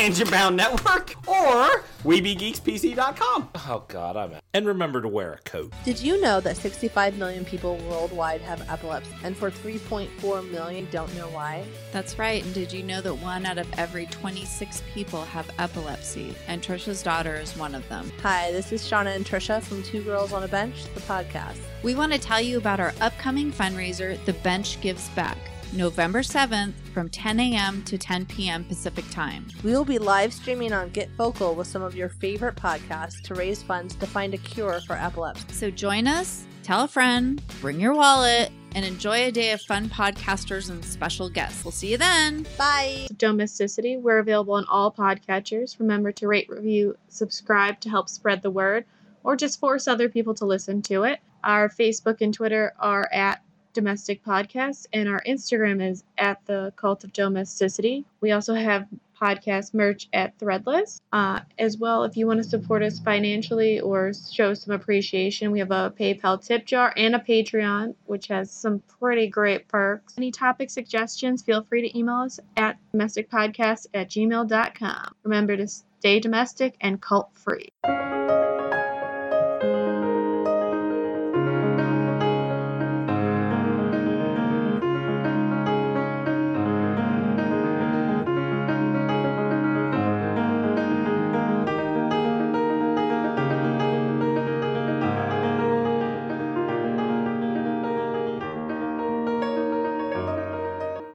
Tangent 0.00 0.30
Bound 0.30 0.56
Network, 0.56 1.14
or 1.28 1.84
WeBeGeeksPC.com. 2.04 3.50
Oh 3.54 3.84
God, 3.86 4.16
I'm 4.16 4.32
out. 4.32 4.42
And 4.54 4.66
remember 4.66 5.02
to 5.02 5.08
wear 5.08 5.34
a 5.34 5.38
coat. 5.40 5.74
Did 5.84 6.00
you 6.00 6.18
know 6.22 6.40
that 6.40 6.56
65 6.56 7.18
million 7.18 7.44
people 7.44 7.76
worldwide 7.86 8.40
have 8.40 8.66
epilepsy, 8.70 9.14
and 9.24 9.36
for 9.36 9.50
3.4 9.50 10.50
million 10.50 10.88
don't 10.90 11.14
know 11.16 11.28
why? 11.28 11.66
That's 11.92 12.18
right. 12.18 12.42
And 12.42 12.54
did 12.54 12.72
you 12.72 12.82
know 12.82 13.02
that 13.02 13.14
one 13.16 13.44
out 13.44 13.58
of 13.58 13.70
every 13.76 14.06
26 14.06 14.82
people 14.94 15.22
have 15.26 15.50
epilepsy? 15.58 16.34
And 16.48 16.62
Trisha's 16.62 17.02
daughter 17.02 17.34
is 17.34 17.54
one 17.58 17.74
of 17.74 17.86
them. 17.90 18.10
Hi, 18.22 18.52
this 18.52 18.72
is 18.72 18.82
Shauna 18.82 19.14
and 19.14 19.26
Trisha 19.26 19.62
from 19.62 19.82
Two 19.82 20.02
Girls 20.02 20.32
on 20.32 20.44
a 20.44 20.48
Bench, 20.48 20.82
the 20.94 21.00
podcast. 21.00 21.58
We 21.82 21.94
want 21.94 22.14
to 22.14 22.18
tell 22.18 22.40
you 22.40 22.56
about 22.56 22.80
our 22.80 22.94
upcoming 23.02 23.52
fundraiser, 23.52 24.16
The 24.24 24.32
Bench 24.32 24.80
Gives 24.80 25.10
Back, 25.10 25.36
November 25.72 26.20
7th 26.20 26.72
from 26.92 27.08
10 27.08 27.38
a.m. 27.38 27.82
to 27.84 27.96
10 27.96 28.26
p.m. 28.26 28.64
Pacific 28.64 29.04
Time. 29.10 29.46
We 29.62 29.72
will 29.72 29.84
be 29.84 29.98
live 29.98 30.32
streaming 30.32 30.72
on 30.72 30.90
Get 30.90 31.08
Vocal 31.10 31.54
with 31.54 31.68
some 31.68 31.82
of 31.82 31.94
your 31.94 32.08
favorite 32.08 32.56
podcasts 32.56 33.22
to 33.22 33.34
raise 33.34 33.62
funds 33.62 33.94
to 33.96 34.06
find 34.06 34.34
a 34.34 34.38
cure 34.38 34.80
for 34.80 34.96
epilepsy. 34.96 35.52
So 35.52 35.70
join 35.70 36.08
us, 36.08 36.44
tell 36.64 36.82
a 36.82 36.88
friend, 36.88 37.40
bring 37.60 37.78
your 37.78 37.94
wallet, 37.94 38.50
and 38.74 38.84
enjoy 38.84 39.24
a 39.24 39.30
day 39.30 39.52
of 39.52 39.60
fun 39.62 39.88
podcasters 39.88 40.70
and 40.70 40.84
special 40.84 41.28
guests. 41.28 41.64
We'll 41.64 41.72
see 41.72 41.92
you 41.92 41.98
then. 41.98 42.46
Bye! 42.58 43.06
Domesticity. 43.16 43.96
We're 43.96 44.18
available 44.18 44.54
on 44.54 44.64
all 44.66 44.92
podcatchers. 44.92 45.78
Remember 45.78 46.12
to 46.12 46.26
rate, 46.26 46.48
review, 46.48 46.96
subscribe 47.08 47.80
to 47.80 47.90
help 47.90 48.08
spread 48.08 48.42
the 48.42 48.50
word, 48.50 48.84
or 49.22 49.36
just 49.36 49.60
force 49.60 49.86
other 49.86 50.08
people 50.08 50.34
to 50.34 50.44
listen 50.44 50.82
to 50.82 51.04
it. 51.04 51.20
Our 51.42 51.68
Facebook 51.68 52.20
and 52.20 52.34
Twitter 52.34 52.74
are 52.78 53.08
at 53.12 53.42
Domestic 53.72 54.24
Podcast, 54.24 54.86
and 54.92 55.08
our 55.08 55.22
Instagram 55.26 55.86
is 55.86 56.04
at 56.18 56.44
the 56.46 56.72
Cult 56.76 57.04
of 57.04 57.12
Domesticity. 57.12 58.04
We 58.20 58.32
also 58.32 58.54
have 58.54 58.86
podcast 59.20 59.74
merch 59.74 60.08
at 60.12 60.38
Threadless. 60.38 61.00
Uh, 61.12 61.40
as 61.58 61.76
well, 61.76 62.04
if 62.04 62.16
you 62.16 62.26
want 62.26 62.42
to 62.42 62.48
support 62.48 62.82
us 62.82 62.98
financially 62.98 63.80
or 63.80 64.12
show 64.32 64.54
some 64.54 64.74
appreciation, 64.74 65.50
we 65.50 65.58
have 65.58 65.70
a 65.70 65.92
PayPal 65.98 66.44
tip 66.44 66.64
jar 66.64 66.92
and 66.96 67.14
a 67.14 67.18
Patreon, 67.18 67.94
which 68.06 68.28
has 68.28 68.50
some 68.50 68.82
pretty 68.98 69.26
great 69.26 69.68
perks. 69.68 70.14
Any 70.16 70.30
topic 70.30 70.70
suggestions, 70.70 71.42
feel 71.42 71.62
free 71.64 71.82
to 71.88 71.98
email 71.98 72.16
us 72.16 72.40
at 72.56 72.78
domesticpodcast 72.94 73.88
at 73.94 74.08
gmail.com. 74.08 75.14
Remember 75.22 75.56
to 75.56 75.68
stay 75.68 76.20
domestic 76.20 76.76
and 76.80 77.00
cult 77.00 77.30
free. 77.34 77.68